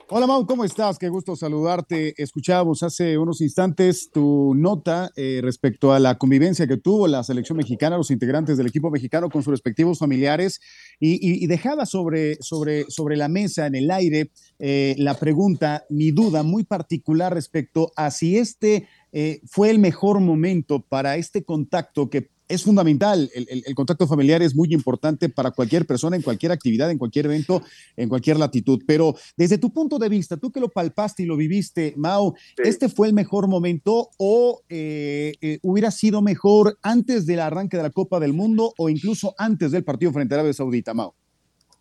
Hola 0.07 0.27
Mau, 0.27 0.45
¿cómo 0.45 0.63
estás? 0.63 0.99
Qué 0.99 1.09
gusto 1.09 1.35
saludarte. 1.35 2.13
Escuchábamos 2.21 2.83
hace 2.83 3.17
unos 3.17 3.41
instantes 3.41 4.11
tu 4.11 4.53
nota 4.53 5.09
eh, 5.15 5.39
respecto 5.41 5.93
a 5.93 5.99
la 5.99 6.19
convivencia 6.19 6.67
que 6.67 6.77
tuvo 6.77 7.07
la 7.07 7.23
selección 7.23 7.57
mexicana, 7.57 7.97
los 7.97 8.11
integrantes 8.11 8.55
del 8.55 8.67
equipo 8.67 8.91
mexicano 8.91 9.31
con 9.31 9.41
sus 9.41 9.49
respectivos 9.49 9.97
familiares 9.97 10.61
y, 10.99 11.47
dejaba 11.47 11.87
sobre, 11.87 12.35
sobre, 12.39 12.85
sobre 12.87 13.17
la 13.17 13.29
mesa, 13.29 13.65
en 13.65 13.73
el 13.73 13.89
aire, 13.89 14.29
eh, 14.59 14.93
la 14.99 15.15
pregunta, 15.15 15.85
mi 15.89 16.11
duda 16.11 16.43
muy 16.43 16.65
particular 16.65 17.33
respecto 17.33 17.91
a 17.95 18.11
si 18.11 18.37
este 18.37 18.87
eh, 19.11 19.41
fue 19.47 19.71
el 19.71 19.79
mejor 19.79 20.19
momento 20.19 20.81
para 20.81 21.15
este 21.15 21.43
contacto 21.43 22.11
que 22.11 22.29
es 22.47 22.63
fundamental. 22.63 23.29
El, 23.33 23.47
el, 23.49 23.63
el, 23.65 23.75
contacto 23.75 24.07
familiar 24.07 24.41
es 24.41 24.55
muy 24.55 24.73
importante 24.73 25.29
para 25.29 25.51
cualquier 25.51 25.85
persona, 25.85 26.15
en 26.15 26.21
cualquier 26.21 26.51
actividad, 26.51 26.91
en 26.91 26.97
cualquier 26.97 27.25
evento, 27.25 27.61
en 27.95 28.09
cualquier 28.09 28.37
latitud. 28.37 28.81
Pero 28.85 29.15
desde 29.35 29.57
tu 29.57 29.71
punto 29.71 29.97
de 29.97 30.09
vista, 30.09 30.37
tú 30.37 30.51
que 30.51 30.59
lo 30.59 30.69
palpaste 30.69 31.23
y 31.23 31.25
lo 31.25 31.37
viviste, 31.37 31.93
Mao, 31.97 32.35
sí. 32.37 32.63
¿este 32.63 32.89
fue 32.89 33.07
el 33.07 33.13
mejor 33.13 33.47
momento 33.47 34.09
o 34.17 34.61
eh, 34.69 35.33
eh, 35.41 35.59
hubiera 35.61 35.91
sido 35.91 36.21
mejor 36.21 36.77
antes 36.81 37.25
del 37.25 37.39
arranque 37.39 37.77
de 37.77 37.83
la 37.83 37.89
Copa 37.89 38.19
del 38.19 38.33
Mundo 38.33 38.73
o 38.77 38.89
incluso 38.89 39.33
antes 39.37 39.71
del 39.71 39.83
partido 39.83 40.11
frente 40.11 40.33
a 40.33 40.37
Arabia 40.37 40.53
Saudita, 40.53 40.93
Mao? 40.93 41.15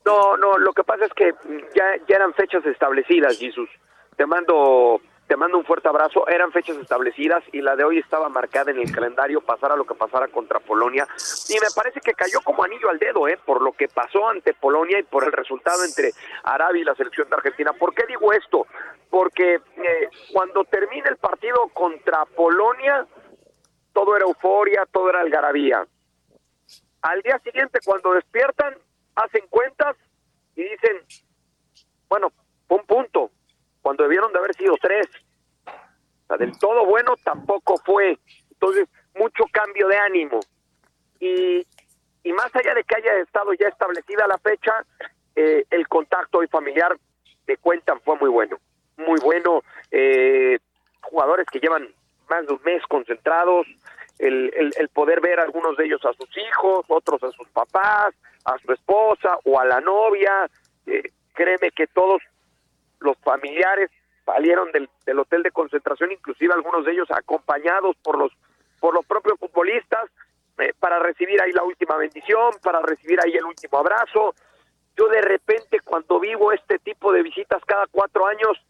No, 0.04 0.36
no, 0.36 0.58
lo 0.58 0.72
que 0.72 0.84
pasa 0.84 1.06
es 1.06 1.12
que 1.14 1.32
ya, 1.74 1.84
ya 2.08 2.16
eran 2.16 2.34
fechas 2.34 2.64
establecidas, 2.66 3.38
Jesús. 3.38 3.68
Te 4.16 4.26
mando 4.26 5.00
te 5.26 5.36
mando 5.36 5.58
un 5.58 5.64
fuerte 5.64 5.88
abrazo. 5.88 6.28
Eran 6.28 6.52
fechas 6.52 6.76
establecidas 6.76 7.42
y 7.52 7.60
la 7.60 7.76
de 7.76 7.84
hoy 7.84 7.98
estaba 7.98 8.28
marcada 8.28 8.70
en 8.70 8.78
el 8.78 8.92
calendario, 8.92 9.40
pasara 9.40 9.76
lo 9.76 9.84
que 9.84 9.94
pasara 9.94 10.28
contra 10.28 10.60
Polonia. 10.60 11.06
Y 11.48 11.54
me 11.54 11.68
parece 11.74 12.00
que 12.00 12.14
cayó 12.14 12.40
como 12.42 12.62
anillo 12.62 12.90
al 12.90 12.98
dedo, 12.98 13.26
¿eh? 13.28 13.38
Por 13.44 13.62
lo 13.62 13.72
que 13.72 13.88
pasó 13.88 14.28
ante 14.28 14.54
Polonia 14.54 14.98
y 14.98 15.02
por 15.04 15.24
el 15.24 15.32
resultado 15.32 15.84
entre 15.84 16.12
Arabia 16.42 16.82
y 16.82 16.84
la 16.84 16.94
selección 16.94 17.28
de 17.28 17.36
Argentina. 17.36 17.72
¿Por 17.72 17.94
qué 17.94 18.04
digo 18.06 18.32
esto? 18.32 18.66
Porque 19.08 19.54
eh, 19.54 20.08
cuando 20.32 20.64
termina 20.64 21.08
el 21.08 21.16
partido 21.16 21.68
contra 21.72 22.24
Polonia, 22.26 23.06
todo 23.92 24.16
era 24.16 24.26
euforia, 24.26 24.86
todo 24.90 25.08
era 25.08 25.20
algarabía. 25.20 25.86
Al 27.02 27.22
día 27.22 27.38
siguiente, 27.44 27.80
cuando 27.84 28.12
despiertan, 28.12 28.76
hacen 29.14 29.46
cuentas 29.48 29.96
y 30.56 30.62
dicen, 30.62 30.98
bueno, 32.08 32.32
un 32.68 32.84
punto, 32.86 33.30
cuando 33.84 34.04
debieron 34.04 34.32
de 34.32 34.38
haber 34.38 34.54
sido 34.54 34.76
tres. 34.80 35.06
Del 36.38 36.58
todo 36.58 36.86
bueno 36.86 37.16
tampoco 37.22 37.76
fue. 37.84 38.18
Entonces, 38.50 38.88
mucho 39.14 39.44
cambio 39.52 39.86
de 39.88 39.98
ánimo. 39.98 40.40
Y, 41.20 41.66
y 42.22 42.32
más 42.32 42.50
allá 42.56 42.72
de 42.72 42.82
que 42.82 42.96
haya 42.96 43.18
estado 43.18 43.52
ya 43.52 43.68
establecida 43.68 44.26
la 44.26 44.38
fecha, 44.38 44.72
eh, 45.36 45.66
el 45.70 45.86
contacto 45.86 46.38
hoy 46.38 46.48
familiar, 46.48 46.96
me 47.46 47.58
cuentan, 47.58 48.00
fue 48.00 48.16
muy 48.16 48.30
bueno. 48.30 48.56
Muy 48.96 49.20
bueno. 49.20 49.62
Eh, 49.90 50.58
jugadores 51.02 51.46
que 51.52 51.60
llevan 51.60 51.86
más 52.30 52.46
de 52.46 52.54
un 52.54 52.62
mes 52.64 52.82
concentrados, 52.88 53.66
el, 54.18 54.50
el, 54.56 54.72
el, 54.78 54.88
poder 54.88 55.20
ver 55.20 55.40
a 55.40 55.42
algunos 55.42 55.76
de 55.76 55.84
ellos 55.84 56.02
a 56.06 56.14
sus 56.14 56.30
hijos, 56.38 56.86
otros 56.88 57.22
a 57.22 57.30
sus 57.32 57.48
papás, 57.50 58.14
a 58.46 58.58
su 58.64 58.72
esposa 58.72 59.36
o 59.44 59.60
a 59.60 59.66
la 59.66 59.82
novia. 59.82 60.48
Eh, 60.86 61.02
créeme 61.34 61.70
que 61.70 61.86
todos 61.88 62.22
los 63.04 63.16
familiares 63.18 63.90
salieron 64.24 64.72
del, 64.72 64.88
del, 65.04 65.18
hotel 65.18 65.42
de 65.42 65.50
concentración, 65.50 66.12
inclusive 66.12 66.54
algunos 66.54 66.84
de 66.84 66.92
ellos 66.92 67.10
acompañados 67.10 67.96
por 68.02 68.18
los 68.18 68.32
por 68.80 68.92
los 68.94 69.06
propios 69.06 69.38
futbolistas 69.38 70.10
eh, 70.58 70.72
para 70.78 70.98
recibir 70.98 71.40
ahí 71.40 71.52
la 71.52 71.62
última 71.62 71.96
bendición, 71.96 72.52
para 72.62 72.80
recibir 72.82 73.18
ahí 73.20 73.32
el 73.32 73.44
último 73.44 73.78
abrazo. 73.78 74.34
Yo 74.96 75.08
de 75.08 75.22
repente 75.22 75.80
cuando 75.80 76.20
vivo 76.20 76.52
este 76.52 76.78
tipo 76.78 77.12
de 77.12 77.22
visitas 77.22 77.64
cada 77.64 77.86
cuatro 77.86 78.26
años, 78.26 78.62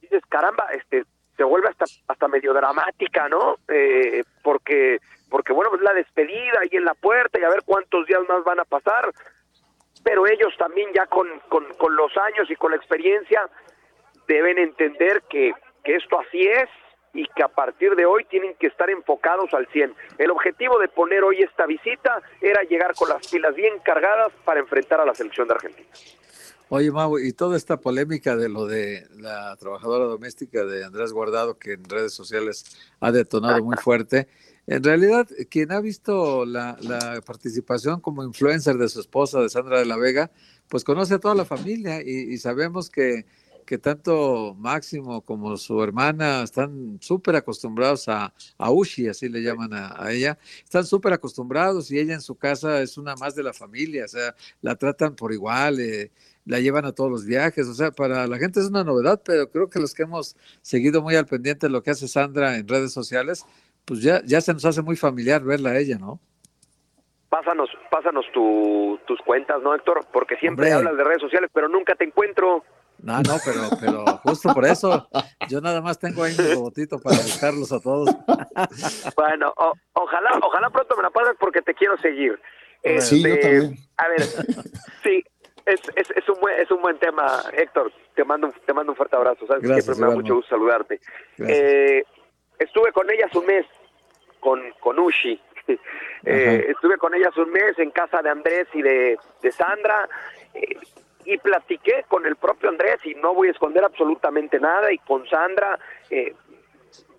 dices 0.00 0.22
caramba, 0.28 0.66
este 0.72 1.04
se 1.36 1.44
vuelve 1.44 1.68
hasta 1.68 1.86
hasta 2.08 2.28
medio 2.28 2.52
dramática, 2.52 3.28
¿no? 3.28 3.56
Eh, 3.68 4.22
porque 4.42 5.00
porque 5.30 5.52
bueno, 5.52 5.74
es 5.74 5.80
la 5.80 5.94
despedida 5.94 6.60
ahí 6.60 6.68
en 6.72 6.84
la 6.84 6.94
puerta 6.94 7.40
y 7.40 7.44
a 7.44 7.48
ver 7.48 7.62
cuántos 7.64 8.06
días 8.06 8.20
más 8.28 8.44
van 8.44 8.60
a 8.60 8.64
pasar. 8.64 9.10
Pero 10.04 10.26
ellos 10.26 10.52
también 10.58 10.90
ya 10.92 11.06
con, 11.06 11.26
con, 11.48 11.64
con 11.74 11.96
los 11.96 12.14
años 12.18 12.50
y 12.50 12.56
con 12.56 12.72
la 12.72 12.76
experiencia 12.76 13.48
deben 14.28 14.58
entender 14.58 15.22
que, 15.28 15.52
que 15.84 15.96
esto 15.96 16.20
así 16.20 16.40
es 16.40 16.68
y 17.14 17.26
que 17.36 17.42
a 17.42 17.48
partir 17.48 17.94
de 17.94 18.06
hoy 18.06 18.24
tienen 18.24 18.54
que 18.58 18.68
estar 18.68 18.88
enfocados 18.88 19.52
al 19.52 19.66
100. 19.68 19.94
El 20.18 20.30
objetivo 20.30 20.78
de 20.78 20.88
poner 20.88 21.22
hoy 21.24 21.42
esta 21.42 21.66
visita 21.66 22.22
era 22.40 22.62
llegar 22.62 22.94
con 22.94 23.08
las 23.08 23.26
pilas 23.28 23.54
bien 23.54 23.74
cargadas 23.84 24.32
para 24.44 24.60
enfrentar 24.60 25.00
a 25.00 25.04
la 25.04 25.14
selección 25.14 25.46
de 25.48 25.54
Argentina. 25.54 25.88
Oye, 26.70 26.90
Mau, 26.90 27.18
y 27.18 27.34
toda 27.34 27.58
esta 27.58 27.78
polémica 27.78 28.34
de 28.34 28.48
lo 28.48 28.64
de 28.64 29.06
la 29.18 29.54
trabajadora 29.56 30.06
doméstica 30.06 30.64
de 30.64 30.84
Andrés 30.84 31.12
Guardado, 31.12 31.58
que 31.58 31.74
en 31.74 31.84
redes 31.84 32.14
sociales 32.14 32.94
ha 32.98 33.12
detonado 33.12 33.62
muy 33.62 33.76
fuerte, 33.76 34.26
en 34.66 34.82
realidad, 34.82 35.28
quien 35.50 35.72
ha 35.72 35.80
visto 35.80 36.46
la, 36.46 36.78
la 36.80 37.20
participación 37.26 38.00
como 38.00 38.22
influencer 38.22 38.76
de 38.76 38.88
su 38.88 39.00
esposa, 39.00 39.40
de 39.40 39.50
Sandra 39.50 39.80
de 39.80 39.84
la 39.84 39.98
Vega, 39.98 40.30
pues 40.68 40.84
conoce 40.84 41.14
a 41.14 41.18
toda 41.18 41.34
la 41.34 41.44
familia 41.44 42.00
y, 42.00 42.32
y 42.32 42.38
sabemos 42.38 42.88
que 42.88 43.26
que 43.64 43.78
tanto 43.78 44.54
Máximo 44.58 45.22
como 45.22 45.56
su 45.56 45.82
hermana 45.82 46.42
están 46.42 46.98
súper 47.00 47.36
acostumbrados 47.36 48.08
a, 48.08 48.32
a 48.58 48.70
Ushi, 48.70 49.08
así 49.08 49.28
le 49.28 49.42
llaman 49.42 49.72
a, 49.74 49.94
a 50.02 50.12
ella, 50.12 50.38
están 50.62 50.84
súper 50.84 51.12
acostumbrados 51.12 51.90
y 51.90 51.98
ella 51.98 52.14
en 52.14 52.20
su 52.20 52.36
casa 52.36 52.80
es 52.82 52.98
una 52.98 53.14
más 53.16 53.34
de 53.34 53.42
la 53.42 53.52
familia, 53.52 54.04
o 54.04 54.08
sea, 54.08 54.34
la 54.60 54.76
tratan 54.76 55.14
por 55.16 55.32
igual, 55.32 55.80
eh, 55.80 56.10
la 56.44 56.60
llevan 56.60 56.84
a 56.84 56.92
todos 56.92 57.10
los 57.10 57.24
viajes, 57.24 57.68
o 57.68 57.74
sea, 57.74 57.90
para 57.90 58.26
la 58.26 58.38
gente 58.38 58.60
es 58.60 58.66
una 58.66 58.84
novedad, 58.84 59.20
pero 59.24 59.48
creo 59.50 59.68
que 59.68 59.78
los 59.78 59.94
que 59.94 60.02
hemos 60.02 60.36
seguido 60.60 61.02
muy 61.02 61.14
al 61.14 61.26
pendiente 61.26 61.66
de 61.66 61.72
lo 61.72 61.82
que 61.82 61.90
hace 61.90 62.08
Sandra 62.08 62.56
en 62.56 62.66
redes 62.66 62.92
sociales, 62.92 63.46
pues 63.84 64.02
ya, 64.02 64.22
ya 64.24 64.40
se 64.40 64.52
nos 64.52 64.64
hace 64.64 64.82
muy 64.82 64.96
familiar 64.96 65.42
verla 65.42 65.70
a 65.70 65.78
ella, 65.78 65.98
¿no? 65.98 66.20
Pásanos, 67.28 67.70
pásanos 67.90 68.26
tu, 68.34 68.98
tus 69.06 69.18
cuentas, 69.22 69.62
¿no, 69.62 69.74
Héctor? 69.74 70.06
Porque 70.12 70.36
siempre 70.36 70.66
Hombre. 70.66 70.90
hablas 70.90 70.96
de 70.98 71.04
redes 71.04 71.22
sociales, 71.22 71.50
pero 71.52 71.68
nunca 71.68 71.94
te 71.94 72.04
encuentro. 72.04 72.62
No, 73.02 73.20
no, 73.20 73.36
pero, 73.44 73.62
pero 73.80 74.04
justo 74.18 74.54
por 74.54 74.64
eso, 74.64 75.08
yo 75.48 75.60
nada 75.60 75.80
más 75.80 75.98
tengo 75.98 76.22
ahí 76.22 76.34
mi 76.38 76.54
robotito 76.54 77.00
para 77.00 77.16
buscarlos 77.16 77.72
a 77.72 77.80
todos. 77.80 78.08
Bueno, 79.16 79.52
o, 79.56 79.72
ojalá, 79.94 80.38
ojalá 80.40 80.70
pronto 80.70 80.96
me 80.96 81.02
la 81.02 81.10
pases 81.10 81.34
porque 81.38 81.62
te 81.62 81.74
quiero 81.74 81.96
seguir. 81.98 82.40
Sí, 83.00 83.22
este, 83.24 83.28
yo 83.28 83.40
también. 83.40 83.76
A 83.96 84.08
ver, 84.08 84.20
sí, 85.02 85.24
es, 85.66 85.80
es, 85.96 86.10
es, 86.10 86.28
un 86.28 86.40
buen, 86.40 86.60
es 86.60 86.70
un 86.70 86.80
buen 86.80 86.98
tema, 86.98 87.42
Héctor. 87.52 87.92
Te 88.14 88.24
mando, 88.24 88.52
te 88.66 88.72
mando 88.72 88.92
un 88.92 88.96
fuerte 88.96 89.16
abrazo. 89.16 89.46
Sabes 89.46 89.62
Gracias, 89.62 89.84
siempre 89.84 90.04
me 90.04 90.10
da 90.10 90.16
mucho 90.16 90.34
gusto 90.36 90.50
saludarte. 90.50 91.00
Eh, 91.38 92.04
estuve 92.58 92.92
con 92.92 93.10
ellas 93.10 93.34
un 93.34 93.46
mes, 93.46 93.66
con, 94.40 94.60
con 94.80 94.98
Ushi. 94.98 95.40
Eh, 96.24 96.66
estuve 96.68 96.98
con 96.98 97.12
ellas 97.16 97.36
un 97.36 97.50
mes 97.50 97.76
en 97.80 97.90
casa 97.90 98.22
de 98.22 98.30
Andrés 98.30 98.68
y 98.74 98.80
de, 98.80 99.18
de 99.42 99.50
Sandra. 99.50 100.08
Eh, 100.54 100.76
y 101.24 101.38
platiqué 101.38 102.04
con 102.08 102.26
el 102.26 102.36
propio 102.36 102.68
Andrés 102.68 102.98
y 103.04 103.14
no 103.14 103.34
voy 103.34 103.48
a 103.48 103.52
esconder 103.52 103.84
absolutamente 103.84 104.58
nada 104.58 104.92
y 104.92 104.98
con 104.98 105.26
Sandra 105.28 105.78
eh, 106.10 106.34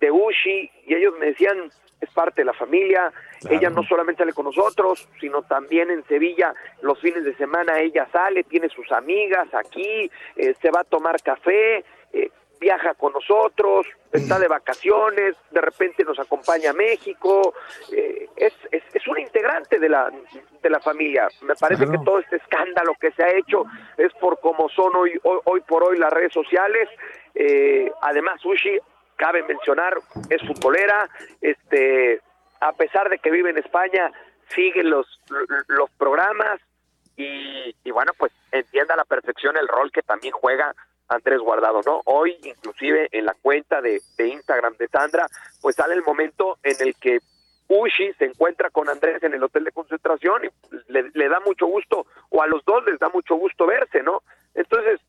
de 0.00 0.10
Ushi 0.10 0.70
y 0.86 0.94
ellos 0.94 1.14
me 1.18 1.26
decían 1.26 1.70
es 2.00 2.10
parte 2.10 2.42
de 2.42 2.46
la 2.46 2.52
familia, 2.52 3.10
claro. 3.40 3.56
ella 3.56 3.70
no 3.70 3.82
solamente 3.82 4.22
sale 4.22 4.34
con 4.34 4.44
nosotros, 4.44 5.08
sino 5.20 5.42
también 5.42 5.90
en 5.90 6.04
Sevilla 6.04 6.54
los 6.82 7.00
fines 7.00 7.24
de 7.24 7.34
semana 7.36 7.80
ella 7.80 8.06
sale, 8.12 8.44
tiene 8.44 8.68
sus 8.68 8.90
amigas 8.92 9.48
aquí, 9.54 10.10
eh, 10.36 10.54
se 10.60 10.70
va 10.70 10.80
a 10.80 10.84
tomar 10.84 11.22
café, 11.22 11.84
eh, 12.12 12.30
viaja 12.64 12.94
con 12.94 13.12
nosotros, 13.12 13.86
está 14.10 14.38
de 14.38 14.48
vacaciones, 14.58 15.36
de 15.50 15.60
repente 15.60 16.02
nos 16.02 16.18
acompaña 16.18 16.70
a 16.70 16.72
México, 16.72 17.54
eh, 17.92 18.26
es, 18.36 18.54
es, 18.70 18.82
es, 18.94 19.06
un 19.06 19.18
integrante 19.18 19.78
de 19.78 19.88
la, 19.88 20.10
de 20.62 20.70
la 20.70 20.80
familia. 20.80 21.28
Me 21.42 21.54
parece 21.54 21.86
que 21.86 21.98
todo 21.98 22.18
este 22.18 22.36
escándalo 22.36 22.94
que 22.98 23.12
se 23.12 23.22
ha 23.22 23.36
hecho 23.36 23.64
es 23.98 24.12
por 24.14 24.40
cómo 24.40 24.68
son 24.70 24.96
hoy, 24.96 25.12
hoy, 25.24 25.40
hoy 25.44 25.60
por 25.60 25.84
hoy 25.84 25.98
las 25.98 26.12
redes 26.12 26.32
sociales. 26.32 26.88
Eh, 27.34 27.92
además, 28.00 28.42
Ushi, 28.44 28.78
cabe 29.16 29.42
mencionar, 29.42 29.94
es 30.30 30.40
futbolera, 30.46 31.08
este, 31.42 32.20
a 32.60 32.72
pesar 32.72 33.10
de 33.10 33.18
que 33.18 33.30
vive 33.30 33.50
en 33.50 33.58
España, 33.58 34.10
sigue 34.48 34.82
los, 34.84 35.06
los 35.68 35.90
programas 35.98 36.60
y, 37.16 37.74
y 37.84 37.90
bueno, 37.90 38.12
pues 38.18 38.32
entienda 38.52 38.94
a 38.94 38.96
la 38.96 39.04
perfección 39.04 39.56
el 39.56 39.68
rol 39.68 39.92
que 39.92 40.02
también 40.02 40.32
juega 40.32 40.74
Andrés 41.08 41.40
Guardado, 41.40 41.80
¿no? 41.84 42.00
Hoy, 42.06 42.36
inclusive 42.42 43.08
en 43.12 43.26
la 43.26 43.34
cuenta 43.34 43.80
de, 43.80 44.00
de, 44.16 44.28
Instagram 44.28 44.76
de 44.76 44.88
Sandra, 44.88 45.26
pues 45.60 45.76
sale 45.76 45.94
el 45.94 46.02
momento 46.02 46.58
en 46.62 46.76
el 46.80 46.94
que 46.96 47.20
Ushi 47.68 48.12
se 48.14 48.26
encuentra 48.26 48.70
con 48.70 48.88
Andrés 48.88 49.22
en 49.22 49.34
el 49.34 49.42
hotel 49.42 49.64
de 49.64 49.72
concentración 49.72 50.44
y 50.44 50.48
le, 50.88 51.28
da 51.28 51.40
mucho 51.40 51.66
gusto, 51.66 52.06
o 52.30 52.42
a 52.42 52.46
los 52.46 52.64
dos 52.64 52.84
les 52.84 52.98
da 52.98 53.08
mucho 53.08 53.36
gusto 53.36 53.66
verse, 53.66 54.02
¿no? 54.02 54.22
Entonces, 54.54 55.00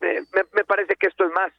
me, 0.00 0.20
me 0.52 0.64
parece 0.64 0.96
que 0.96 1.06
esto 1.06 1.24
es 1.24 1.32
más 1.32 1.52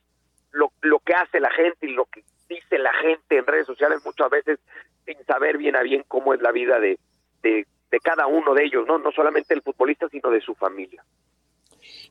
lo, 0.52 0.72
lo 0.82 1.00
que 1.00 1.14
hace 1.14 1.40
la 1.40 1.52
gente 1.52 1.88
y 1.88 1.94
lo 1.94 2.06
que 2.06 2.24
dice 2.48 2.78
la 2.78 2.94
gente 2.94 3.38
en 3.38 3.46
redes 3.46 3.66
sociales 3.66 4.04
muchas 4.06 4.30
veces 4.30 4.60
sin 5.06 5.24
saber 5.26 5.58
bien 5.58 5.76
a 5.76 5.82
bien 5.82 6.04
cómo 6.08 6.34
es 6.34 6.42
la 6.42 6.52
vida 6.52 6.80
de, 6.80 6.98
de, 7.42 7.68
de 7.92 8.00
cada 8.00 8.28
uno 8.28 8.54
de 8.54 8.64
ellos, 8.64 8.88
¿no? 8.88 8.98
No 8.98 9.12
solamente 9.12 9.54
el 9.54 9.62
futbolista, 9.62 10.08
sino 10.10 10.30
de 10.30 10.42
su 10.42 10.56
familia. 10.56 11.04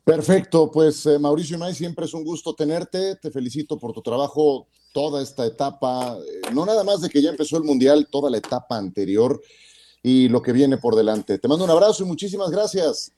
Perfecto, 0.05 0.70
pues 0.70 1.07
eh, 1.07 1.18
Mauricio 1.18 1.59
May, 1.59 1.72
siempre 1.72 2.05
es 2.05 2.12
un 2.12 2.24
gusto 2.24 2.55
tenerte, 2.55 3.16
te 3.16 3.30
felicito 3.30 3.78
por 3.78 3.94
tu 3.94 4.02
trabajo 4.02 4.66
toda 4.92 5.22
esta 5.22 5.46
etapa, 5.46 6.18
eh, 6.18 6.52
no 6.52 6.66
nada 6.66 6.84
más 6.84 7.00
de 7.00 7.09
que 7.09 7.22
ya 7.22 7.30
empezó 7.30 7.57
el 7.57 7.64
Mundial, 7.64 8.07
toda 8.11 8.30
la 8.30 8.36
etapa 8.36 8.76
anterior 8.76 9.40
y 10.02 10.28
lo 10.28 10.42
que 10.42 10.52
viene 10.52 10.76
por 10.76 10.94
delante. 10.94 11.38
Te 11.38 11.48
mando 11.48 11.64
un 11.64 11.70
abrazo 11.70 12.05
y 12.05 12.07
muchísimas 12.07 12.50
gracias. 12.50 13.12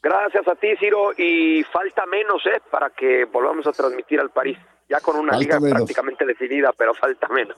Gracias 0.00 0.46
a 0.46 0.54
ti, 0.54 0.68
Ciro, 0.78 1.10
y 1.18 1.64
falta 1.64 2.06
menos, 2.06 2.40
¿eh? 2.46 2.62
Para 2.70 2.90
que 2.90 3.24
volvamos 3.24 3.66
a 3.66 3.72
transmitir 3.72 4.20
al 4.20 4.30
París, 4.30 4.56
ya 4.88 5.00
con 5.00 5.16
una 5.16 5.32
falta 5.32 5.42
liga 5.42 5.58
menos. 5.58 5.78
prácticamente 5.78 6.24
definida, 6.24 6.72
pero 6.78 6.94
falta 6.94 7.26
menos. 7.28 7.56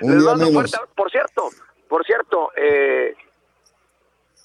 Un 0.00 0.14
Les 0.14 0.24
mando 0.24 0.46
menos. 0.46 0.70
Fuerte, 0.70 0.94
por 0.96 1.10
cierto, 1.10 1.50
por 1.86 2.06
cierto, 2.06 2.50
eh, 2.56 3.14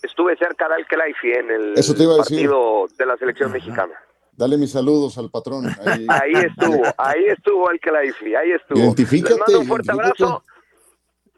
estuve 0.05 0.35
cerca 0.37 0.67
de 0.69 0.75
Al-Khelaifi 0.75 1.31
en 1.33 1.51
el 1.51 1.73
Eso 1.77 1.93
te 1.93 2.03
iba 2.03 2.13
a 2.13 2.17
partido 2.17 2.85
de 2.97 3.05
la 3.05 3.17
selección 3.17 3.51
mexicana. 3.51 3.93
Dale 4.31 4.57
mis 4.57 4.71
saludos 4.71 5.17
al 5.17 5.29
patrón. 5.29 5.65
Ahí, 5.85 6.05
ahí 6.09 6.33
estuvo, 6.33 6.83
ahí 6.97 7.25
estuvo 7.25 7.69
Al-Khelaifi, 7.69 8.35
ahí 8.35 8.51
estuvo. 8.51 8.79
Identifícate. 8.79 9.33
Les 9.33 9.39
mando 9.39 9.59
un 9.61 9.67
fuerte 9.67 9.91
abrazo. 9.91 10.43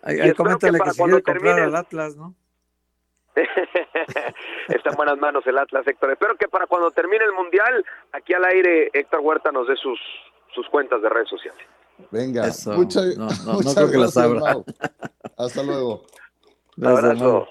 Ahí, 0.03 0.17
Y 0.17 0.21
ahí 0.21 0.33
coméntale 0.33 0.73
que 0.73 0.79
para 0.79 0.93
cuando 0.93 1.19
termine- 1.21 1.61
al 1.63 1.75
Atlas, 1.75 2.15
¿no? 2.15 2.33
Está 4.67 4.89
en 4.89 4.95
buenas 4.95 5.17
manos 5.19 5.45
el 5.45 5.57
Atlas, 5.57 5.85
Héctor. 5.87 6.11
Espero 6.11 6.35
que 6.37 6.47
para 6.47 6.65
cuando 6.67 6.89
termine 6.91 7.23
el 7.23 7.33
Mundial, 7.33 7.85
aquí 8.11 8.33
al 8.33 8.45
aire, 8.45 8.89
Héctor 8.93 9.19
Huerta 9.21 9.51
nos 9.51 9.67
dé 9.67 9.75
sus, 9.75 9.99
sus 10.55 10.67
cuentas 10.69 11.01
de 11.01 11.09
redes 11.09 11.29
sociales. 11.29 11.59
Venga, 12.11 12.47
Eso. 12.47 12.71
mucha- 12.73 13.01
No, 13.15 13.27
no, 13.27 13.29
no 13.45 13.53
muchas 13.53 13.75
creo 13.75 13.91
que 13.91 13.97
las 13.97 14.17
abra. 14.17 14.39
Mau. 14.39 14.65
Hasta 15.37 15.63
luego. 15.63 16.03
Gracias, 16.77 17.21
Abrazo. 17.21 17.47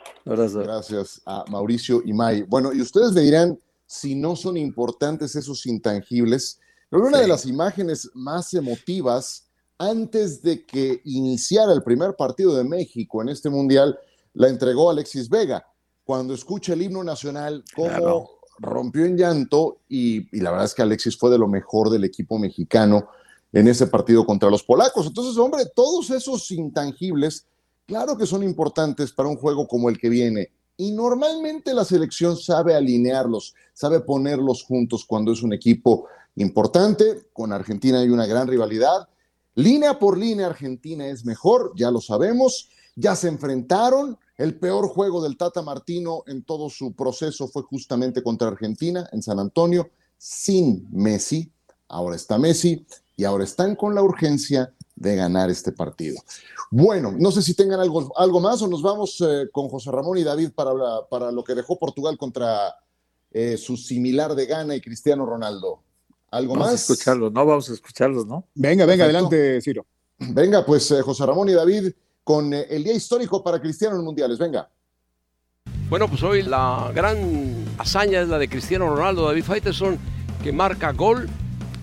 Gracias 0.63 1.21
a 1.27 1.45
Mauricio 1.51 2.01
y 2.05 2.13
May. 2.13 2.43
Bueno, 2.43 2.73
y 2.73 2.81
ustedes 2.81 3.13
me 3.13 3.21
dirán 3.23 3.59
si 3.87 4.15
no 4.15 4.35
son 4.37 4.57
importantes 4.57 5.37
esos 5.37 5.67
intangibles. 5.67 6.59
Pero 6.89 7.07
una 7.07 7.19
Sí. 7.19 7.23
de 7.25 7.29
las 7.29 7.47
imágenes 7.47 8.11
más 8.15 8.55
emotivas 8.55 9.49
antes 9.79 10.43
de 10.43 10.65
que 10.65 11.01
iniciara 11.05 11.73
el 11.73 11.83
primer 11.83 12.15
partido 12.17 12.57
de 12.57 12.65
México 12.65 13.21
en 13.21 13.29
este 13.29 13.51
mundial 13.51 13.99
la 14.35 14.49
entregó 14.49 14.91
Alexis 14.91 15.29
Vega. 15.29 15.67
Cuando 16.05 16.33
escucha 16.35 16.73
el 16.73 16.83
himno 16.83 17.03
nacional, 17.05 17.65
cómo 17.75 17.89
Claro. 17.89 18.31
rompió 18.59 19.05
en 19.05 19.17
llanto 19.19 19.79
y, 19.89 20.35
y 20.37 20.41
la 20.41 20.51
verdad 20.51 20.67
es 20.67 20.75
que 20.75 20.83
Alexis 20.83 21.17
fue 21.19 21.31
de 21.31 21.39
lo 21.39 21.49
mejor 21.49 21.91
del 21.91 22.05
equipo 22.05 22.39
mexicano 22.39 23.09
en 23.53 23.69
ese 23.69 23.87
partido 23.87 24.25
contra 24.25 24.49
los 24.51 24.63
polacos. 24.63 25.07
Entonces, 25.07 25.37
hombre, 25.39 25.65
todos 25.75 26.11
esos 26.11 26.51
intangibles 26.53 27.47
Claro 27.87 28.17
que 28.19 28.27
son 28.27 28.43
importantes 28.43 29.13
para 29.13 29.29
un 29.29 29.37
juego 29.37 29.69
como 29.69 29.89
el 29.89 29.99
que 29.99 30.09
viene. 30.09 30.51
Y 30.77 30.91
normalmente 30.91 31.73
la 31.73 31.85
selección 31.85 32.37
sabe 32.37 32.75
alinearlos, 32.75 33.55
sabe 33.73 34.01
ponerlos 34.01 34.65
juntos 34.65 35.05
cuando 35.07 35.33
es 35.33 35.43
un 35.43 35.53
equipo 35.53 36.07
importante. 36.35 37.29
Con 37.33 37.53
Argentina 37.53 38.01
hay 38.01 38.11
una 38.11 38.27
gran 38.27 38.49
rivalidad. 38.49 39.09
Línea 39.55 39.99
por 39.99 40.19
línea, 40.19 40.49
Argentina 40.49 41.07
es 41.07 41.25
mejor, 41.25 41.73
ya 41.77 41.91
lo 41.91 42.01
sabemos. 42.01 42.69
Ya 42.97 43.15
se 43.15 43.29
enfrentaron. 43.29 44.19
El 44.37 44.59
peor 44.59 44.89
juego 44.89 45.23
del 45.23 45.37
Tata 45.37 45.63
Martino 45.63 46.25
en 46.27 46.43
todo 46.43 46.69
su 46.69 46.93
proceso 46.93 47.47
fue 47.47 47.63
justamente 47.63 48.23
contra 48.23 48.49
Argentina 48.49 49.09
en 49.13 49.23
San 49.23 49.39
Antonio, 49.39 49.91
sin 50.19 50.87
Messi. 50.91 51.51
Ahora 51.89 52.17
está 52.17 52.37
Messi 52.37 52.85
y 53.17 53.25
ahora 53.25 53.45
están 53.45 53.77
con 53.77 53.95
la 53.95 54.03
urgencia 54.03 54.75
de 54.97 55.15
ganar 55.15 55.51
este 55.51 55.71
partido. 55.73 56.21
Bueno, 56.71 57.13
no 57.17 57.31
sé 57.31 57.43
si 57.43 57.55
tengan 57.55 57.79
algo, 57.79 58.13
algo 58.17 58.41
más 58.41 58.61
o 58.63 58.67
nos 58.69 58.83
vamos 58.83 59.21
eh, 59.21 59.49
con 59.53 59.69
José 59.69 59.91
Ramón 59.93 60.19
y 60.19 60.25
David 60.25 60.51
para, 60.55 60.73
para 61.09 61.31
lo 61.31 61.45
que 61.45 61.55
dejó 61.55 61.79
Portugal 61.79 62.19
contra 62.19 62.75
eh, 63.31 63.57
su 63.57 63.77
similar 63.77 64.35
de 64.35 64.47
Ghana 64.47 64.75
y 64.75 64.81
Cristiano 64.81 65.25
Ronaldo. 65.27 65.83
¿Algo 66.31 66.55
Vamos 66.55 66.69
a 66.69 66.73
más? 66.73 66.81
escucharlos, 66.81 67.33
¿no? 67.33 67.47
Vamos 67.47 67.71
a 67.71 67.75
escucharlos, 67.75 68.27
¿no? 68.27 68.45
Venga, 68.55 68.85
venga, 68.85 69.05
Perfecto. 69.05 69.27
adelante, 69.27 69.61
Ciro. 69.61 69.87
Venga, 70.19 70.65
pues 70.65 70.91
eh, 70.91 71.03
José 71.03 71.25
Ramón 71.25 71.49
y 71.49 71.53
David 71.53 71.93
con 72.25 72.53
eh, 72.53 72.67
el 72.71 72.83
día 72.83 72.95
histórico 72.95 73.45
para 73.45 73.61
Cristiano 73.61 73.97
en 73.97 74.03
mundiales. 74.05 74.39
Venga. 74.39 74.69
Bueno, 75.89 76.09
pues 76.09 76.23
hoy 76.25 76.43
la 76.43 76.91
gran 76.95 77.65
hazaña 77.79 78.21
es 78.23 78.29
la 78.29 78.39
de 78.39 78.49
Cristiano 78.49 78.89
Ronaldo, 78.89 79.27
David 79.27 79.45
Faitelson, 79.45 79.99
que 80.43 80.51
marca 80.53 80.91
gol 80.93 81.29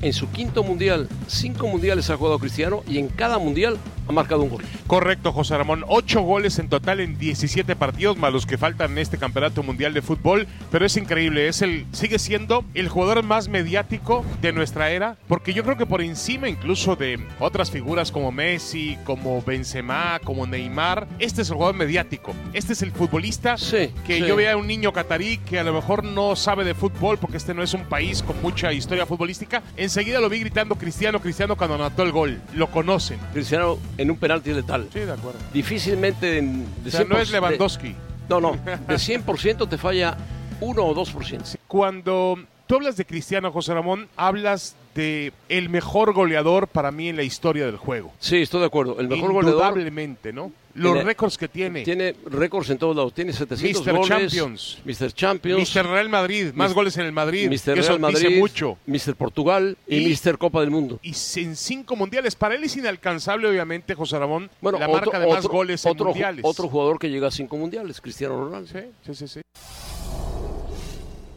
en 0.04 0.14
su 0.14 0.30
quinto 0.30 0.64
mundial. 0.64 1.08
Cinco 1.28 1.68
mundiales 1.68 2.10
ha 2.10 2.18
jugado 2.18 2.38
Cristiano 2.38 2.84
y 2.88 2.99
en 2.99 3.08
cada 3.08 3.39
mundial 3.39 3.78
ha 4.08 4.12
marcado 4.12 4.41
un 4.43 4.49
gol. 4.49 4.64
Correcto, 4.88 5.32
José 5.32 5.58
Ramón. 5.58 5.84
Ocho 5.88 6.22
goles 6.22 6.60
en 6.60 6.70
total 6.70 6.99
en 6.99 7.18
17 7.18 7.76
partidos, 7.76 8.18
más 8.18 8.34
los 8.34 8.45
que 8.45 8.58
faltan 8.58 8.91
en 8.91 8.97
este 8.99 9.18
campeonato 9.18 9.64
mundial 9.64 9.93
de 9.93 10.01
fútbol. 10.01 10.47
Pero 10.72 10.86
es 10.86 10.97
increíble, 10.97 11.47
es 11.47 11.62
el, 11.62 11.86
sigue 11.91 12.20
siendo 12.20 12.66
el 12.74 12.89
jugador 12.89 13.24
más 13.24 13.47
mediático 13.47 14.26
de 14.41 14.54
nuestra 14.54 14.91
era, 14.91 15.18
porque 15.28 15.54
yo 15.54 15.64
creo 15.64 15.78
que 15.78 15.86
por 15.86 16.01
encima 16.01 16.49
incluso 16.49 16.95
de 16.95 17.20
otras 17.39 17.72
figuras 17.72 18.12
como 18.12 18.32
Messi, 18.32 18.97
como 19.06 19.41
Benzema, 19.41 20.20
como 20.24 20.45
Neymar, 20.47 21.08
este 21.20 21.41
es 21.41 21.49
el 21.49 21.56
jugador 21.56 21.76
mediático. 21.76 22.34
Este 22.54 22.74
es 22.74 22.82
el 22.82 22.91
futbolista 22.91 23.58
Sí, 23.58 23.91
que 24.06 24.20
sí. 24.20 24.26
yo 24.28 24.36
veía 24.36 24.54
a 24.54 24.58
un 24.58 24.68
niño 24.68 24.91
catarí 24.93 25.38
que 25.39 25.60
a 25.60 25.64
lo 25.64 25.74
mejor 25.74 26.04
no 26.04 26.36
sabe 26.36 26.64
de 26.64 26.74
fútbol 26.74 27.18
porque 27.18 27.38
este 27.38 27.54
no 27.54 27.64
es 27.64 27.74
un 27.74 27.84
país 27.86 28.22
con 28.24 28.41
mucha 28.41 28.72
historia 28.74 29.06
futbolística. 29.06 29.64
Enseguida 29.78 30.20
lo 30.20 30.30
vi 30.30 30.39
gritando 30.39 30.76
Cristiano, 30.76 31.20
Cristiano 31.20 31.56
cuando 31.56 31.76
anotó 31.76 32.04
el 32.04 32.12
gol. 32.12 32.41
Lo 32.54 32.68
conocen. 32.72 33.20
Cristiano 33.34 33.78
en 33.97 34.11
un 34.11 34.17
penalti 34.17 34.51
letal. 34.53 34.87
Sí, 34.91 34.99
de 34.99 35.11
acuerdo. 35.11 35.39
Difícilmente 35.53 36.37
en, 36.37 36.65
de 36.83 36.89
O 36.89 36.91
sea, 36.91 37.03
no 37.05 37.15
100% 37.15 37.21
es 37.21 37.31
Lewandowski. 37.31 37.87
de- 37.89 37.95
no, 38.29 38.39
no. 38.39 38.51
De 38.87 38.95
100% 38.95 39.67
te 39.69 39.77
falla 39.77 40.17
1 40.61 40.81
o 40.83 40.95
2%. 40.95 41.57
Cuando 41.67 42.39
tú 42.67 42.75
hablas 42.75 42.95
de 42.97 43.05
Cristiano 43.05 43.51
José 43.51 43.73
Ramón, 43.73 44.07
hablas 44.15 44.75
de 44.95 45.33
el 45.49 45.69
mejor 45.69 46.13
goleador 46.13 46.67
para 46.67 46.91
mí 46.91 47.09
en 47.09 47.15
la 47.17 47.23
historia 47.23 47.65
del 47.65 47.77
juego. 47.77 48.13
Sí, 48.19 48.41
estoy 48.41 48.61
de 48.61 48.67
acuerdo. 48.67 48.99
El 48.99 49.07
mejor 49.09 49.33
goleador 49.33 49.59
Indudablemente, 49.61 50.31
¿no? 50.31 50.51
Los 50.76 50.93
Tiene- 50.93 51.03
récords 51.05 51.38
que 51.38 51.47
tiene. 51.47 51.84
tiene 51.84 52.15
récords 52.26 52.69
en 52.71 52.80
todos 52.80 52.95
lados. 52.95 53.13
Tiene 53.13 53.32
700 53.32 53.86
Mr. 53.86 53.93
goles. 53.93 54.07
Champions. 54.07 54.78
Mr. 54.84 55.11
Champions. 55.13 55.76
Mr. 55.76 55.86
Real 55.86 56.09
Madrid, 56.09 56.51
más 56.55 56.69
Mis- 56.69 56.76
goles 56.76 56.97
en 56.97 57.05
el 57.05 57.11
Madrid. 57.11 57.47
Mr. 57.47 57.76
Real 57.78 57.99
Madrid, 57.99 58.17
dice 58.28 58.39
mucho. 58.39 58.78
Mr. 58.88 59.15
Portugal 59.15 59.78
y, 59.88 59.97
Y- 59.97 60.09
Mr. 60.26 60.38
Copa 60.39 60.61
del 60.61 60.71
Mundo. 60.71 60.99
Y 61.03 61.13
en 61.39 61.55
cinco 61.55 61.95
mundiales. 61.95 62.36
Para 62.36 62.55
él 62.55 62.63
es 62.63 62.76
inalcanzable, 62.76 63.47
obviamente, 63.47 63.93
José 63.93 64.17
Ramón, 64.17 64.49
Bueno, 64.61 64.80
la 64.80 64.88
otro- 64.89 64.99
marca 65.01 65.19
de 65.19 65.28
más 65.28 65.39
otro- 65.45 65.51
goles 65.51 65.86
en 65.86 65.91
otro, 65.91 66.05
mundiales. 66.07 66.43
Otro 66.43 66.67
jugador 66.67 66.97
que 66.97 67.09
llega 67.09 67.28
a 67.28 67.32
cinco 67.32 67.55
mundiales, 67.55 68.01
Cristiano 68.01 68.43
Ronaldo. 68.43 68.67
Sí, 68.71 68.80
sí, 69.05 69.13
sí, 69.13 69.28
sí. 69.28 69.41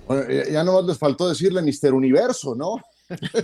Bueno, 0.07 0.22
ya- 0.51 0.62
nomás 0.64 0.84
les 0.84 0.99
faltó 0.99 1.28
decirle 1.28 1.61
Mister 1.62 1.93
Universo, 1.93 2.55
¿no? 2.55 2.76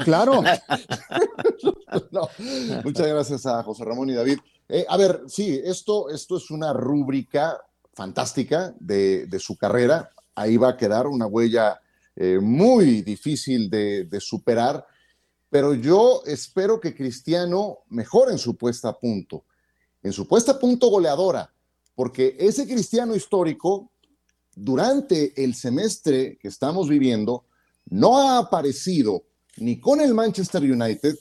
Claro. 0.04 0.42
Muchas 2.84 3.06
gracias 3.06 3.46
a 3.46 3.62
José 3.62 3.84
Ramón 3.84 4.10
y 4.10 4.14
David. 4.14 4.38
Eh, 4.68 4.84
a 4.88 4.96
ver, 4.96 5.22
sí, 5.28 5.60
esto, 5.64 6.10
esto 6.10 6.36
es 6.36 6.50
una 6.50 6.72
rúbrica 6.72 7.58
fantástica 7.94 8.74
de, 8.80 9.26
de 9.26 9.38
su 9.38 9.56
carrera. 9.56 10.10
Ahí 10.34 10.56
va 10.56 10.70
a 10.70 10.76
quedar 10.76 11.06
una 11.06 11.26
huella 11.26 11.80
eh, 12.16 12.38
muy 12.40 13.02
difícil 13.02 13.70
de, 13.70 14.04
de 14.04 14.20
superar, 14.20 14.84
pero 15.48 15.74
yo 15.74 16.22
espero 16.26 16.80
que 16.80 16.94
Cristiano 16.94 17.78
mejore 17.88 18.32
en 18.32 18.38
su 18.38 18.56
puesta 18.56 18.90
a 18.90 18.98
punto, 18.98 19.44
en 20.02 20.12
su 20.12 20.26
puesta 20.26 20.52
a 20.52 20.58
punto 20.58 20.88
goleadora, 20.88 21.52
porque 21.94 22.36
ese 22.38 22.66
Cristiano 22.66 23.14
histórico, 23.14 23.90
durante 24.54 25.42
el 25.42 25.54
semestre 25.54 26.38
que 26.38 26.48
estamos 26.48 26.88
viviendo, 26.88 27.44
no 27.86 28.18
ha 28.18 28.38
aparecido 28.38 29.24
ni 29.56 29.80
con 29.80 30.00
el 30.00 30.14
Manchester 30.14 30.62
United 30.62 31.16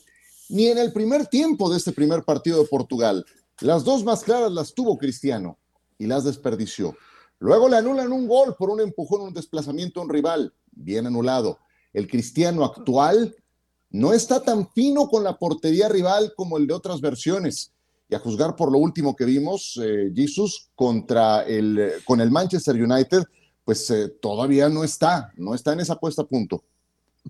ni 0.50 0.68
en 0.68 0.78
el 0.78 0.92
primer 0.92 1.28
tiempo 1.28 1.70
de 1.70 1.78
este 1.78 1.94
primer 1.94 2.24
partido 2.24 2.62
de 2.62 2.68
Portugal. 2.68 3.26
Las 3.62 3.84
dos 3.84 4.04
más 4.04 4.24
claras 4.24 4.52
las 4.52 4.74
tuvo 4.74 4.98
Cristiano 4.98 5.58
y 5.98 6.08
las 6.08 6.24
desperdició. 6.24 6.96
Luego 7.40 7.70
le 7.70 7.78
anulan 7.78 8.12
un 8.12 8.28
gol 8.28 8.56
por 8.58 8.70
un 8.70 8.82
empujón, 8.82 9.22
un 9.22 9.34
desplazamiento 9.34 10.00
a 10.00 10.04
un 10.04 10.10
rival, 10.10 10.54
bien 10.72 11.08
anulado. 11.08 11.60
El 11.94 12.08
Cristiano 12.08 12.66
actual 12.66 13.36
no 13.90 14.14
está 14.14 14.42
tan 14.42 14.70
fino 14.72 15.08
con 15.08 15.24
la 15.24 15.38
portería 15.38 15.90
rival 15.90 16.34
como 16.36 16.58
el 16.58 16.68
de 16.68 16.74
otras 16.74 17.02
versiones. 17.02 17.72
Y 18.10 18.16
a 18.16 18.20
juzgar 18.20 18.56
por 18.56 18.72
lo 18.72 18.78
último 18.78 19.16
que 19.16 19.26
vimos, 19.26 19.80
eh, 19.82 20.12
Jesus 20.14 20.70
contra 20.76 21.44
el, 21.44 21.94
con 22.04 22.20
el 22.20 22.30
Manchester 22.30 22.76
United, 22.76 23.24
pues 23.64 23.90
eh, 23.90 24.10
todavía 24.22 24.68
no 24.68 24.84
está, 24.84 25.32
no 25.38 25.56
está 25.56 25.74
en 25.74 25.80
esa 25.80 25.96
puesta 25.96 26.24
a 26.24 26.28
punto. 26.28 26.64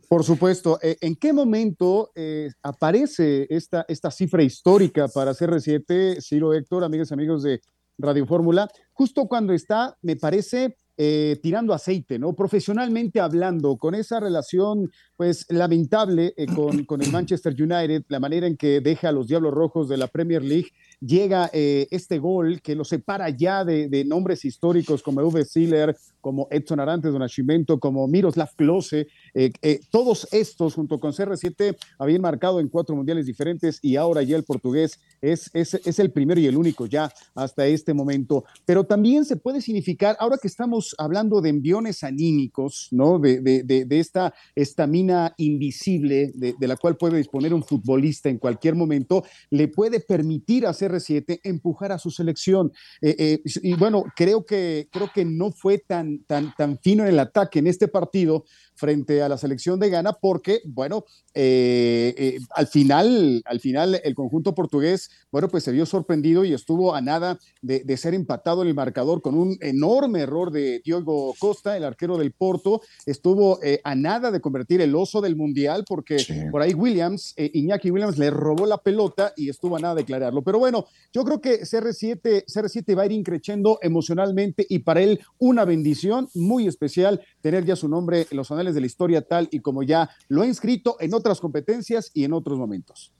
Por 0.08 0.24
supuesto. 0.24 0.80
Eh, 0.82 0.98
¿En 1.02 1.16
qué 1.16 1.34
momento 1.34 2.12
eh, 2.16 2.52
aparece 2.64 3.48
esta, 3.50 3.86
esta 3.88 4.10
cifra 4.12 4.44
histórica 4.44 5.08
para 5.08 5.34
CR7, 5.34 6.22
Ciro 6.22 6.54
Héctor, 6.54 6.84
amigas 6.84 7.12
y 7.12 7.14
amigos 7.14 7.44
de 7.44 7.62
Radio 7.98 8.26
Fórmula? 8.26 8.70
Justo 8.94 9.28
cuando 9.28 9.54
está, 9.54 9.98
me 10.02 10.16
parece, 10.16 10.78
eh, 10.98 11.40
tirando 11.42 11.74
aceite, 11.74 12.20
¿no? 12.20 12.34
Profesionalmente 12.34 13.20
hablando, 13.20 13.78
con 13.78 13.96
esa 13.96 14.20
relación, 14.20 14.92
pues, 15.22 15.46
lamentable 15.50 16.34
con, 16.56 16.84
con, 16.86 17.00
el 17.04 17.12
Manchester 17.12 17.54
United, 17.54 18.06
la 18.08 18.20
manera 18.20 18.48
en 18.48 18.58
que 18.58 18.82
deja 18.82 19.10
a 19.10 19.12
los 19.12 19.28
Diablos 19.28 19.54
Rojos 19.54 19.88
de 19.88 19.98
la 19.98 20.08
Premier 20.08 20.44
League, 20.44 20.72
llega 21.00 21.50
este 21.54 22.18
gol 22.18 22.60
que 22.62 22.76
lo 22.76 22.84
separa 22.84 23.30
ya 23.30 23.64
de, 23.64 23.88
de 23.88 24.04
nombres 24.04 24.46
históricos 24.46 25.04
como 25.04 25.22
Uwe 25.22 25.46
Ziller, 25.46 25.96
como 26.22 26.48
Edson 26.52 26.80
Arantes 26.80 27.12
de 27.12 27.20
Nascimento, 27.20 27.80
como 27.80 28.08
Miroslav 28.08 28.56
Klose, 28.56 29.08
eh, 29.34 29.52
eh, 29.62 29.80
todos 29.90 30.28
estos 30.32 30.76
junto 30.76 31.00
con 31.00 31.12
CR7 31.12 31.76
habían 31.98 32.22
marcado 32.22 32.60
en 32.60 32.70
cuatro 32.70 32.96
mundiales 32.96 33.26
diferentes 33.26 33.80
y 33.82 33.96
ahora 33.96 34.22
ya 34.22 34.38
el 34.38 34.44
portugués 34.44 35.00
es, 35.22 35.50
es, 35.54 35.74
es, 35.74 36.00
el 36.00 36.12
primero 36.12 36.40
y 36.40 36.48
el 36.48 36.58
único 36.58 36.86
ya 36.86 37.12
hasta 37.36 37.66
este 37.66 37.94
momento. 37.94 38.46
Pero 38.66 38.84
también 38.84 39.26
se 39.26 39.36
puede 39.36 39.62
significar, 39.62 40.16
ahora 40.20 40.38
que 40.42 40.48
estamos 40.48 40.96
hablando 40.98 41.42
de 41.42 41.50
enviones 41.50 42.04
anímicos, 42.04 42.88
¿no? 42.92 43.20
De, 43.20 43.42
de, 43.42 43.64
de, 43.64 44.00
esta 44.00 44.34
estamina 44.56 45.11
invisible 45.38 46.32
de, 46.34 46.68
la 46.68 46.76
cual 46.76 46.98
puede 46.98 47.18
disponer 47.18 47.54
un 47.54 47.64
futbolista 47.64 48.30
en 48.30 48.38
cualquier 48.38 48.76
momento, 48.76 49.24
le 49.50 49.68
puede 49.68 50.00
permitir 50.00 50.66
a 50.66 50.72
CR7 50.72 51.40
empujar 51.44 51.92
a 51.92 52.00
su 52.00 52.12
selección. 52.12 52.72
Eh, 53.02 53.42
y 53.62 53.74
bueno, 53.76 54.04
creo 54.16 54.46
que, 54.46 54.88
creo 54.92 55.10
que 55.14 55.26
no 55.26 55.52
fue 55.52 55.78
tan 55.78 56.12
tan, 56.28 56.54
tan, 56.56 56.80
fino 56.80 57.04
en 57.04 57.10
el 57.10 57.20
ataque 57.20 57.60
en 57.60 57.68
este 57.68 57.88
partido 57.88 58.46
frente 58.82 59.22
a 59.22 59.30
la 59.30 59.38
selección 59.38 59.80
de 59.80 59.92
Ghana, 59.92 60.14
porque, 60.14 60.62
bueno, 60.66 61.06
eh, 61.36 62.16
eh, 62.18 62.40
al 62.56 62.66
final, 62.66 63.44
al 63.46 63.60
final 63.60 64.02
el 64.04 64.16
conjunto 64.16 64.56
portugués, 64.56 65.12
bueno, 65.32 65.50
pues 65.50 65.64
se 65.64 65.72
vio 65.72 65.86
sorprendido 65.86 66.44
y 66.44 66.54
estuvo 66.54 66.96
a 66.96 67.00
nada 67.00 67.38
de, 67.62 67.96
ser 67.96 68.16
empatado 68.16 68.64
en 68.64 68.70
el 68.70 68.74
marcador 68.74 69.22
con 69.22 69.36
un 69.36 69.56
enorme 69.62 70.22
error 70.22 70.52
de 70.52 70.82
Diogo 70.84 71.36
Costa, 71.38 71.78
el 71.78 71.84
arquero 71.84 72.18
del 72.18 72.32
Porto, 72.32 72.82
estuvo 73.06 73.60
eh, 73.62 73.80
a 73.84 73.94
nada 73.94 74.32
de 74.32 74.42
convertir 74.42 74.82
el 74.82 74.96
oso 74.96 75.22
del 75.22 75.36
Mundial, 75.36 75.86
porque 75.88 76.18
por 76.50 76.64
ahí 76.64 76.74
Williams, 76.74 77.36
Iñaki 77.38 77.92
Williams 77.92 78.18
le 78.18 78.32
robó 78.32 78.66
la 78.66 78.80
pelota 78.80 79.32
y 79.38 79.50
estuvo 79.50 79.78
a 79.78 79.80
nada 79.80 79.94
de 79.94 80.02
declararlo. 80.02 80.42
Pero 80.42 80.58
bueno, 80.58 80.88
yo 81.14 81.24
creo 81.24 81.40
que 81.40 81.62
CR7, 81.62 82.46
CR7 82.46 82.98
va 82.98 83.04
a 83.04 83.06
ir 83.06 83.12
increciendo 83.12 83.78
emocionalmente 83.84 84.66
y 84.68 84.80
para 84.80 85.02
él 85.02 85.20
una 85.38 85.66
bendición 85.66 86.30
muy 86.34 86.68
especial 86.68 87.22
tener 87.42 87.64
ya 87.64 87.76
su 87.76 87.88
nombre 87.88 88.26
en 88.30 88.38
los 88.38 88.50
anales 88.52 88.71
de 88.76 88.82
la 88.82 88.88
historia 88.88 89.22
tal 89.22 89.48
y 89.52 89.60
como 89.60 89.84
ya 89.84 90.10
lo 90.28 90.42
ha 90.42 90.48
inscrito 90.48 90.98
en 91.00 91.14
otras 91.14 91.40
competencias 91.40 92.12
y 92.14 92.24
en 92.24 92.34
otros 92.34 92.58
momentos. 92.58 93.12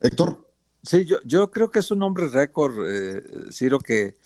Héctor. 0.00 0.48
Sí, 0.82 1.04
yo, 1.04 1.18
yo 1.24 1.50
creo 1.50 1.70
que 1.70 1.78
es 1.78 1.90
un 1.92 2.00
nombre 2.00 2.28
récord, 2.28 2.74
eh, 2.88 3.22
Ciro, 3.52 3.78
que, 3.78 4.16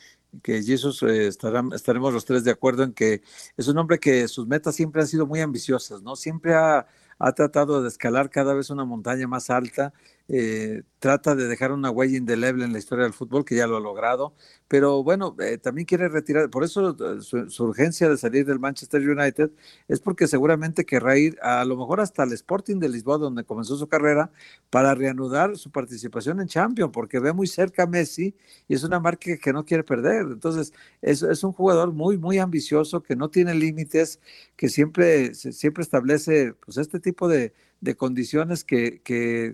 que 0.43 0.62
Jesús 0.62 1.03
eh, 1.03 1.26
estaremos 1.28 2.12
los 2.14 2.24
tres 2.24 2.45
de 2.45 2.51
acuerdo 2.51 2.82
en 2.82 2.95
que 2.95 3.22
es 3.57 3.68
un 3.68 3.76
hombre 3.76 3.99
que 3.99 4.26
sus 4.26 4.47
metas 4.47 4.74
siempre 4.74 5.03
han 5.03 5.09
sido 5.09 5.26
muy 5.26 5.41
ambiciosas, 5.41 6.01
¿no? 6.03 6.16
Siempre 6.16 6.55
ha, 6.55 6.87
ha 7.18 7.32
tratado 7.32 7.82
de 7.82 7.89
escalar 7.89 8.30
cada 8.30 8.55
vez 8.55 8.70
una 8.70 8.84
montaña 8.84 9.28
más 9.28 9.51
alta 9.51 9.93
eh, 10.28 10.82
trata 10.98 11.36
de 11.36 11.46
dejar 11.46 11.70
una 11.70 11.90
huella 11.90 12.16
indeleble 12.16 12.64
en 12.64 12.72
la 12.72 12.78
historia 12.78 13.04
del 13.04 13.12
fútbol, 13.12 13.44
que 13.44 13.54
ya 13.54 13.68
lo 13.68 13.76
ha 13.76 13.80
logrado, 13.80 14.34
pero 14.66 15.04
bueno, 15.04 15.36
eh, 15.40 15.56
también 15.58 15.86
quiere 15.86 16.08
retirar, 16.08 16.50
por 16.50 16.64
eso 16.64 16.96
eh, 16.98 17.20
su, 17.20 17.64
urgencia 17.64 18.08
de 18.08 18.16
salir 18.16 18.44
del 18.44 18.58
Manchester 18.58 19.08
United 19.08 19.50
es 19.86 20.00
porque 20.00 20.26
seguramente 20.26 20.84
querrá 20.84 21.16
ir 21.16 21.38
a, 21.42 21.64
lo 21.64 21.76
mejor 21.76 22.00
hasta 22.00 22.24
el 22.24 22.32
Sporting 22.32 22.80
de 22.80 22.88
Lisboa, 22.88 23.18
donde 23.18 23.44
comenzó 23.44 23.76
su 23.76 23.86
carrera, 23.86 24.32
para 24.70 24.94
reanudar 24.96 25.56
su 25.56 25.70
participación 25.70 26.40
en 26.40 26.48
Champions, 26.48 26.90
porque 26.92 27.20
ve 27.20 27.32
muy 27.32 27.46
cerca 27.46 27.84
a 27.84 27.86
Messi 27.86 28.34
y 28.66 28.74
es 28.74 28.82
una 28.82 28.98
marca 28.98 29.36
que 29.36 29.52
no 29.52 29.64
quiere 29.64 29.84
perder. 29.84 30.22
Entonces, 30.22 30.72
es, 31.02 31.22
es 31.22 31.44
un 31.44 31.52
jugador 31.52 31.92
muy, 31.92 32.18
muy 32.18 32.38
ambicioso, 32.38 33.02
que 33.02 33.14
no 33.16 33.30
tiene 33.30 33.54
límites, 33.54 34.20
que 34.56 34.68
siempre, 34.68 35.34
siempre 35.34 35.82
establece 35.82 36.54
pues, 36.64 36.78
este 36.78 36.98
tipo 37.00 37.28
de 37.28 37.52
de 37.80 37.96
condiciones 37.96 38.64
que, 38.64 39.00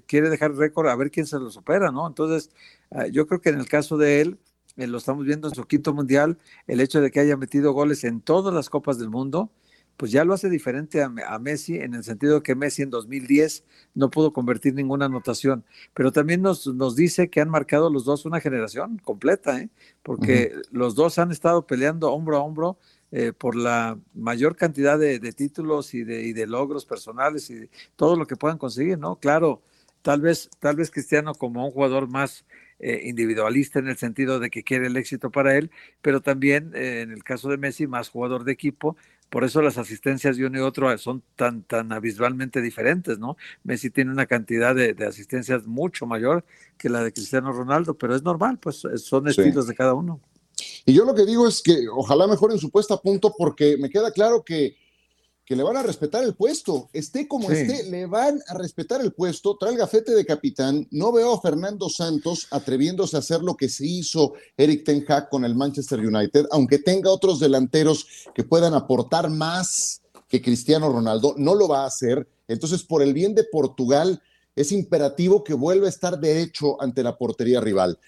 quiere 0.06 0.30
dejar 0.30 0.54
récord 0.54 0.88
a 0.88 0.96
ver 0.96 1.10
quién 1.10 1.26
se 1.26 1.38
lo 1.38 1.50
supera, 1.50 1.90
¿no? 1.90 2.06
Entonces, 2.06 2.50
ah, 2.90 3.06
yo 3.06 3.26
creo 3.26 3.40
que 3.40 3.50
en 3.50 3.58
el 3.58 3.68
caso 3.68 3.96
de 3.96 4.20
él, 4.20 4.38
eh, 4.76 4.86
lo 4.86 4.98
estamos 4.98 5.24
viendo 5.26 5.48
en 5.48 5.54
su 5.54 5.64
quinto 5.66 5.92
mundial, 5.94 6.38
el 6.66 6.80
hecho 6.80 7.00
de 7.00 7.10
que 7.10 7.20
haya 7.20 7.36
metido 7.36 7.72
goles 7.72 8.04
en 8.04 8.20
todas 8.20 8.54
las 8.54 8.70
copas 8.70 8.98
del 8.98 9.10
mundo, 9.10 9.50
pues 9.96 10.10
ya 10.10 10.24
lo 10.24 10.34
hace 10.34 10.48
diferente 10.50 11.02
a, 11.02 11.38
Messi 11.38 11.76
en 11.76 11.94
el 11.94 12.02
sentido 12.02 12.36
de 12.36 12.42
que 12.42 12.54
Messi 12.54 12.82
en 12.82 12.90
2010 12.90 13.64
no 13.94 14.10
pudo 14.10 14.32
convertir 14.32 14.74
ninguna 14.74 15.06
anotación, 15.06 15.64
pero 15.94 16.12
también 16.12 16.42
nos, 16.42 16.66
nos 16.66 16.96
dice 16.96 17.28
que 17.30 17.40
han 17.40 17.50
marcado 17.50 17.90
los 17.90 18.04
dos 18.04 18.24
una 18.24 18.40
generación 18.40 18.98
completa, 19.04 19.58
¿eh? 19.60 19.70
porque 20.02 20.54
los 20.70 20.94
dos 20.94 21.18
han 21.18 21.30
estado 21.30 21.66
peleando 21.66 22.10
hombro 22.10 22.38
a 22.38 22.40
hombro 22.40 22.78
eh, 23.14 23.34
por 23.36 23.56
la 23.56 23.98
mayor 24.14 24.56
cantidad 24.56 24.98
de, 24.98 25.20
títulos 25.34 25.92
y 25.92 26.02
de, 26.02 26.22
y 26.22 26.32
de, 26.32 26.46
logros 26.46 26.86
personales 26.86 27.50
y 27.50 27.68
todo 27.94 28.16
lo 28.16 28.26
que 28.26 28.36
puedan 28.36 28.56
conseguir, 28.56 28.98
¿no? 28.98 29.16
Claro, 29.16 29.60
tal 30.00 30.22
vez, 30.22 30.48
tal 30.60 30.76
vez 30.76 30.90
Cristiano 30.90 31.34
como 31.34 31.64
un 31.66 31.72
jugador 31.72 32.08
más 32.08 32.46
eh, 32.78 33.02
individualista 33.04 33.80
en 33.80 33.88
el 33.88 33.98
sentido 33.98 34.40
de 34.40 34.48
que 34.48 34.64
quiere 34.64 34.86
el 34.86 34.96
éxito 34.96 35.30
para 35.30 35.58
él, 35.58 35.70
pero 36.00 36.22
también 36.22 36.72
eh, 36.74 37.02
en 37.02 37.12
el 37.12 37.22
caso 37.22 37.50
de 37.50 37.58
Messi 37.58 37.86
más 37.86 38.08
jugador 38.08 38.44
de 38.44 38.52
equipo, 38.52 38.96
por 39.28 39.44
eso 39.44 39.60
las 39.60 39.76
asistencias 39.76 40.38
de 40.38 40.46
uno 40.46 40.58
y 40.58 40.62
otro 40.62 40.96
son 40.96 41.22
tan, 41.36 41.64
tan 41.64 41.92
abismalmente 41.92 42.62
diferentes, 42.62 43.18
¿no? 43.18 43.36
Messi 43.62 43.90
tiene 43.90 44.10
una 44.10 44.24
cantidad 44.24 44.74
de, 44.74 44.96
asistencias 45.06 45.66
mucho 45.66 46.06
mayor 46.06 46.46
que 46.78 46.88
la 46.88 47.04
de 47.04 47.12
Cristiano 47.12 47.52
Ronaldo, 47.52 47.92
pero 47.92 48.14
es 48.14 48.22
normal, 48.22 48.58
pues 48.58 48.86
son 48.96 49.28
estilos 49.28 49.66
de 49.66 49.74
cada 49.74 49.92
uno. 49.92 50.20
Y 50.84 50.92
yo 50.92 51.04
lo 51.04 51.14
que 51.14 51.24
digo 51.24 51.46
es 51.46 51.62
que 51.62 51.86
ojalá 51.88 52.26
mejoren 52.26 52.58
su 52.58 52.70
puesta 52.70 52.94
a 52.94 53.00
punto 53.00 53.34
porque 53.36 53.76
me 53.76 53.88
queda 53.88 54.10
claro 54.10 54.42
que, 54.44 54.76
que 55.44 55.54
le 55.54 55.62
van 55.62 55.76
a 55.76 55.82
respetar 55.82 56.24
el 56.24 56.34
puesto. 56.34 56.88
Esté 56.92 57.28
como 57.28 57.50
esté, 57.50 57.84
le 57.84 58.06
van 58.06 58.40
a 58.48 58.54
respetar 58.54 59.00
el 59.00 59.12
puesto. 59.12 59.56
Trae 59.58 59.72
el 59.72 59.78
gafete 59.78 60.12
de 60.12 60.26
capitán. 60.26 60.88
No 60.90 61.12
veo 61.12 61.34
a 61.34 61.40
Fernando 61.40 61.88
Santos 61.88 62.48
atreviéndose 62.50 63.16
a 63.16 63.20
hacer 63.20 63.42
lo 63.42 63.56
que 63.56 63.68
se 63.68 63.86
hizo 63.86 64.34
Eric 64.56 64.84
Ten 64.84 65.04
Hag 65.06 65.28
con 65.28 65.44
el 65.44 65.54
Manchester 65.54 66.00
United, 66.00 66.46
aunque 66.50 66.78
tenga 66.78 67.10
otros 67.10 67.38
delanteros 67.38 68.06
que 68.34 68.44
puedan 68.44 68.74
aportar 68.74 69.30
más 69.30 70.02
que 70.28 70.42
Cristiano 70.42 70.90
Ronaldo. 70.90 71.34
No 71.36 71.54
lo 71.54 71.68
va 71.68 71.82
a 71.82 71.86
hacer. 71.86 72.26
Entonces, 72.48 72.82
por 72.82 73.02
el 73.02 73.12
bien 73.12 73.34
de 73.34 73.44
Portugal, 73.44 74.20
es 74.56 74.72
imperativo 74.72 75.44
que 75.44 75.54
vuelva 75.54 75.86
a 75.86 75.90
estar 75.90 76.18
derecho 76.18 76.80
ante 76.80 77.02
la 77.02 77.16
portería 77.16 77.60
rival. 77.60 77.98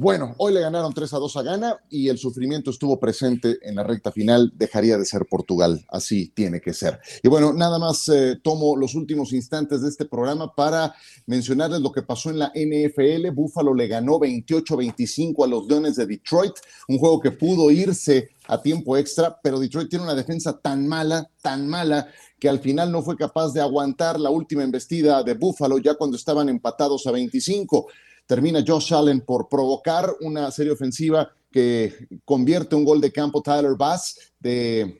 Bueno, 0.00 0.34
hoy 0.38 0.54
le 0.54 0.62
ganaron 0.62 0.94
3 0.94 1.12
a 1.12 1.18
2 1.18 1.36
a 1.36 1.42
Ghana 1.42 1.76
y 1.90 2.08
el 2.08 2.16
sufrimiento 2.16 2.70
estuvo 2.70 2.98
presente 2.98 3.58
en 3.60 3.74
la 3.74 3.82
recta 3.82 4.10
final. 4.10 4.50
Dejaría 4.56 4.96
de 4.96 5.04
ser 5.04 5.26
Portugal, 5.26 5.84
así 5.90 6.32
tiene 6.34 6.62
que 6.62 6.72
ser. 6.72 6.98
Y 7.22 7.28
bueno, 7.28 7.52
nada 7.52 7.78
más 7.78 8.08
eh, 8.08 8.40
tomo 8.42 8.76
los 8.76 8.94
últimos 8.94 9.34
instantes 9.34 9.82
de 9.82 9.90
este 9.90 10.06
programa 10.06 10.54
para 10.54 10.94
mencionarles 11.26 11.82
lo 11.82 11.92
que 11.92 12.00
pasó 12.00 12.30
en 12.30 12.38
la 12.38 12.50
NFL. 12.54 13.28
Buffalo 13.34 13.74
le 13.74 13.88
ganó 13.88 14.18
28-25 14.18 15.44
a 15.44 15.48
los 15.48 15.66
Leones 15.66 15.96
de 15.96 16.06
Detroit, 16.06 16.54
un 16.88 16.96
juego 16.96 17.20
que 17.20 17.32
pudo 17.32 17.70
irse 17.70 18.30
a 18.48 18.62
tiempo 18.62 18.96
extra, 18.96 19.38
pero 19.42 19.60
Detroit 19.60 19.90
tiene 19.90 20.06
una 20.06 20.14
defensa 20.14 20.58
tan 20.58 20.88
mala, 20.88 21.28
tan 21.42 21.68
mala, 21.68 22.08
que 22.38 22.48
al 22.48 22.60
final 22.60 22.90
no 22.90 23.02
fue 23.02 23.18
capaz 23.18 23.52
de 23.52 23.60
aguantar 23.60 24.18
la 24.18 24.30
última 24.30 24.64
embestida 24.64 25.22
de 25.22 25.34
Buffalo 25.34 25.76
ya 25.76 25.94
cuando 25.94 26.16
estaban 26.16 26.48
empatados 26.48 27.06
a 27.06 27.10
25 27.10 27.86
termina 28.26 28.64
Josh 28.66 28.92
Allen 28.94 29.20
por 29.20 29.48
provocar 29.48 30.14
una 30.20 30.50
serie 30.50 30.72
ofensiva 30.72 31.32
que 31.50 32.06
convierte 32.24 32.76
un 32.76 32.84
gol 32.84 33.00
de 33.00 33.12
campo 33.12 33.42
Tyler 33.42 33.74
Bass 33.76 34.16
de 34.38 34.98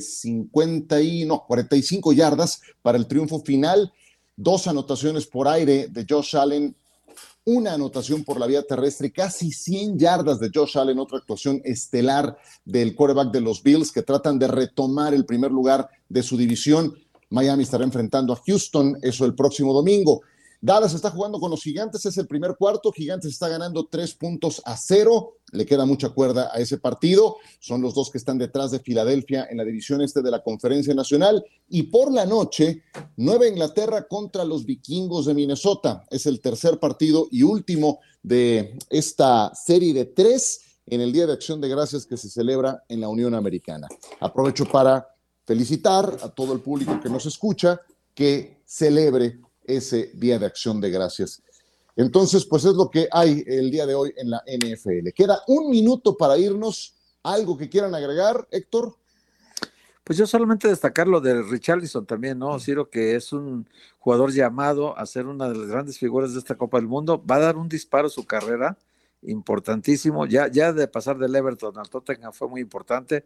50 0.00 0.98
eh, 0.98 1.02
y 1.02 1.24
no, 1.24 1.44
45 1.46 2.12
yardas 2.12 2.60
para 2.82 2.98
el 2.98 3.06
triunfo 3.06 3.40
final. 3.40 3.92
Dos 4.36 4.66
anotaciones 4.66 5.26
por 5.26 5.48
aire 5.48 5.88
de 5.88 6.06
Josh 6.08 6.36
Allen, 6.36 6.74
una 7.44 7.74
anotación 7.74 8.22
por 8.22 8.38
la 8.38 8.46
vía 8.46 8.62
terrestre, 8.62 9.10
casi 9.12 9.50
100 9.50 9.98
yardas 9.98 10.38
de 10.38 10.50
Josh 10.54 10.78
Allen, 10.78 10.98
otra 10.98 11.18
actuación 11.18 11.60
estelar 11.64 12.36
del 12.64 12.94
quarterback 12.94 13.32
de 13.32 13.40
los 13.40 13.62
Bills 13.62 13.90
que 13.90 14.02
tratan 14.02 14.38
de 14.38 14.48
retomar 14.48 15.12
el 15.12 15.26
primer 15.26 15.50
lugar 15.50 15.88
de 16.08 16.22
su 16.22 16.36
división. 16.36 16.94
Miami 17.30 17.64
estará 17.64 17.84
enfrentando 17.84 18.32
a 18.32 18.40
Houston, 18.46 18.98
eso 19.02 19.24
el 19.24 19.34
próximo 19.34 19.72
domingo. 19.72 20.22
Dallas 20.64 20.94
está 20.94 21.10
jugando 21.10 21.40
con 21.40 21.50
los 21.50 21.60
Gigantes, 21.60 22.06
es 22.06 22.16
el 22.18 22.28
primer 22.28 22.54
cuarto. 22.56 22.92
Gigantes 22.92 23.32
está 23.32 23.48
ganando 23.48 23.88
tres 23.90 24.14
puntos 24.14 24.62
a 24.64 24.76
cero. 24.76 25.38
Le 25.50 25.66
queda 25.66 25.84
mucha 25.84 26.10
cuerda 26.10 26.50
a 26.54 26.60
ese 26.60 26.78
partido. 26.78 27.38
Son 27.58 27.82
los 27.82 27.94
dos 27.94 28.12
que 28.12 28.18
están 28.18 28.38
detrás 28.38 28.70
de 28.70 28.78
Filadelfia 28.78 29.48
en 29.50 29.56
la 29.56 29.64
división 29.64 30.00
este 30.02 30.22
de 30.22 30.30
la 30.30 30.40
Conferencia 30.40 30.94
Nacional. 30.94 31.44
Y 31.68 31.82
por 31.82 32.12
la 32.12 32.26
noche, 32.26 32.84
Nueva 33.16 33.48
Inglaterra 33.48 34.06
contra 34.06 34.44
los 34.44 34.64
vikingos 34.64 35.26
de 35.26 35.34
Minnesota. 35.34 36.04
Es 36.08 36.26
el 36.26 36.40
tercer 36.40 36.78
partido 36.78 37.26
y 37.32 37.42
último 37.42 37.98
de 38.22 38.78
esta 38.88 39.52
serie 39.56 39.92
de 39.92 40.04
tres 40.04 40.60
en 40.86 41.00
el 41.00 41.12
Día 41.12 41.26
de 41.26 41.32
Acción 41.32 41.60
de 41.60 41.70
Gracias 41.70 42.06
que 42.06 42.16
se 42.16 42.30
celebra 42.30 42.84
en 42.88 43.00
la 43.00 43.08
Unión 43.08 43.34
Americana. 43.34 43.88
Aprovecho 44.20 44.64
para 44.66 45.08
felicitar 45.44 46.18
a 46.22 46.28
todo 46.28 46.52
el 46.52 46.60
público 46.60 47.00
que 47.02 47.08
nos 47.08 47.26
escucha 47.26 47.80
que 48.14 48.62
celebre 48.64 49.40
ese 49.64 50.10
Día 50.14 50.38
de 50.38 50.46
Acción 50.46 50.80
de 50.80 50.90
Gracias. 50.90 51.42
Entonces, 51.96 52.46
pues 52.46 52.64
es 52.64 52.74
lo 52.74 52.88
que 52.90 53.08
hay 53.10 53.44
el 53.46 53.70
día 53.70 53.86
de 53.86 53.94
hoy 53.94 54.14
en 54.16 54.30
la 54.30 54.42
NFL. 54.46 55.10
Queda 55.14 55.42
un 55.46 55.70
minuto 55.70 56.16
para 56.16 56.38
irnos. 56.38 56.94
¿Algo 57.22 57.56
que 57.56 57.68
quieran 57.68 57.94
agregar, 57.94 58.48
Héctor? 58.50 58.96
Pues 60.02 60.18
yo 60.18 60.26
solamente 60.26 60.66
destacar 60.66 61.06
lo 61.06 61.20
de 61.20 61.40
Richarlison 61.42 62.04
también, 62.04 62.38
¿no? 62.38 62.58
Ciro, 62.58 62.90
que 62.90 63.14
es 63.14 63.32
un 63.32 63.68
jugador 64.00 64.32
llamado 64.32 64.98
a 64.98 65.06
ser 65.06 65.26
una 65.26 65.48
de 65.48 65.56
las 65.56 65.68
grandes 65.68 65.98
figuras 65.98 66.32
de 66.32 66.40
esta 66.40 66.56
Copa 66.56 66.78
del 66.78 66.88
Mundo. 66.88 67.22
Va 67.24 67.36
a 67.36 67.40
dar 67.40 67.56
un 67.56 67.68
disparo 67.68 68.08
a 68.08 68.10
su 68.10 68.26
carrera 68.26 68.76
importantísimo. 69.22 70.26
Ya, 70.26 70.48
ya 70.48 70.72
de 70.72 70.88
pasar 70.88 71.18
del 71.18 71.36
Everton 71.36 71.78
al 71.78 71.88
Tottenham 71.88 72.32
fue 72.32 72.48
muy 72.48 72.60
importante, 72.60 73.24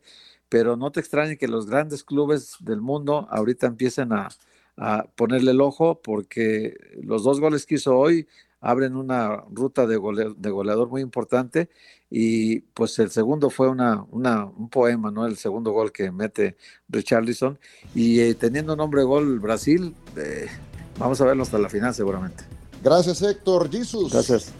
pero 0.50 0.76
no 0.76 0.92
te 0.92 1.00
extrañe 1.00 1.38
que 1.38 1.48
los 1.48 1.66
grandes 1.66 2.04
clubes 2.04 2.56
del 2.60 2.82
mundo 2.82 3.26
ahorita 3.30 3.66
empiecen 3.66 4.12
a, 4.12 4.28
a 4.76 5.06
ponerle 5.14 5.52
el 5.52 5.60
ojo 5.60 6.00
porque 6.02 6.76
los 7.02 7.24
dos 7.24 7.40
goles 7.40 7.66
que 7.66 7.76
hizo 7.76 7.96
hoy 7.96 8.26
abren 8.60 8.96
una 8.96 9.44
ruta 9.50 9.86
de, 9.86 9.96
goleador 9.96 10.88
muy 10.88 11.00
importante 11.00 11.68
y 12.10 12.60
pues 12.60 12.98
el 12.98 13.10
segundo 13.10 13.50
fue 13.50 13.68
una, 13.68 14.02
un 14.02 14.68
poema, 14.70 15.10
¿no? 15.10 15.26
El 15.26 15.36
segundo 15.36 15.72
gol 15.72 15.92
que 15.92 16.10
mete 16.10 16.56
Richarlison 16.88 17.58
y 17.94 18.20
eh, 18.20 18.34
teniendo 18.34 18.76
nombre 18.76 19.02
gol 19.04 19.38
Brasil, 19.40 19.94
eh, 20.16 20.48
vamos 20.98 21.20
a 21.20 21.26
verlo 21.26 21.42
hasta 21.42 21.58
la 21.58 21.68
final 21.68 21.94
seguramente. 21.94 22.44
Gracias 22.82 23.22
Héctor, 23.22 23.70
Jesus. 23.70 24.12
Gracias. 24.12 24.52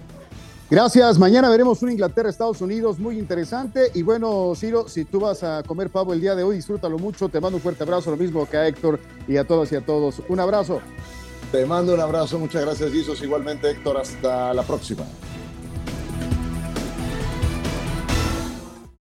Gracias. 0.68 1.16
Mañana 1.18 1.48
veremos 1.48 1.80
un 1.82 1.92
Inglaterra-Estados 1.92 2.60
Unidos 2.60 2.98
muy 2.98 3.18
interesante. 3.18 3.92
Y 3.94 4.02
bueno, 4.02 4.52
Ciro, 4.56 4.88
si 4.88 5.04
tú 5.04 5.20
vas 5.20 5.44
a 5.44 5.62
comer 5.62 5.90
pavo 5.90 6.12
el 6.12 6.20
día 6.20 6.34
de 6.34 6.42
hoy, 6.42 6.56
disfrútalo 6.56 6.98
mucho. 6.98 7.28
Te 7.28 7.40
mando 7.40 7.58
un 7.58 7.62
fuerte 7.62 7.84
abrazo, 7.84 8.10
lo 8.10 8.16
mismo 8.16 8.48
que 8.48 8.56
a 8.56 8.66
Héctor 8.66 8.98
y 9.28 9.36
a 9.36 9.44
todos 9.44 9.70
y 9.70 9.76
a 9.76 9.80
todos. 9.80 10.22
Un 10.28 10.40
abrazo. 10.40 10.80
Te 11.52 11.64
mando 11.66 11.94
un 11.94 12.00
abrazo. 12.00 12.40
Muchas 12.40 12.62
gracias, 12.62 12.90
Jesus. 12.90 13.22
Igualmente, 13.22 13.70
Héctor. 13.70 13.98
Hasta 13.98 14.52
la 14.52 14.64
próxima. 14.64 15.04